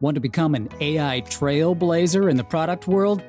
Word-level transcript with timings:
Want 0.00 0.14
to 0.14 0.20
become 0.20 0.54
an 0.54 0.68
AI 0.80 1.22
trailblazer 1.22 2.30
in 2.30 2.36
the 2.36 2.44
product 2.44 2.86
world? 2.86 3.24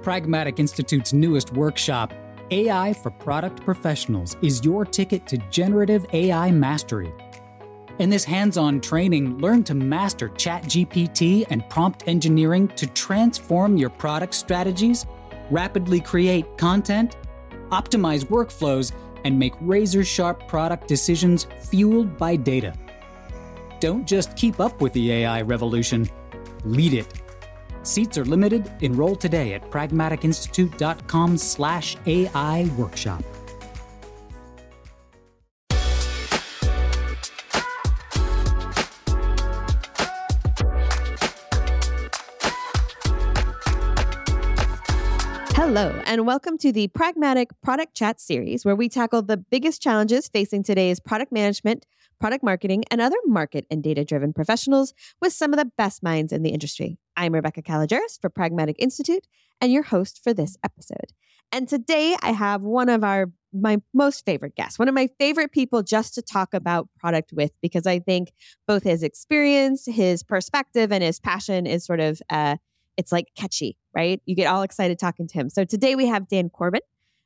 Pragmatic 0.00 0.60
Institute's 0.60 1.12
newest 1.12 1.52
workshop, 1.54 2.14
AI 2.52 2.92
for 2.92 3.10
Product 3.10 3.64
Professionals, 3.64 4.36
is 4.40 4.64
your 4.64 4.84
ticket 4.84 5.26
to 5.26 5.38
generative 5.50 6.06
AI 6.12 6.52
mastery. 6.52 7.12
In 7.98 8.10
this 8.10 8.22
hands 8.22 8.56
on 8.56 8.80
training, 8.80 9.38
learn 9.38 9.64
to 9.64 9.74
master 9.74 10.28
ChatGPT 10.28 11.46
and 11.50 11.68
prompt 11.68 12.04
engineering 12.06 12.68
to 12.76 12.86
transform 12.86 13.76
your 13.76 13.90
product 13.90 14.34
strategies, 14.34 15.06
rapidly 15.50 16.00
create 16.00 16.56
content, 16.56 17.16
optimize 17.70 18.24
workflows, 18.24 18.92
and 19.24 19.36
make 19.36 19.54
razor 19.60 20.04
sharp 20.04 20.46
product 20.46 20.86
decisions 20.86 21.48
fueled 21.60 22.16
by 22.16 22.36
data. 22.36 22.72
Don't 23.84 24.06
just 24.06 24.34
keep 24.34 24.60
up 24.60 24.80
with 24.80 24.94
the 24.94 25.12
AI 25.12 25.42
revolution, 25.42 26.08
lead 26.64 26.94
it. 26.94 27.06
Seats 27.82 28.16
are 28.16 28.24
limited. 28.24 28.72
Enroll 28.80 29.14
today 29.14 29.52
at 29.52 29.70
pragmaticinstitute.com 29.70 31.36
slash 31.36 31.98
AI 32.06 32.64
workshop. 32.78 33.22
Hello, 45.76 46.00
and 46.06 46.24
welcome 46.24 46.56
to 46.58 46.70
the 46.70 46.86
Pragmatic 46.86 47.50
Product 47.60 47.96
Chat 47.96 48.20
series, 48.20 48.64
where 48.64 48.76
we 48.76 48.88
tackle 48.88 49.22
the 49.22 49.36
biggest 49.36 49.82
challenges 49.82 50.28
facing 50.28 50.62
today's 50.62 51.00
product 51.00 51.32
management, 51.32 51.84
product 52.20 52.44
marketing, 52.44 52.84
and 52.92 53.00
other 53.00 53.16
market 53.26 53.66
and 53.72 53.82
data 53.82 54.04
driven 54.04 54.32
professionals 54.32 54.94
with 55.20 55.32
some 55.32 55.52
of 55.52 55.58
the 55.58 55.68
best 55.76 56.00
minds 56.00 56.32
in 56.32 56.44
the 56.44 56.50
industry. 56.50 56.96
I'm 57.16 57.34
Rebecca 57.34 57.60
Kalogeris 57.60 58.20
for 58.20 58.30
Pragmatic 58.30 58.76
Institute 58.78 59.26
and 59.60 59.72
your 59.72 59.82
host 59.82 60.20
for 60.22 60.32
this 60.32 60.56
episode. 60.62 61.10
And 61.50 61.68
today 61.68 62.14
I 62.22 62.30
have 62.30 62.62
one 62.62 62.88
of 62.88 63.02
our 63.02 63.32
my 63.52 63.82
most 63.92 64.24
favorite 64.24 64.54
guests, 64.54 64.78
one 64.78 64.88
of 64.88 64.94
my 64.94 65.08
favorite 65.18 65.50
people 65.50 65.82
just 65.82 66.14
to 66.14 66.22
talk 66.22 66.54
about 66.54 66.88
product 67.00 67.32
with, 67.32 67.50
because 67.60 67.84
I 67.84 67.98
think 67.98 68.32
both 68.68 68.84
his 68.84 69.02
experience, 69.02 69.86
his 69.86 70.22
perspective, 70.22 70.92
and 70.92 71.02
his 71.02 71.18
passion 71.18 71.66
is 71.66 71.84
sort 71.84 71.98
of 71.98 72.22
uh, 72.30 72.58
it's 72.96 73.12
like 73.12 73.28
catchy, 73.36 73.76
right? 73.94 74.20
You 74.26 74.34
get 74.34 74.46
all 74.46 74.62
excited 74.62 74.98
talking 74.98 75.26
to 75.28 75.34
him. 75.34 75.50
So 75.50 75.64
today 75.64 75.94
we 75.94 76.06
have 76.06 76.28
Dan 76.28 76.50
Corbin, 76.50 76.80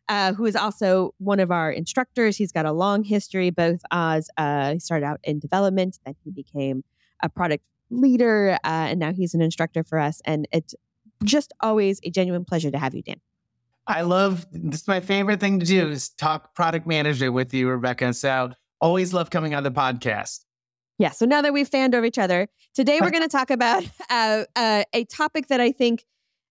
uh, 0.08 0.32
who 0.32 0.46
is 0.46 0.56
also 0.56 1.14
one 1.18 1.40
of 1.40 1.50
our 1.50 1.70
instructors. 1.70 2.36
He's 2.36 2.52
got 2.52 2.66
a 2.66 2.72
long 2.72 3.04
history, 3.04 3.50
both 3.50 3.80
as 3.90 4.28
uh, 4.36 4.74
he 4.74 4.78
started 4.78 5.04
out 5.06 5.20
in 5.24 5.38
development, 5.38 5.98
then 6.04 6.14
he 6.24 6.30
became 6.30 6.84
a 7.22 7.28
product 7.28 7.64
leader, 7.90 8.58
uh, 8.64 8.68
and 8.90 8.98
now 9.00 9.12
he's 9.12 9.34
an 9.34 9.42
instructor 9.42 9.82
for 9.82 9.98
us. 9.98 10.20
And 10.24 10.46
it's 10.52 10.74
just 11.24 11.52
always 11.60 12.00
a 12.04 12.10
genuine 12.10 12.44
pleasure 12.44 12.70
to 12.70 12.78
have 12.78 12.94
you, 12.94 13.02
Dan. 13.02 13.20
I 13.86 14.02
love 14.02 14.46
this. 14.52 14.82
Is 14.82 14.88
my 14.88 15.00
favorite 15.00 15.40
thing 15.40 15.60
to 15.60 15.66
do 15.66 15.88
is 15.88 16.10
talk 16.10 16.54
product 16.54 16.86
management 16.86 17.32
with 17.32 17.54
you, 17.54 17.68
Rebecca. 17.68 18.12
So 18.12 18.50
always 18.80 19.14
love 19.14 19.30
coming 19.30 19.54
on 19.54 19.62
the 19.62 19.70
podcast. 19.70 20.44
Yeah. 20.98 21.10
So 21.10 21.26
now 21.26 21.42
that 21.42 21.52
we've 21.52 21.68
fanned 21.68 21.94
over 21.94 22.04
each 22.04 22.18
other, 22.18 22.48
today 22.74 22.98
we're 23.00 23.10
going 23.10 23.22
to 23.22 23.28
talk 23.28 23.50
about 23.50 23.84
uh, 24.10 24.44
uh, 24.56 24.84
a 24.92 25.04
topic 25.04 25.46
that 25.48 25.60
I 25.60 25.70
think 25.70 26.04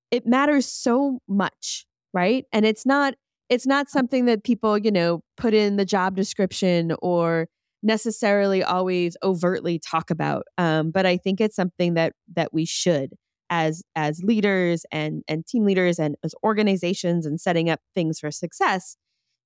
it 0.09 0.25
matters 0.25 0.65
so 0.65 1.19
much, 1.27 1.85
right? 2.13 2.45
And 2.53 2.65
it's 2.65 2.85
not 2.85 3.15
it's 3.49 3.65
not 3.65 3.89
something 3.89 4.25
that 4.25 4.43
people 4.43 4.77
you 4.77 4.91
know 4.91 5.21
put 5.37 5.53
in 5.53 5.77
the 5.77 5.85
job 5.85 6.15
description 6.15 6.93
or 7.01 7.47
necessarily 7.83 8.63
always 8.63 9.15
overtly 9.23 9.79
talk 9.79 10.09
about. 10.09 10.43
Um, 10.57 10.91
but 10.91 11.05
I 11.05 11.17
think 11.17 11.39
it's 11.39 11.55
something 11.55 11.93
that 11.95 12.13
that 12.35 12.53
we 12.53 12.65
should 12.65 13.13
as 13.49 13.83
as 13.95 14.21
leaders 14.23 14.85
and 14.91 15.23
and 15.27 15.45
team 15.45 15.65
leaders 15.65 15.99
and 15.99 16.15
as 16.23 16.33
organizations 16.43 17.25
and 17.25 17.39
setting 17.39 17.69
up 17.69 17.79
things 17.95 18.19
for 18.19 18.31
success 18.31 18.97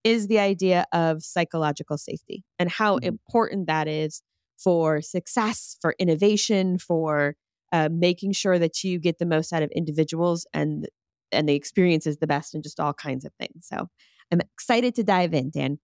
is 0.04 0.28
the 0.28 0.40
idea 0.40 0.86
of 0.92 1.24
psychological 1.24 1.98
safety 1.98 2.44
and 2.58 2.70
how 2.70 2.98
mm-hmm. 2.98 3.06
important 3.06 3.68
that 3.68 3.88
is 3.88 4.24
for 4.64 5.02
success, 5.02 5.78
for 5.82 5.96
innovation, 6.00 6.78
for 6.78 7.36
uh, 7.72 7.90
making 7.92 8.34
sure 8.34 8.60
that 8.60 8.84
you 8.84 9.00
get 9.00 9.18
the 9.20 9.26
most 9.26 9.54
out 9.54 9.64
of 9.64 9.72
individuals 9.72 10.46
and 10.54 10.88
and 11.32 11.48
the 11.48 11.56
experience 11.56 12.06
is 12.06 12.18
the 12.18 12.28
best 12.28 12.54
and 12.54 12.62
just 12.62 12.80
all 12.80 12.94
kinds 12.94 13.24
of 13.24 13.32
things. 13.40 13.66
So 13.66 13.88
I'm 14.32 14.42
excited 14.42 14.96
to 14.96 15.04
dive 15.04 15.34
in, 15.34 15.50
Dan. 15.50 15.80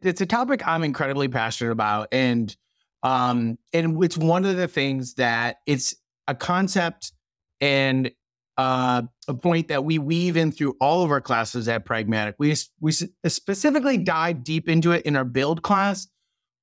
It's 0.00 0.20
a 0.20 0.26
topic 0.26 0.66
I'm 0.66 0.82
incredibly 0.82 1.28
passionate 1.28 1.70
about, 1.70 2.08
and 2.10 2.54
um, 3.02 3.58
and 3.72 4.02
it's 4.02 4.16
one 4.16 4.44
of 4.44 4.56
the 4.56 4.68
things 4.68 5.14
that 5.14 5.56
it's 5.66 5.94
a 6.26 6.34
concept 6.34 7.12
and 7.60 8.10
uh, 8.58 9.02
a 9.28 9.34
point 9.34 9.68
that 9.68 9.84
we 9.84 9.98
weave 9.98 10.36
in 10.36 10.52
through 10.52 10.76
all 10.80 11.04
of 11.04 11.10
our 11.10 11.20
classes 11.20 11.68
at 11.68 11.84
Pragmatic. 11.84 12.34
We 12.38 12.54
we 12.80 12.92
specifically 12.92 13.98
dive 13.98 14.44
deep 14.44 14.68
into 14.68 14.92
it 14.92 15.02
in 15.06 15.16
our 15.16 15.24
build 15.24 15.62
class, 15.62 16.08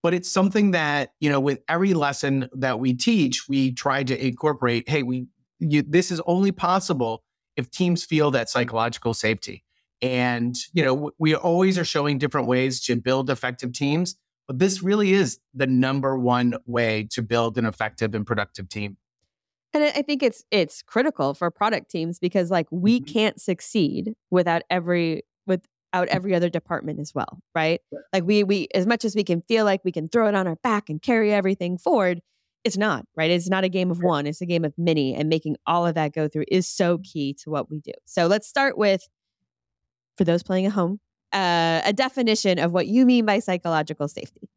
but 0.01 0.13
it's 0.13 0.29
something 0.29 0.71
that 0.71 1.13
you 1.19 1.29
know 1.29 1.39
with 1.39 1.59
every 1.67 1.93
lesson 1.93 2.49
that 2.53 2.79
we 2.79 2.93
teach 2.93 3.47
we 3.47 3.71
try 3.71 4.03
to 4.03 4.25
incorporate 4.25 4.87
hey 4.87 5.03
we 5.03 5.27
you, 5.59 5.81
this 5.81 6.11
is 6.11 6.21
only 6.25 6.51
possible 6.51 7.23
if 7.57 7.69
teams 7.69 8.05
feel 8.05 8.31
that 8.31 8.49
psychological 8.49 9.13
safety 9.13 9.63
and 10.01 10.55
you 10.73 10.83
know 10.83 11.11
we 11.17 11.35
always 11.35 11.77
are 11.77 11.85
showing 11.85 12.17
different 12.17 12.47
ways 12.47 12.79
to 12.79 12.95
build 12.95 13.29
effective 13.29 13.73
teams 13.73 14.15
but 14.47 14.57
this 14.59 14.81
really 14.81 15.13
is 15.13 15.39
the 15.53 15.67
number 15.67 16.17
one 16.17 16.55
way 16.65 17.07
to 17.11 17.21
build 17.21 17.57
an 17.57 17.65
effective 17.65 18.15
and 18.15 18.25
productive 18.25 18.69
team 18.69 18.97
and 19.73 19.83
i 19.83 20.01
think 20.01 20.23
it's 20.23 20.45
it's 20.51 20.81
critical 20.81 21.33
for 21.33 21.51
product 21.51 21.91
teams 21.91 22.19
because 22.19 22.49
like 22.49 22.67
we 22.71 22.99
mm-hmm. 22.99 23.11
can't 23.11 23.41
succeed 23.41 24.13
without 24.29 24.61
every 24.69 25.23
out 25.93 26.07
every 26.09 26.35
other 26.35 26.49
department 26.49 26.99
as 26.99 27.13
well, 27.13 27.39
right? 27.55 27.81
Like 28.13 28.23
we 28.23 28.43
we 28.43 28.67
as 28.73 28.85
much 28.85 29.05
as 29.05 29.15
we 29.15 29.23
can 29.23 29.41
feel 29.41 29.65
like 29.65 29.81
we 29.83 29.91
can 29.91 30.07
throw 30.07 30.27
it 30.27 30.35
on 30.35 30.47
our 30.47 30.57
back 30.57 30.89
and 30.89 31.01
carry 31.01 31.33
everything 31.33 31.77
forward, 31.77 32.21
it's 32.63 32.77
not, 32.77 33.05
right? 33.15 33.31
It's 33.31 33.49
not 33.49 33.63
a 33.63 33.69
game 33.69 33.91
of 33.91 34.01
one, 34.01 34.27
it's 34.27 34.41
a 34.41 34.45
game 34.45 34.65
of 34.65 34.73
many 34.77 35.15
and 35.15 35.29
making 35.29 35.55
all 35.65 35.87
of 35.87 35.95
that 35.95 36.13
go 36.13 36.27
through 36.27 36.45
is 36.49 36.67
so 36.67 36.99
key 36.99 37.33
to 37.43 37.49
what 37.49 37.69
we 37.69 37.79
do. 37.79 37.93
So 38.05 38.27
let's 38.27 38.47
start 38.47 38.77
with 38.77 39.07
for 40.17 40.23
those 40.23 40.43
playing 40.43 40.65
at 40.65 40.73
home, 40.73 40.99
uh, 41.31 41.81
a 41.85 41.93
definition 41.93 42.59
of 42.59 42.73
what 42.73 42.87
you 42.87 43.05
mean 43.05 43.25
by 43.25 43.39
psychological 43.39 44.07
safety. 44.07 44.49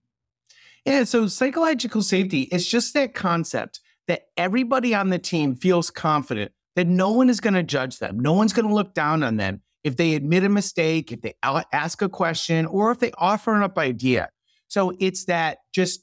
Yeah, 0.84 1.04
so 1.04 1.28
psychological 1.28 2.02
safety 2.02 2.42
is 2.50 2.66
just 2.66 2.94
that 2.94 3.14
concept 3.14 3.80
that 4.08 4.26
everybody 4.36 4.94
on 4.94 5.10
the 5.10 5.18
team 5.18 5.54
feels 5.54 5.90
confident 5.90 6.50
that 6.74 6.88
no 6.88 7.12
one 7.12 7.30
is 7.30 7.38
going 7.38 7.54
to 7.54 7.62
judge 7.62 7.98
them. 7.98 8.18
No 8.18 8.32
one's 8.32 8.52
going 8.52 8.66
to 8.66 8.74
look 8.74 8.94
down 8.94 9.22
on 9.22 9.36
them 9.36 9.62
if 9.84 9.96
they 9.96 10.14
admit 10.14 10.44
a 10.44 10.48
mistake, 10.48 11.12
if 11.12 11.20
they 11.22 11.34
ask 11.42 12.02
a 12.02 12.08
question, 12.08 12.66
or 12.66 12.90
if 12.90 12.98
they 12.98 13.12
offer 13.18 13.54
an 13.54 13.62
up 13.62 13.78
idea. 13.78 14.28
So 14.68 14.92
it's 14.98 15.24
that 15.26 15.58
just 15.74 16.02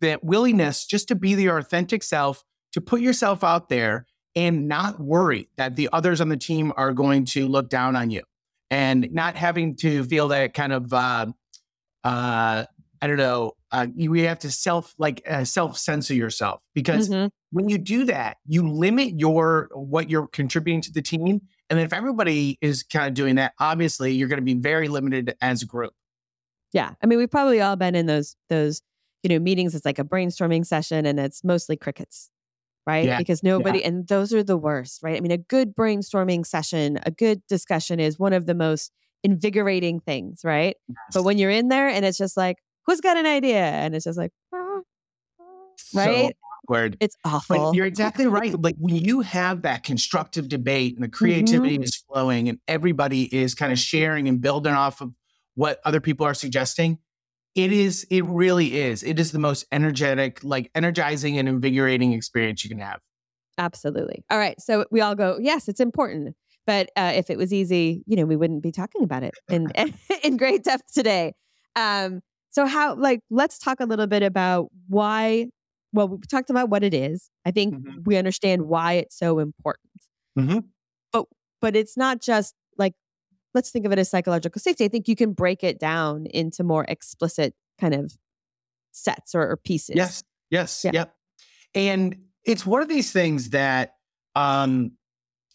that 0.00 0.22
willingness 0.22 0.86
just 0.86 1.08
to 1.08 1.14
be 1.14 1.34
the 1.34 1.48
authentic 1.48 2.02
self, 2.02 2.44
to 2.72 2.80
put 2.80 3.00
yourself 3.00 3.42
out 3.42 3.68
there 3.68 4.06
and 4.36 4.68
not 4.68 5.00
worry 5.00 5.48
that 5.56 5.76
the 5.76 5.88
others 5.92 6.20
on 6.20 6.28
the 6.28 6.36
team 6.36 6.72
are 6.76 6.92
going 6.92 7.24
to 7.24 7.46
look 7.46 7.68
down 7.68 7.96
on 7.96 8.10
you 8.10 8.22
and 8.70 9.08
not 9.12 9.36
having 9.36 9.76
to 9.76 10.04
feel 10.04 10.28
that 10.28 10.54
kind 10.54 10.72
of, 10.72 10.92
uh, 10.92 11.26
uh, 12.02 12.64
I 13.00 13.06
don't 13.06 13.16
know, 13.16 13.52
uh, 13.70 13.86
you 13.94 14.12
have 14.26 14.38
to 14.40 14.50
self 14.50 14.94
like 14.98 15.22
uh, 15.28 15.44
self 15.44 15.76
censor 15.76 16.14
yourself 16.14 16.62
because 16.74 17.08
mm-hmm. 17.08 17.26
when 17.50 17.68
you 17.68 17.78
do 17.78 18.04
that, 18.04 18.36
you 18.46 18.68
limit 18.68 19.18
your 19.18 19.68
what 19.72 20.08
you're 20.08 20.28
contributing 20.28 20.80
to 20.82 20.92
the 20.92 21.02
team 21.02 21.42
and 21.70 21.78
then 21.78 21.86
if 21.86 21.92
everybody 21.92 22.58
is 22.60 22.82
kind 22.82 23.08
of 23.08 23.14
doing 23.14 23.36
that, 23.36 23.54
obviously 23.58 24.12
you're 24.12 24.28
going 24.28 24.40
to 24.40 24.44
be 24.44 24.54
very 24.54 24.88
limited 24.88 25.34
as 25.40 25.62
a 25.62 25.66
group. 25.66 25.94
Yeah. 26.72 26.92
I 27.02 27.06
mean, 27.06 27.18
we've 27.18 27.30
probably 27.30 27.60
all 27.60 27.76
been 27.76 27.94
in 27.94 28.06
those 28.06 28.36
those, 28.48 28.82
you 29.22 29.30
know, 29.30 29.38
meetings. 29.38 29.74
It's 29.74 29.84
like 29.84 29.98
a 29.98 30.04
brainstorming 30.04 30.66
session 30.66 31.06
and 31.06 31.18
it's 31.18 31.42
mostly 31.44 31.76
crickets. 31.76 32.30
Right. 32.86 33.06
Yeah. 33.06 33.16
Because 33.16 33.42
nobody 33.42 33.78
yeah. 33.78 33.88
and 33.88 34.08
those 34.08 34.34
are 34.34 34.42
the 34.42 34.58
worst, 34.58 35.02
right? 35.02 35.16
I 35.16 35.20
mean, 35.20 35.30
a 35.30 35.38
good 35.38 35.74
brainstorming 35.74 36.44
session, 36.44 36.98
a 37.06 37.10
good 37.10 37.40
discussion 37.48 37.98
is 37.98 38.18
one 38.18 38.34
of 38.34 38.44
the 38.44 38.54
most 38.54 38.92
invigorating 39.22 40.00
things, 40.00 40.42
right? 40.44 40.76
Yes. 40.86 40.96
But 41.14 41.22
when 41.22 41.38
you're 41.38 41.50
in 41.50 41.68
there 41.68 41.88
and 41.88 42.04
it's 42.04 42.18
just 42.18 42.36
like, 42.36 42.58
who's 42.84 43.00
got 43.00 43.16
an 43.16 43.24
idea? 43.24 43.64
And 43.64 43.94
it's 43.94 44.04
just 44.04 44.18
like, 44.18 44.32
ah, 44.54 44.80
right? 45.94 46.36
Awkward. 46.64 46.96
It's 47.00 47.16
awful. 47.24 47.56
But 47.56 47.74
you're 47.74 47.86
exactly 47.86 48.26
right. 48.26 48.60
Like 48.60 48.76
when 48.78 48.96
you 48.96 49.20
have 49.20 49.62
that 49.62 49.82
constructive 49.82 50.48
debate 50.48 50.94
and 50.94 51.04
the 51.04 51.08
creativity 51.08 51.74
mm-hmm. 51.74 51.84
is 51.84 51.96
flowing 51.96 52.48
and 52.48 52.58
everybody 52.66 53.34
is 53.34 53.54
kind 53.54 53.72
of 53.72 53.78
sharing 53.78 54.28
and 54.28 54.40
building 54.40 54.72
off 54.72 55.00
of 55.00 55.12
what 55.54 55.80
other 55.84 56.00
people 56.00 56.26
are 56.26 56.34
suggesting, 56.34 56.98
it 57.54 57.72
is, 57.72 58.06
it 58.10 58.24
really 58.24 58.78
is. 58.78 59.02
It 59.02 59.20
is 59.20 59.32
the 59.32 59.38
most 59.38 59.66
energetic, 59.70 60.42
like 60.42 60.70
energizing 60.74 61.38
and 61.38 61.48
invigorating 61.48 62.12
experience 62.12 62.64
you 62.64 62.70
can 62.70 62.80
have. 62.80 63.00
Absolutely. 63.56 64.24
All 64.30 64.38
right. 64.38 64.60
So 64.60 64.84
we 64.90 65.00
all 65.00 65.14
go, 65.14 65.38
yes, 65.40 65.68
it's 65.68 65.80
important. 65.80 66.34
But 66.66 66.90
uh, 66.96 67.12
if 67.14 67.30
it 67.30 67.38
was 67.38 67.52
easy, 67.52 68.02
you 68.06 68.16
know, 68.16 68.24
we 68.24 68.36
wouldn't 68.36 68.62
be 68.62 68.72
talking 68.72 69.04
about 69.04 69.22
it 69.22 69.34
in 69.50 69.70
in 70.24 70.36
great 70.36 70.64
depth 70.64 70.92
today. 70.92 71.34
Um, 71.76 72.20
so 72.50 72.66
how 72.66 72.94
like 72.94 73.20
let's 73.30 73.58
talk 73.58 73.80
a 73.80 73.84
little 73.84 74.06
bit 74.06 74.22
about 74.22 74.68
why 74.88 75.48
well, 75.94 76.08
we 76.08 76.18
talked 76.28 76.50
about 76.50 76.68
what 76.68 76.82
it 76.84 76.92
is. 76.92 77.30
I 77.46 77.50
think 77.52 77.74
Mhm. 77.74 78.04
we 78.04 78.16
understand 78.16 78.62
why 78.66 78.94
it's 78.94 79.16
so 79.16 79.38
important. 79.38 79.90
Mhm. 80.38 80.64
But 81.12 81.26
but 81.60 81.76
it's 81.76 81.96
not 81.96 82.20
just 82.20 82.54
like 82.76 82.94
let's 83.54 83.70
think 83.70 83.86
of 83.86 83.92
it 83.92 83.98
as 83.98 84.10
psychological 84.10 84.60
safety. 84.60 84.84
I 84.84 84.88
think 84.88 85.08
you 85.08 85.16
can 85.16 85.32
break 85.32 85.62
it 85.64 85.78
down 85.78 86.26
into 86.26 86.64
more 86.64 86.84
explicit 86.88 87.54
kind 87.80 87.94
of 87.94 88.12
sets 88.92 89.34
or, 89.34 89.48
or 89.48 89.56
pieces. 89.56 89.96
Yes. 89.96 90.24
Yes. 90.50 90.84
Yeah. 90.84 90.90
Yep. 90.92 91.14
And 91.76 92.16
it's 92.44 92.66
one 92.66 92.82
of 92.82 92.88
these 92.88 93.12
things 93.12 93.50
that 93.50 93.94
um 94.34 94.92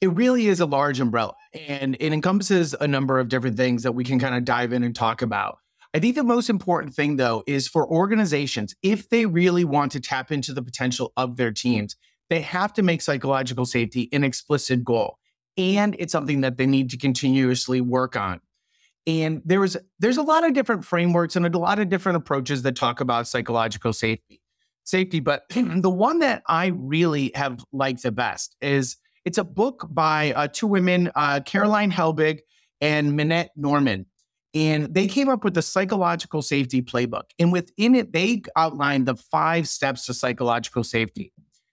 it 0.01 0.07
really 0.13 0.47
is 0.47 0.61
a 0.61 0.65
large 0.65 1.01
umbrella 1.01 1.35
and 1.67 1.97
it 1.99 2.13
encompasses 2.13 2.73
a 2.79 2.87
number 2.87 3.19
of 3.19 3.27
different 3.27 3.57
things 3.57 3.83
that 3.83 3.91
we 3.91 4.05
can 4.05 4.17
kind 4.17 4.33
of 4.33 4.45
dive 4.45 4.71
in 4.71 4.83
and 4.83 4.95
talk 4.95 5.21
about. 5.21 5.57
I 5.93 5.99
think 5.99 6.15
the 6.15 6.23
most 6.23 6.49
important 6.49 6.93
thing 6.93 7.15
though 7.15 7.43
is 7.47 7.67
for 7.67 7.87
organizations 7.87 8.75
if 8.83 9.09
they 9.09 9.25
really 9.25 9.65
want 9.65 9.91
to 9.93 9.99
tap 9.99 10.31
into 10.31 10.53
the 10.53 10.61
potential 10.61 11.13
of 11.17 11.37
their 11.37 11.51
teams, 11.51 11.95
they 12.29 12.41
have 12.41 12.73
to 12.73 12.83
make 12.83 13.01
psychological 13.01 13.65
safety 13.65 14.07
an 14.11 14.23
explicit 14.23 14.83
goal 14.83 15.17
and 15.59 15.95
it's 15.99 16.13
something 16.13 16.41
that 16.41 16.57
they 16.57 16.65
need 16.65 16.89
to 16.91 16.97
continuously 16.97 17.81
work 17.81 18.15
on. 18.15 18.39
And 19.05 19.41
there 19.43 19.59
was 19.59 19.75
there's 19.99 20.17
a 20.17 20.23
lot 20.23 20.45
of 20.45 20.53
different 20.53 20.85
frameworks 20.85 21.35
and 21.35 21.45
a 21.45 21.57
lot 21.57 21.79
of 21.79 21.89
different 21.89 22.17
approaches 22.17 22.61
that 22.63 22.75
talk 22.75 23.01
about 23.01 23.27
psychological 23.27 23.91
safety. 23.91 24.41
Safety, 24.83 25.19
but 25.19 25.43
the 25.49 25.89
one 25.89 26.19
that 26.19 26.43
I 26.47 26.67
really 26.67 27.31
have 27.35 27.63
liked 27.73 28.03
the 28.03 28.11
best 28.11 28.55
is 28.61 28.97
it's 29.25 29.37
a 29.37 29.43
book 29.43 29.85
by 29.89 30.33
uh, 30.33 30.47
two 30.47 30.67
women, 30.67 31.11
uh, 31.15 31.41
Caroline 31.45 31.91
Helbig 31.91 32.39
and 32.79 33.15
Minette 33.15 33.51
Norman. 33.55 34.05
And 34.53 34.93
they 34.93 35.07
came 35.07 35.29
up 35.29 35.43
with 35.43 35.53
the 35.53 35.61
psychological 35.61 36.41
safety 36.41 36.81
playbook. 36.81 37.25
And 37.37 37.51
within 37.51 37.93
it, 37.95 38.13
they 38.13 38.41
outlined 38.55 39.07
the 39.07 39.15
five 39.15 39.67
steps 39.67 40.05
to 40.07 40.13
psychological 40.13 40.83
safety. 40.83 41.31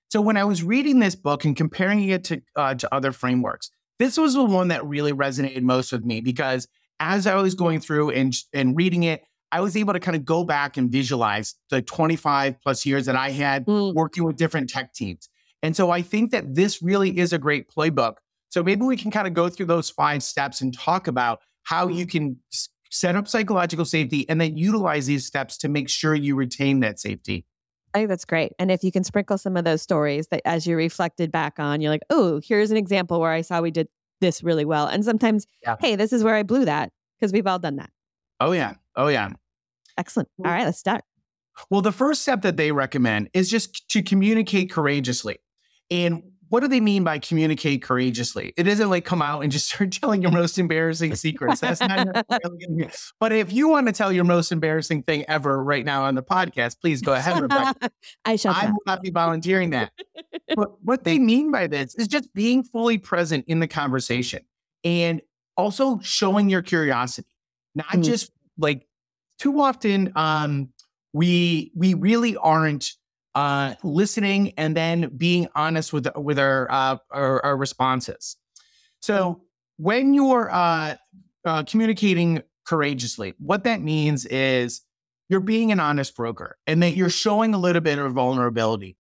So 0.09 0.21
when 0.21 0.37
I 0.37 0.45
was 0.45 0.63
reading 0.63 0.99
this 1.01 1.15
book 1.15 1.45
and 1.45 1.57
comparing 1.57 2.09
it 2.09 2.25
to, 2.25 2.43
uh, 2.55 2.75
to 2.75 2.95
other 2.95 3.13
frameworks, 3.13 3.71
this 3.99 4.19
was 4.19 4.35
the 4.35 4.45
one 4.45 4.69
that 4.69 4.85
really 4.87 5.13
resonated 5.13 5.63
most 5.63 5.91
with 5.91 6.05
me 6.05 6.21
because 6.21 6.69
as 7.01 7.27
I 7.27 7.35
was 7.37 7.55
going 7.55 7.81
through 7.81 8.11
and, 8.11 8.35
and 8.53 8.77
reading 8.77 9.05
it, 9.05 9.23
I 9.53 9.61
was 9.61 9.77
able 9.77 9.95
to 9.95 10.01
kind 10.01 10.17
of 10.17 10.25
go 10.25 10.45
back 10.45 10.77
and 10.77 10.91
visualize 10.91 11.55
the 11.71 11.81
25 11.81 12.61
plus 12.61 12.85
years 12.85 13.07
that 13.07 13.17
I 13.17 13.31
had 13.31 13.65
Mm. 13.67 13.95
working 13.95 14.25
with 14.25 14.37
different 14.37 14.69
tech 14.69 14.93
teams. 14.93 15.29
And 15.63 15.75
so 15.75 15.91
I 15.91 16.03
think 16.03 16.31
that 16.33 16.55
this 16.55 16.83
really 16.83 17.19
is 17.19 17.33
a 17.33 17.39
great 17.39 17.71
playbook. 17.71 18.17
So 18.51 18.63
maybe 18.63 18.83
we 18.83 18.97
can 18.97 19.11
kind 19.11 19.27
of 19.27 19.35
go 19.35 19.49
through 19.49 19.67
those 19.67 19.89
five 19.91 20.23
steps 20.23 20.61
and 20.61 20.77
talk 20.77 21.07
about 21.09 21.41
how 21.67 21.89
you 21.89 22.07
can 22.07 22.37
set 22.91 23.17
up 23.17 23.27
psychological 23.27 23.85
safety 23.85 24.25
and 24.29 24.41
then 24.41 24.57
utilize 24.57 25.07
these 25.07 25.27
steps 25.27 25.59
to 25.59 25.69
make 25.69 25.89
sure 25.89 26.15
you 26.15 26.37
retain 26.37 26.79
that 26.81 27.01
safety. 27.01 27.45
I 27.93 27.99
think 27.99 28.09
that's 28.09 28.25
great. 28.25 28.53
And 28.61 28.71
if 28.71 28.85
you 28.85 28.93
can 28.93 29.03
sprinkle 29.03 29.37
some 29.37 29.57
of 29.57 29.65
those 29.65 29.83
stories 29.83 30.29
that 30.29 30.43
as 30.45 30.65
you 30.65 30.77
reflected 30.77 31.33
back 31.33 31.59
on, 31.59 31.81
you're 31.81 31.91
like, 31.91 32.05
oh, 32.09 32.41
here's 32.45 32.71
an 32.71 32.77
example 32.77 33.19
where 33.21 33.33
I 33.33 33.41
saw 33.41 33.61
we 33.61 33.73
did 33.73 33.89
this 34.21 34.45
really 34.45 34.65
well. 34.65 34.87
And 34.87 35.05
sometimes, 35.05 35.49
Yeah. 35.63 35.75
hey, 35.81 35.97
this 35.97 36.13
is 36.13 36.23
where 36.23 36.37
I 36.37 36.45
blew 36.45 36.65
that 36.67 36.93
because 37.19 37.33
we've 37.33 37.47
all 37.49 37.59
done 37.59 37.77
that. 37.77 37.91
Oh, 38.39 38.53
yeah. 38.53 38.75
Oh, 38.95 39.09
yeah. 39.09 39.31
Excellent. 39.99 40.29
All 40.45 40.51
right, 40.53 40.65
let's 40.65 40.79
start. 40.79 41.03
Well, 41.69 41.83
the 41.83 41.91
first 41.93 42.23
step 42.23 42.43
that 42.43 42.57
they 42.57 42.71
recommend 42.71 43.29
is 43.33 43.51
just 43.51 43.89
to 43.89 44.03
communicate 44.03 44.71
courageously. 44.71 45.39
And 45.91 46.23
what 46.49 46.61
do 46.61 46.69
they 46.69 46.81
mean 46.81 47.03
by 47.05 47.19
communicate 47.19 47.83
courageously? 47.83 48.53
It 48.57 48.67
isn't 48.69 48.89
like 48.89 49.05
come 49.05 49.21
out 49.23 49.41
and 49.43 49.51
just 49.51 49.69
start 49.73 49.93
telling 49.93 50.23
your 50.23 50.31
most 50.31 50.59
embarrassing 50.59 51.15
secrets. 51.17 51.61
That's 51.61 51.81
not 51.81 52.07
necessarily 52.07 52.67
gonna 52.67 52.77
be- 52.87 52.89
But 53.19 53.33
if 53.33 53.53
you 53.53 53.69
want 53.69 53.87
to 53.89 53.93
tell 53.93 54.13
your 54.13 54.25
most 54.25 54.53
embarrassing 54.53 55.03
thing 55.03 55.25
ever 55.29 55.63
right 55.63 55.85
now 55.85 56.05
on 56.05 56.15
the 56.15 56.23
podcast, 56.23 56.81
please 56.81 57.03
go 57.03 57.15
ahead, 57.15 57.41
Rebecca. 57.41 57.91
I 58.25 58.37
shall. 58.37 58.55
I 58.55 58.67
will 58.71 58.83
not 58.87 59.03
be 59.03 59.11
volunteering 59.11 59.71
that. 59.71 59.93
but 60.55 60.83
what 60.83 61.05
they 61.05 61.19
mean 61.19 61.51
by 61.51 61.67
this 61.67 61.95
is 61.97 62.07
just 62.09 62.33
being 62.35 62.63
fully 62.63 62.99
present 62.99 63.45
in 63.49 63.61
the 63.61 63.69
conversation 63.69 64.43
and 64.85 65.21
also 65.57 65.99
showing 66.01 66.49
your 66.51 66.63
curiosity, 66.63 67.29
not 67.75 67.87
Mhm. 67.89 68.05
just 68.05 68.31
like 68.59 68.87
too 69.39 69.61
often 69.61 70.13
um, 70.17 70.69
we 71.13 71.73
we 71.75 71.95
really 71.95 72.37
aren't 72.37 72.93
uh, 73.37 73.75
listening 73.85 74.53
and 74.57 74.77
then 74.77 75.11
being 75.17 75.47
honest 75.55 75.93
with 75.93 76.09
with 76.17 76.39
our 76.39 76.67
uh, 76.71 76.97
our, 77.13 77.45
our 77.45 77.57
responses. 77.57 78.37
So 79.01 79.43
when 79.77 80.15
you're 80.15 80.51
uh, 80.51 80.97
uh, 81.45 81.63
communicating 81.65 82.43
courageously, 82.67 83.35
what 83.39 83.65
that 83.65 83.83
means 83.83 84.25
is 84.27 84.81
you're 85.29 85.41
being 85.41 85.71
an 85.71 85.81
honest 85.81 86.17
broker 86.17 86.57
and 86.67 86.83
that 86.83 86.97
you're 86.97 87.11
showing 87.11 87.55
a 87.55 87.59
little 87.59 87.83
bit 87.83 87.99
of 87.99 88.13
vulnerability. 88.15 88.97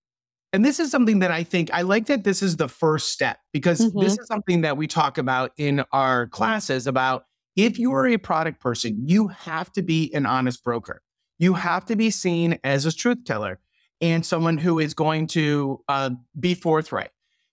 And 0.52 0.64
this 0.64 0.78
is 0.80 0.90
something 0.90 1.20
that 1.20 1.30
I 1.30 1.42
think 1.42 1.70
I 1.72 1.82
like 1.82 2.06
that 2.06 2.24
this 2.24 2.42
is 2.42 2.56
the 2.56 2.68
first 2.68 3.12
step 3.12 3.38
because 3.52 3.80
Mhm. 3.80 4.00
this 4.00 4.18
is 4.18 4.26
something 4.28 4.60
that 4.62 4.76
we 4.76 4.86
talk 4.86 5.18
about 5.18 5.52
in 5.56 5.84
our 5.92 6.26
classes 6.28 6.86
about 6.86 7.24
if 7.56 7.78
you 7.78 7.92
are 7.94 8.06
a 8.06 8.18
product 8.18 8.60
person, 8.60 9.08
you 9.08 9.28
have 9.28 9.72
to 9.72 9.82
be 9.82 10.12
an 10.14 10.26
honest 10.26 10.62
broker. 10.62 11.02
You 11.38 11.54
have 11.54 11.86
to 11.86 11.96
be 11.96 12.10
seen 12.10 12.58
as 12.64 12.86
a 12.86 12.92
truth 12.92 13.24
teller 13.24 13.60
and 14.00 14.24
someone 14.24 14.58
who 14.58 14.78
is 14.78 14.94
going 14.94 15.26
to 15.28 15.82
uh, 15.88 16.10
be 16.38 16.54
forthright. 16.54 17.10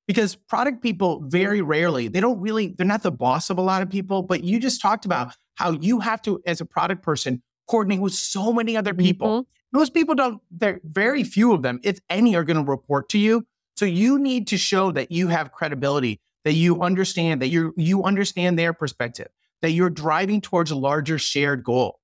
Because 0.07 0.35
product 0.35 0.81
people 0.81 1.23
very 1.27 1.61
rarely, 1.61 2.09
they 2.09 2.19
don't 2.19 2.39
really, 2.41 2.75
they're 2.77 2.85
not 2.85 3.03
the 3.03 3.11
boss 3.11 3.49
of 3.49 3.57
a 3.57 3.61
lot 3.61 3.81
of 3.81 3.89
people, 3.89 4.21
but 4.21 4.43
you 4.43 4.59
just 4.59 4.81
talked 4.81 5.05
about 5.05 5.33
how 5.55 5.71
you 5.71 6.01
have 6.01 6.21
to, 6.23 6.41
as 6.45 6.59
a 6.59 6.65
product 6.65 7.01
person, 7.01 7.41
coordinate 7.69 8.01
with 8.01 8.13
so 8.13 8.51
many 8.51 8.75
other 8.75 8.93
people. 8.93 9.43
Mhm. 9.43 9.45
Most 9.71 9.93
people 9.93 10.13
don't, 10.13 10.41
there 10.51 10.81
very 10.83 11.23
few 11.23 11.53
of 11.53 11.61
them, 11.61 11.79
if 11.83 11.99
any, 12.09 12.35
are 12.35 12.43
going 12.43 12.63
to 12.63 12.69
report 12.69 13.07
to 13.09 13.17
you. 13.17 13.45
So 13.77 13.85
you 13.85 14.19
need 14.19 14.47
to 14.47 14.57
show 14.57 14.91
that 14.91 15.11
you 15.11 15.29
have 15.29 15.51
credibility, 15.53 16.19
that 16.43 16.53
you 16.53 16.81
understand, 16.81 17.41
that 17.41 17.47
you 17.47 17.73
you 17.77 18.03
understand 18.03 18.59
their 18.59 18.73
perspective, 18.73 19.29
that 19.61 19.71
you're 19.71 19.89
driving 19.89 20.41
towards 20.41 20.69
a 20.69 20.75
larger 20.75 21.17
shared 21.17 21.63
goal. 21.63 21.99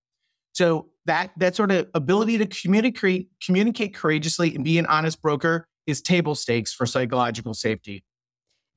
So 0.54 0.88
that 1.10 1.32
that 1.38 1.56
sort 1.56 1.72
of 1.72 1.88
ability 1.96 2.38
to 2.38 2.46
communicate 2.46 3.30
communicate 3.44 3.96
courageously 3.96 4.54
and 4.54 4.64
be 4.64 4.78
an 4.78 4.86
honest 4.86 5.22
broker 5.24 5.68
is 5.88 6.02
table 6.04 6.36
stakes 6.36 6.72
for 6.72 6.86
psychological 6.86 7.56
safety. 7.56 8.04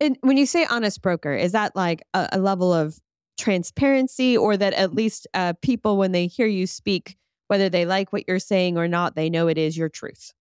And 0.01 0.17
when 0.23 0.39
you 0.39 0.47
say 0.47 0.67
honest 0.71 1.03
broker, 1.03 1.35
is 1.35 1.53
that 1.53 1.77
like 1.77 2.03
a, 2.15 2.31
a 2.33 2.39
level 2.39 2.73
of 2.73 2.99
transparency 3.39 4.37
or 4.37 4.57
that 4.57 4.73
at 4.73 4.95
least 4.95 5.27
uh, 5.35 5.53
people, 5.61 5.99
when 5.99 6.13
they 6.13 6.27
hear 6.27 6.47
you 6.47 6.67
speak, 6.67 7.17
whether 7.49 7.69
they 7.69 7.85
like 7.85 8.13
what 8.15 8.25
you're 8.27 8.39
saying 8.39 8.79
or 8.79 8.89
not, 8.89 9.15
they 9.15 9.29
know 9.29 9.47
it 9.49 9.59
is 9.59 9.77
your 9.77 9.91
truth? 9.91 10.33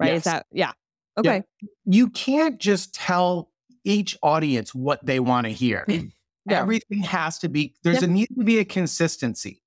Right? 0.00 0.14
Is 0.14 0.24
that, 0.24 0.46
yeah. 0.50 0.72
Okay. 1.16 1.42
You 1.84 2.08
can't 2.10 2.58
just 2.58 2.94
tell 2.94 3.50
each 3.84 4.18
audience 4.22 4.74
what 4.74 5.06
they 5.06 5.20
want 5.20 5.46
to 5.46 5.52
hear. 5.52 5.86
No. 6.46 6.56
Everything 6.56 7.02
has 7.02 7.38
to 7.40 7.50
be 7.50 7.74
there's 7.84 7.96
Yep. 8.00 8.04
a 8.04 8.06
need 8.06 8.28
to 8.38 8.42
be 8.42 8.58
a 8.58 8.64
consistency. 8.64 9.60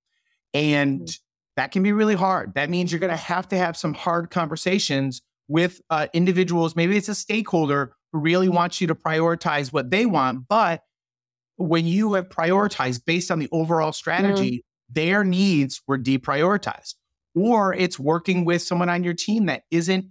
And 0.51 1.01
Mhm. 1.01 1.19
That 1.61 1.71
can 1.71 1.83
be 1.83 1.91
really 1.91 2.15
hard. 2.15 2.55
That 2.55 2.71
means 2.71 2.91
you're 2.91 2.97
going 2.99 3.11
to 3.11 3.15
have 3.15 3.47
to 3.49 3.55
have 3.55 3.77
some 3.77 3.93
hard 3.93 4.31
conversations 4.31 5.21
with 5.47 5.79
uh, 5.91 6.07
individuals. 6.11 6.75
Maybe 6.75 6.97
it's 6.97 7.07
a 7.07 7.13
stakeholder 7.13 7.93
who 8.11 8.17
really 8.19 8.49
wants 8.49 8.81
you 8.81 8.87
to 8.87 8.95
prioritize 8.95 9.71
what 9.71 9.91
they 9.91 10.07
want. 10.07 10.47
But 10.47 10.81
when 11.57 11.85
you 11.85 12.13
have 12.13 12.29
prioritized 12.29 13.05
based 13.05 13.29
on 13.29 13.37
the 13.37 13.47
overall 13.51 13.91
strategy, 13.91 14.65
their 14.89 15.23
needs 15.23 15.83
were 15.85 15.99
deprioritized. 15.99 16.95
Or 17.35 17.75
it's 17.75 17.99
working 17.99 18.43
with 18.43 18.63
someone 18.63 18.89
on 18.89 19.03
your 19.03 19.13
team 19.13 19.45
that 19.45 19.61
isn't 19.69 20.05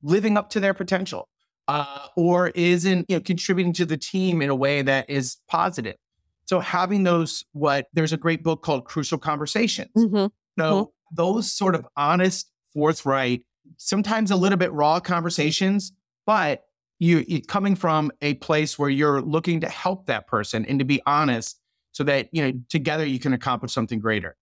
living 0.00 0.36
up 0.36 0.48
to 0.50 0.60
their 0.60 0.74
potential 0.74 1.28
uh, 1.66 2.06
or 2.16 2.50
isn't 2.50 3.06
you 3.08 3.16
know, 3.16 3.20
contributing 3.20 3.72
to 3.72 3.84
the 3.84 3.96
team 3.96 4.40
in 4.40 4.48
a 4.48 4.54
way 4.54 4.80
that 4.82 5.10
is 5.10 5.38
positive. 5.48 5.96
So 6.44 6.60
having 6.60 7.02
those, 7.02 7.44
what 7.50 7.88
there's 7.94 8.12
a 8.12 8.16
great 8.16 8.44
book 8.44 8.62
called 8.62 8.84
Crucial 8.84 9.18
Conversations. 9.18 9.90
Mhm. 9.96 10.30
So 10.58 10.92
those 11.12 11.52
sort 11.52 11.74
of 11.74 11.86
honest, 11.96 12.50
forthright, 12.72 13.42
sometimes 13.76 14.30
a 14.30 14.36
little 14.36 14.58
bit 14.58 14.72
raw 14.72 15.00
conversations, 15.00 15.92
but 16.26 16.64
you 16.98 17.24
you 17.26 17.42
coming 17.42 17.74
from 17.74 18.10
a 18.22 18.34
place 18.34 18.78
where 18.78 18.90
you're 18.90 19.20
looking 19.20 19.60
to 19.60 19.68
help 19.68 20.06
that 20.06 20.26
person 20.26 20.64
and 20.66 20.78
to 20.78 20.84
be 20.84 21.00
honest 21.06 21.60
so 21.92 22.04
that 22.04 22.28
you 22.32 22.42
know 22.42 22.52
together 22.68 23.04
you 23.04 23.18
can 23.18 23.32
accomplish 23.32 23.72
something 23.72 23.98
greater. 23.98 24.36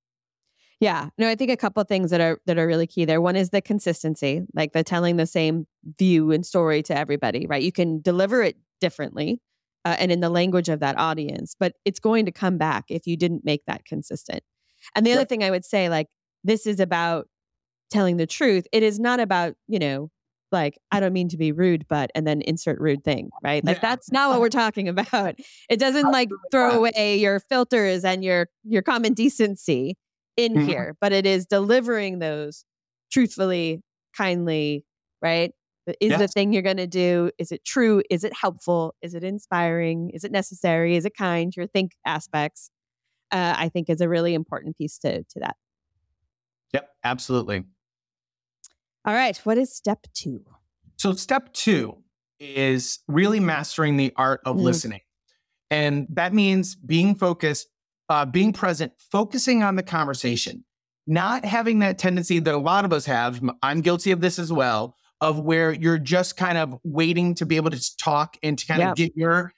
Yeah. 0.81 1.11
No, 1.17 1.29
I 1.29 1.37
think 1.37 1.51
a 1.53 1.57
couple 1.57 1.83
things 1.85 2.11
that 2.11 2.21
are 2.21 2.41
that 2.47 2.59
are 2.59 2.67
really 2.67 2.89
key 2.89 3.05
there. 3.05 3.21
One 3.21 3.37
is 3.37 3.51
the 3.51 3.63
consistency, 3.63 4.43
like 4.53 4.73
the 4.73 4.83
telling 4.83 5.17
the 5.17 5.27
same 5.27 5.67
view 5.99 6.33
and 6.33 6.45
story 6.45 6.83
to 6.85 6.97
everybody, 6.97 7.47
right? 7.47 7.63
You 7.63 7.73
can 7.73 8.01
deliver 8.01 8.43
it 8.43 8.57
differently 8.81 9.41
uh, 9.85 9.97
and 9.99 10.11
in 10.11 10.21
the 10.21 10.29
language 10.29 10.69
of 10.69 10.81
that 10.81 10.99
audience, 10.99 11.55
but 11.59 11.75
it's 11.85 12.01
going 12.01 12.27
to 12.27 12.33
come 12.33 12.59
back 12.59 12.87
if 12.89 13.07
you 13.07 13.17
didn't 13.17 13.45
make 13.45 13.65
that 13.67 13.85
consistent. 13.85 14.43
And 14.95 15.07
the 15.07 15.13
other 15.13 15.25
thing 15.25 15.43
I 15.45 15.51
would 15.51 15.65
say, 15.65 15.89
like, 15.89 16.09
this 16.45 16.67
is 16.67 16.81
about 16.81 17.29
telling 17.91 18.17
the 18.17 18.27
truth. 18.27 18.67
It 18.73 18.83
is 18.83 18.99
not 18.99 19.21
about, 19.21 19.55
you 19.69 19.79
know, 19.79 20.11
like, 20.51 20.79
I 20.91 21.01
don't 21.01 21.13
mean 21.13 21.29
to 21.31 21.37
be 21.39 21.53
rude, 21.53 21.87
but, 21.89 22.11
and 22.15 22.27
then 22.27 22.43
insert 22.43 22.79
rude 22.81 23.05
thing, 23.05 23.31
right? 23.43 23.65
Like, 23.65 23.77
Yeah. 23.79 23.89
that's 23.91 24.13
not 24.13 24.31
what 24.31 24.41
we're 24.41 24.49
talking 24.51 24.89
about. 24.89 25.35
It 25.71 25.79
doesn't 25.79 26.11
like 26.11 26.29
throw 26.51 26.85
away 26.85 27.19
your 27.19 27.41
filters 27.41 28.05
and 28.05 28.23
your, 28.23 28.49
your 28.65 28.83
common 28.83 29.15
decency 29.15 29.97
in 30.37 30.55
Mhm. 30.55 30.67
here, 30.67 30.97
but 31.01 31.13
it 31.13 31.25
is 31.27 31.47
delivering 31.47 32.19
those 32.19 32.65
truthfully, 33.11 33.83
kindly, 34.17 34.85
right? 35.23 35.53
Is 36.01 36.17
the 36.19 36.29
thing 36.29 36.53
you're 36.53 36.63
going 36.63 36.77
to 36.77 36.87
do, 36.87 37.31
is 37.39 37.51
it 37.51 37.65
true? 37.65 38.03
Is 38.11 38.23
it 38.25 38.33
helpful? 38.35 38.95
Is 39.03 39.15
it 39.15 39.25
inspiring? 39.25 40.11
Is 40.11 40.23
it 40.25 40.31
necessary? 40.33 40.97
Is 40.97 41.05
it 41.05 41.15
kind? 41.17 41.53
Your 41.57 41.67
think 41.67 41.93
aspects, 42.07 42.71
uh, 43.33 43.55
I 43.57 43.69
think 43.69 43.89
is 43.91 44.01
a 44.01 44.09
really 44.09 44.35
important 44.35 44.77
piece 44.77 44.99
to, 44.99 45.23
to 45.25 45.41
that. 45.41 45.57
Yep, 46.75 46.89
absolutely. 47.05 47.65
All 49.05 49.15
right. 49.15 49.37
What 49.45 49.59
is 49.59 49.75
step 49.75 50.07
two? 50.15 50.45
So, 50.97 51.13
step 51.15 51.53
two 51.53 51.99
is 52.39 53.01
really 53.09 53.41
mastering 53.41 53.97
the 53.97 54.13
art 54.17 54.41
of 54.47 54.57
Mm. 54.57 54.63
listening. 54.63 55.01
And 55.71 56.07
that 56.11 56.33
means 56.35 56.75
being 56.77 57.15
focused, 57.15 57.69
uh, 58.09 58.27
being 58.27 58.53
present, 58.53 58.93
focusing 59.11 59.63
on 59.63 59.77
the 59.77 59.83
conversation, 59.83 60.65
not 61.07 61.45
having 61.45 61.79
that 61.81 61.99
tendency 61.99 62.39
that 62.41 62.55
a 62.55 62.59
lot 62.59 62.85
of 62.85 62.93
us 62.93 63.07
have. 63.07 63.41
I'm 63.63 63.81
guilty 63.81 64.11
of 64.13 64.21
this 64.21 64.39
as 64.39 64.53
well, 64.53 64.97
of 65.21 65.41
where 65.41 65.73
you're 65.73 65.99
just 65.99 66.37
kind 66.37 66.59
of 66.59 66.79
waiting 66.85 67.35
to 67.37 67.47
be 67.47 67.57
able 67.57 67.71
to 67.71 67.97
talk 67.97 68.37
and 68.43 68.59
to 68.59 68.67
kind 68.67 68.81
Yeah. 68.81 68.91
of 68.91 68.97
get 68.97 69.13
your 69.17 69.53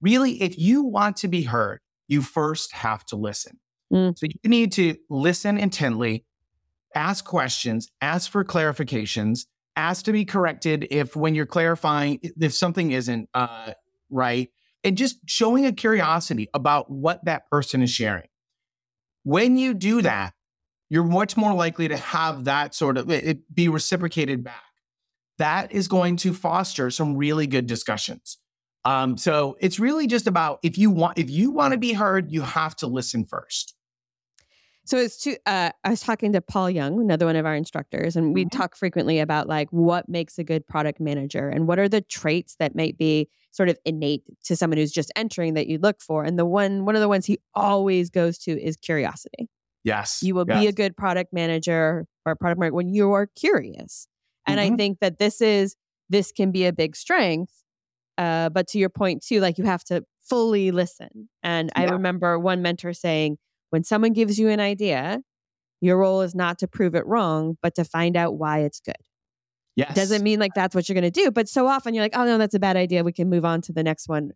really, 0.00 0.42
if 0.42 0.58
you 0.58 0.82
want 0.82 1.16
to 1.18 1.28
be 1.28 1.42
heard, 1.42 1.80
you 2.10 2.22
first 2.22 2.72
have 2.72 3.04
to 3.06 3.16
listen. 3.16 3.58
Mm. 3.92 4.18
So, 4.18 4.26
you 4.42 4.50
need 4.50 4.72
to 4.72 4.96
listen 5.08 5.58
intently, 5.58 6.24
ask 6.94 7.24
questions, 7.24 7.88
ask 8.00 8.30
for 8.30 8.44
clarifications, 8.44 9.46
ask 9.76 10.04
to 10.04 10.12
be 10.12 10.24
corrected 10.24 10.86
if 10.90 11.16
when 11.16 11.34
you're 11.34 11.46
clarifying 11.46 12.20
if 12.22 12.52
something 12.52 12.90
isn't 12.90 13.28
uh, 13.34 13.72
right, 14.10 14.50
and 14.84 14.96
just 14.96 15.18
showing 15.26 15.66
a 15.66 15.72
curiosity 15.72 16.48
about 16.54 16.90
what 16.90 17.24
that 17.24 17.48
person 17.50 17.82
is 17.82 17.90
sharing. 17.90 18.28
When 19.22 19.56
you 19.56 19.74
do 19.74 20.02
that, 20.02 20.32
you're 20.88 21.04
much 21.04 21.36
more 21.36 21.54
likely 21.54 21.88
to 21.88 21.96
have 21.96 22.44
that 22.44 22.74
sort 22.74 22.98
of 22.98 23.10
it 23.10 23.24
it 23.24 23.54
be 23.54 23.68
reciprocated 23.68 24.42
back. 24.44 24.62
That 25.38 25.72
is 25.72 25.88
going 25.88 26.16
to 26.18 26.34
foster 26.34 26.90
some 26.90 27.16
really 27.16 27.46
good 27.46 27.66
discussions. 27.66 28.38
Um, 28.84 29.16
so 29.18 29.56
it's 29.60 29.78
really 29.78 30.06
just 30.06 30.26
about 30.26 30.58
if 30.62 30.78
you 30.78 30.90
want 30.90 31.18
if 31.18 31.28
you 31.30 31.50
want 31.50 31.72
to 31.72 31.78
be 31.78 31.92
heard, 31.92 32.30
you 32.32 32.42
have 32.42 32.74
to 32.76 32.86
listen 32.86 33.24
first. 33.24 33.74
So 34.86 34.96
it's 34.96 35.18
two. 35.18 35.36
Uh, 35.46 35.70
I 35.84 35.90
was 35.90 36.00
talking 36.00 36.32
to 36.32 36.40
Paul 36.40 36.70
Young, 36.70 37.00
another 37.00 37.26
one 37.26 37.36
of 37.36 37.46
our 37.46 37.54
instructors, 37.54 38.16
and 38.16 38.34
we 38.34 38.46
Mhm. 38.46 38.50
talk 38.50 38.74
frequently 38.74 39.20
about 39.20 39.46
like 39.46 39.68
what 39.70 40.08
makes 40.08 40.38
a 40.38 40.42
good 40.44 40.66
product 40.66 40.98
manager 40.98 41.48
and 41.48 41.68
what 41.68 41.78
are 41.78 41.88
the 41.88 42.00
traits 42.00 42.56
that 42.56 42.74
might 42.74 42.96
be 42.96 43.28
sort 43.52 43.68
of 43.68 43.78
innate 43.84 44.24
to 44.44 44.56
someone 44.56 44.78
who's 44.78 44.90
just 44.90 45.12
entering 45.14 45.54
that 45.54 45.66
you 45.68 45.78
look 45.78 46.00
for. 46.00 46.24
And 46.24 46.38
the 46.38 46.46
one, 46.46 46.86
one 46.86 46.96
of 46.96 47.00
the 47.02 47.08
ones 47.08 47.26
he 47.26 47.38
always 47.54 48.10
goes 48.10 48.38
to 48.38 48.60
is 48.60 48.76
curiosity. 48.76 49.48
Yes. 49.84 50.22
You 50.22 50.34
will 50.34 50.44
be 50.44 50.66
a 50.66 50.72
good 50.72 50.96
product 50.96 51.32
manager 51.32 52.06
or 52.26 52.34
product 52.34 52.58
manager 52.58 52.74
when 52.74 52.88
you 52.88 53.12
are 53.12 53.26
curious. 53.26 54.08
And 54.46 54.58
I 54.58 54.70
Mhm. 54.70 54.76
think 54.76 55.00
that 55.00 55.18
this 55.18 55.40
is 55.40 55.76
this 56.08 56.32
can 56.32 56.50
be 56.50 56.66
a 56.66 56.72
big 56.72 56.96
strength. 56.96 57.59
Uh, 58.20 58.50
but 58.50 58.68
to 58.68 58.78
your 58.78 58.90
point 58.90 59.24
too, 59.24 59.40
like 59.40 59.56
you 59.56 59.64
have 59.64 59.82
to 59.84 60.04
fully 60.20 60.70
listen. 60.70 61.30
And 61.42 61.72
I 61.74 61.84
Yeah. 61.84 61.92
remember 61.92 62.38
one 62.38 62.60
mentor 62.60 62.92
saying, 62.92 63.38
when 63.70 63.82
someone 63.82 64.12
gives 64.12 64.38
you 64.38 64.48
an 64.50 64.60
idea, 64.60 65.22
your 65.80 65.96
role 65.98 66.20
is 66.20 66.34
not 66.34 66.58
to 66.58 66.68
prove 66.68 66.94
it 66.94 67.06
wrong, 67.06 67.56
but 67.62 67.74
to 67.76 67.84
find 67.84 68.16
out 68.16 68.36
why 68.36 68.58
it's 68.60 68.80
good. 68.80 69.00
Yes. 69.74 69.94
Doesn't 69.94 70.22
mean 70.22 70.38
like 70.38 70.52
that's 70.54 70.74
what 70.74 70.88
you're 70.88 70.94
going 71.00 71.10
to 71.10 71.22
do, 71.22 71.30
but 71.30 71.48
so 71.48 71.66
often 71.66 71.94
you're 71.94 72.04
like, 72.04 72.16
oh 72.16 72.26
no, 72.26 72.36
that's 72.36 72.54
a 72.54 72.58
bad 72.60 72.76
idea. 72.76 73.02
We 73.02 73.12
can 73.12 73.30
move 73.30 73.46
on 73.46 73.62
to 73.62 73.72
the 73.72 73.82
next 73.82 74.08
one. 74.08 74.32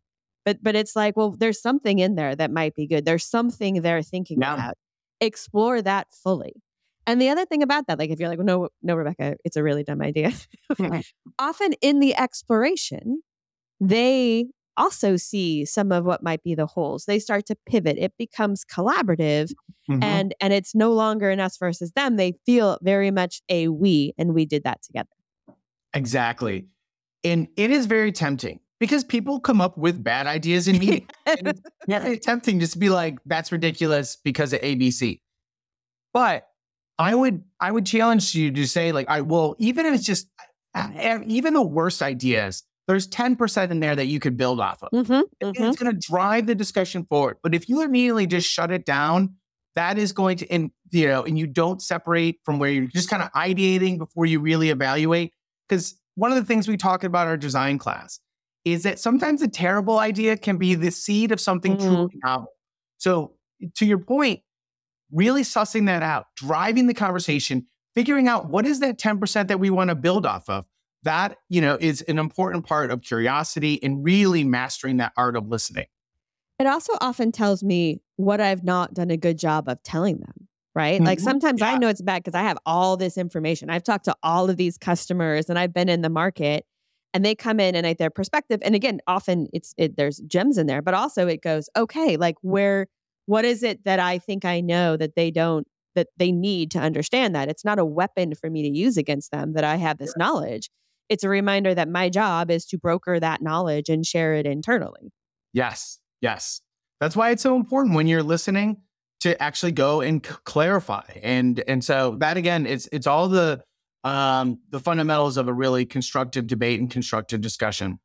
But 0.46 0.62
but 0.62 0.74
it's 0.74 0.96
like, 0.96 1.16
well, 1.16 1.32
there's 1.32 1.60
something 1.60 1.98
in 1.98 2.14
there 2.14 2.34
that 2.34 2.50
might 2.50 2.74
be 2.74 2.86
good. 2.86 3.04
There's 3.04 3.26
something 3.26 3.82
they're 3.82 4.02
thinking 4.02 4.38
Yeah. 4.40 4.54
about. 4.54 4.74
Explore 5.20 5.82
that 5.82 6.06
fully. 6.10 6.54
And 7.06 7.20
the 7.20 7.28
other 7.28 7.44
thing 7.44 7.62
about 7.62 7.86
that, 7.88 7.98
like 7.98 8.10
if 8.10 8.18
you're 8.18 8.30
like, 8.30 8.38
no, 8.38 8.68
no, 8.82 8.94
Rebecca, 8.94 9.36
it's 9.44 9.56
a 9.56 9.62
really 9.62 9.84
dumb 9.84 10.00
idea. 10.00 10.32
often 11.38 11.74
in 11.82 12.00
the 12.00 12.16
exploration, 12.16 13.22
they 13.80 14.46
also 14.76 15.16
see 15.16 15.64
some 15.64 15.92
of 15.92 16.04
what 16.04 16.22
might 16.22 16.42
be 16.42 16.54
the 16.54 16.66
holes. 16.66 17.04
They 17.04 17.18
start 17.20 17.46
to 17.46 17.56
pivot. 17.66 17.96
It 17.98 18.12
becomes 18.18 18.64
collaborative 18.64 19.52
Mhm. 19.88 20.02
and 20.02 20.34
and 20.40 20.52
it's 20.52 20.74
no 20.74 20.92
longer 20.92 21.30
an 21.30 21.38
us 21.40 21.56
versus 21.58 21.92
them. 21.92 22.16
They 22.16 22.34
feel 22.46 22.78
very 22.82 23.10
much 23.10 23.40
a 23.48 23.68
we 23.68 24.14
and 24.18 24.34
we 24.34 24.46
did 24.46 24.64
that 24.64 24.82
together. 24.82 25.08
Exactly. 25.92 26.66
And 27.22 27.48
it 27.56 27.70
is 27.70 27.86
very 27.86 28.10
tempting 28.10 28.60
because 28.80 29.04
people 29.04 29.38
come 29.40 29.60
up 29.60 29.78
with 29.78 30.02
bad 30.02 30.26
ideas 30.26 30.66
in 30.68 30.78
meetings. 30.78 31.08
And 31.26 31.48
it's 31.48 31.60
very 31.88 32.18
tempting 32.18 32.60
just 32.60 32.72
to 32.74 32.78
be 32.78 32.90
like, 32.90 33.18
that's 33.26 33.52
ridiculous 33.52 34.16
because 34.16 34.52
of 34.52 34.60
ABC. 34.60 35.20
But 36.12 36.48
I 36.98 37.14
would 37.14 37.44
I 37.60 37.70
would 37.70 37.86
challenge 37.86 38.34
you 38.34 38.50
to 38.52 38.66
say, 38.66 38.92
like, 38.92 39.08
I 39.08 39.20
well, 39.20 39.54
even 39.58 39.86
if 39.86 39.94
it's 39.94 40.04
just 40.04 40.28
uh, 40.74 40.88
uh, 40.98 41.18
even 41.26 41.54
the 41.54 41.62
worst 41.62 42.02
ideas, 42.02 42.64
there's 42.86 43.08
10% 43.08 43.70
in 43.70 43.80
there 43.80 43.96
that 43.96 44.06
you 44.06 44.20
could 44.20 44.36
build 44.36 44.60
off 44.60 44.82
of. 44.82 44.90
Mhm, 44.92 45.24
And 45.40 45.56
mhm. 45.56 45.68
It's 45.68 45.78
going 45.82 45.92
to 45.92 45.98
drive 45.98 46.46
the 46.46 46.54
discussion 46.54 47.04
forward. 47.06 47.38
But 47.42 47.54
if 47.54 47.68
you 47.68 47.82
immediately 47.82 48.26
just 48.26 48.48
shut 48.48 48.70
it 48.70 48.84
down, 48.84 49.34
that 49.74 49.98
is 49.98 50.12
going 50.12 50.36
to, 50.38 50.50
and 50.52 50.70
you 50.90 51.06
know, 51.08 51.24
and 51.24 51.38
you 51.38 51.46
don't 51.46 51.82
separate 51.82 52.38
from 52.44 52.58
where 52.58 52.70
you're 52.70 52.86
just 52.86 53.08
kind 53.10 53.22
of 53.22 53.32
ideating 53.32 53.98
before 53.98 54.26
you 54.26 54.38
really 54.40 54.70
evaluate. 54.70 55.32
Because 55.68 55.98
one 56.14 56.30
of 56.30 56.36
the 56.36 56.44
things 56.44 56.68
we 56.68 56.76
talk 56.76 57.02
about 57.04 57.26
our 57.26 57.36
design 57.36 57.78
class 57.78 58.20
is 58.64 58.82
that 58.84 58.98
sometimes 58.98 59.42
a 59.42 59.48
terrible 59.48 59.98
idea 59.98 60.36
can 60.36 60.56
be 60.58 60.74
the 60.74 60.90
seed 60.90 61.32
of 61.32 61.40
something 61.40 61.76
Mhm. 61.76 61.80
truly 61.86 62.14
novel. 62.22 62.48
So, 62.98 63.32
to 63.76 63.86
your 63.86 63.98
point, 63.98 64.40
really 65.10 65.42
sussing 65.42 65.86
that 65.86 66.02
out, 66.02 66.26
driving 66.36 66.86
the 66.86 66.94
conversation, 66.94 67.66
figuring 67.94 68.28
out 68.28 68.48
what 68.50 68.66
is 68.66 68.80
that 68.80 68.98
10% 68.98 69.48
that 69.48 69.58
we 69.58 69.70
want 69.70 69.88
to 69.90 69.94
build 69.94 70.26
off 70.26 70.48
of. 70.48 70.64
That, 71.04 71.36
you 71.48 71.60
know, 71.60 71.78
is 71.80 72.02
an 72.02 72.18
important 72.18 72.66
part 72.66 72.90
of 72.90 73.02
curiosity 73.02 73.82
and 73.82 74.04
really 74.04 74.44
mastering 74.44 74.96
that 74.98 75.12
art 75.16 75.36
of 75.36 75.48
listening. 75.48 75.86
It 76.58 76.66
also 76.66 76.92
often 77.00 77.32
tells 77.32 77.62
me 77.62 78.00
what 78.16 78.40
I've 78.40 78.64
not 78.64 78.94
done 78.94 79.10
a 79.10 79.16
good 79.16 79.38
job 79.38 79.68
of 79.68 79.82
telling 79.82 80.18
them, 80.18 80.48
right? 80.74 81.02
Like 81.02 81.18
Mhm. 81.18 81.22
sometimes 81.22 81.62
I 81.62 81.76
know 81.78 81.88
it's 81.88 82.00
bad 82.00 82.22
because 82.22 82.34
I 82.38 82.42
have 82.42 82.58
all 82.64 82.96
this 82.96 83.18
information. 83.18 83.70
I've 83.70 83.82
talked 83.82 84.04
to 84.06 84.16
all 84.22 84.48
of 84.48 84.56
these 84.56 84.78
customers 84.78 85.50
and 85.50 85.58
I've 85.58 85.74
been 85.74 85.88
in 85.88 86.02
the 86.02 86.08
market 86.08 86.64
and 87.12 87.24
they 87.24 87.34
come 87.34 87.60
in 87.60 87.74
and 87.74 87.86
like 87.86 87.98
their 87.98 88.10
perspective 88.10 88.60
and 88.62 88.74
again 88.74 89.00
often 89.06 89.46
it's 89.52 89.72
it, 89.78 89.96
there's 89.96 90.18
gems 90.26 90.58
in 90.58 90.66
there 90.66 90.82
but 90.82 90.94
also 90.94 91.28
it 91.28 91.42
goes 91.42 91.68
okay 91.76 92.16
like 92.16 92.34
where 92.42 92.88
what 93.26 93.44
is 93.44 93.62
it 93.62 93.84
that 93.84 94.00
I 94.00 94.18
think 94.18 94.44
I 94.44 94.60
know 94.60 94.96
that 94.96 95.14
they 95.14 95.30
don't 95.30 95.66
that 95.94 96.08
they 96.16 96.32
need 96.32 96.72
to 96.72 96.80
understand 96.80 97.34
that 97.34 97.48
it's 97.48 97.64
not 97.64 97.78
a 97.78 97.84
weapon 97.84 98.34
for 98.34 98.50
me 98.50 98.62
to 98.62 98.76
use 98.76 98.96
against 98.96 99.30
them 99.30 99.52
that 99.52 99.62
I 99.64 99.76
have 99.76 99.98
this 99.98 100.16
knowledge 100.16 100.70
it's 101.08 101.24
a 101.24 101.28
reminder 101.28 101.74
that 101.74 101.88
my 101.88 102.08
job 102.08 102.50
is 102.50 102.64
to 102.66 102.78
broker 102.78 103.20
that 103.20 103.42
knowledge 103.42 103.88
and 103.88 104.06
share 104.06 104.34
it 104.34 104.46
internally 104.46 105.12
Yes, 105.54 106.00
yes. 106.20 106.60
That's 107.00 107.16
why 107.16 107.30
it's 107.30 107.42
so 107.42 107.56
important 107.56 107.94
when 107.94 108.06
you're 108.06 108.22
listening 108.22 108.82
to 109.20 109.40
actually 109.40 109.72
go 109.72 110.02
and 110.02 110.24
c- 110.24 110.34
clarify. 110.44 111.04
And 111.22 111.62
and 111.66 111.82
so 111.82 112.16
that 112.18 112.36
again, 112.36 112.66
it's 112.66 112.88
it's 112.92 113.06
all 113.06 113.28
the 113.28 113.62
um 114.02 114.58
the 114.68 114.80
fundamentals 114.80 115.38
of 115.38 115.48
a 115.48 115.52
really 115.52 115.86
constructive 115.86 116.46
debate 116.46 116.80
and 116.80 116.90
constructive 116.90 117.40
discussion. 117.40 118.00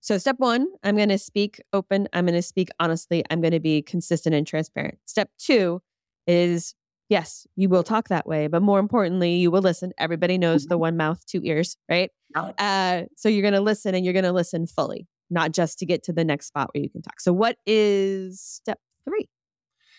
So, 0.00 0.18
step 0.18 0.36
one, 0.38 0.66
I'm 0.82 0.96
going 0.96 1.10
to 1.10 1.18
speak 1.18 1.60
open. 1.72 2.08
I'm 2.12 2.26
going 2.26 2.34
to 2.34 2.42
speak 2.42 2.68
honestly. 2.78 3.24
I'm 3.30 3.40
going 3.40 3.52
to 3.52 3.60
be 3.60 3.82
consistent 3.82 4.34
and 4.34 4.46
transparent. 4.46 4.98
Step 5.06 5.30
two 5.38 5.80
is 6.26 6.74
yes, 7.12 7.46
you 7.56 7.68
will 7.68 7.82
talk 7.82 8.08
that 8.08 8.26
way, 8.26 8.46
but 8.46 8.62
more 8.62 8.78
importantly, 8.78 9.36
you 9.36 9.50
will 9.50 9.60
listen. 9.60 9.92
Everybody 9.98 10.38
knows 10.38 10.64
the 10.64 10.78
one 10.78 10.96
mouth, 10.96 11.24
two 11.26 11.42
ears, 11.44 11.76
right? 11.88 12.10
Uh, 12.58 13.02
so, 13.16 13.28
you're 13.28 13.42
going 13.42 13.52
to 13.54 13.60
listen 13.60 13.94
and 13.94 14.04
you're 14.04 14.14
going 14.14 14.24
to 14.24 14.32
listen 14.32 14.66
fully, 14.66 15.06
not 15.30 15.52
just 15.52 15.78
to 15.80 15.86
get 15.86 16.02
to 16.04 16.12
the 16.14 16.24
next 16.24 16.46
spot 16.46 16.70
where 16.72 16.82
you 16.82 16.88
can 16.88 17.02
talk. 17.02 17.20
So, 17.20 17.32
what 17.32 17.58
is 17.66 18.40
step 18.40 18.78
three? 19.06 19.28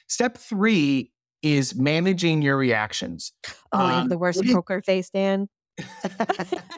Step 0.08 0.38
three 0.38 1.12
is 1.44 1.76
managing 1.76 2.42
your 2.42 2.58
reactions. 2.58 3.32
Oh, 3.72 3.78
I 3.78 3.92
have 3.94 4.04
Um, 4.04 4.10
the 4.10 4.18
worst 4.18 4.44
poker 4.52 4.82
face, 4.82 5.10
Dan. 5.12 5.50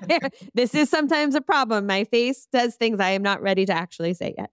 this 0.54 0.76
is 0.76 0.90
sometimes 0.90 1.36
a 1.36 1.42
problem. 1.42 1.86
My 1.88 2.04
face 2.04 2.48
does 2.52 2.76
things 2.76 3.00
I 3.00 3.12
am 3.12 3.22
not 3.22 3.42
ready 3.42 3.66
to 3.66 3.74
actually 3.74 4.14
say 4.14 4.36
yet. 4.38 4.50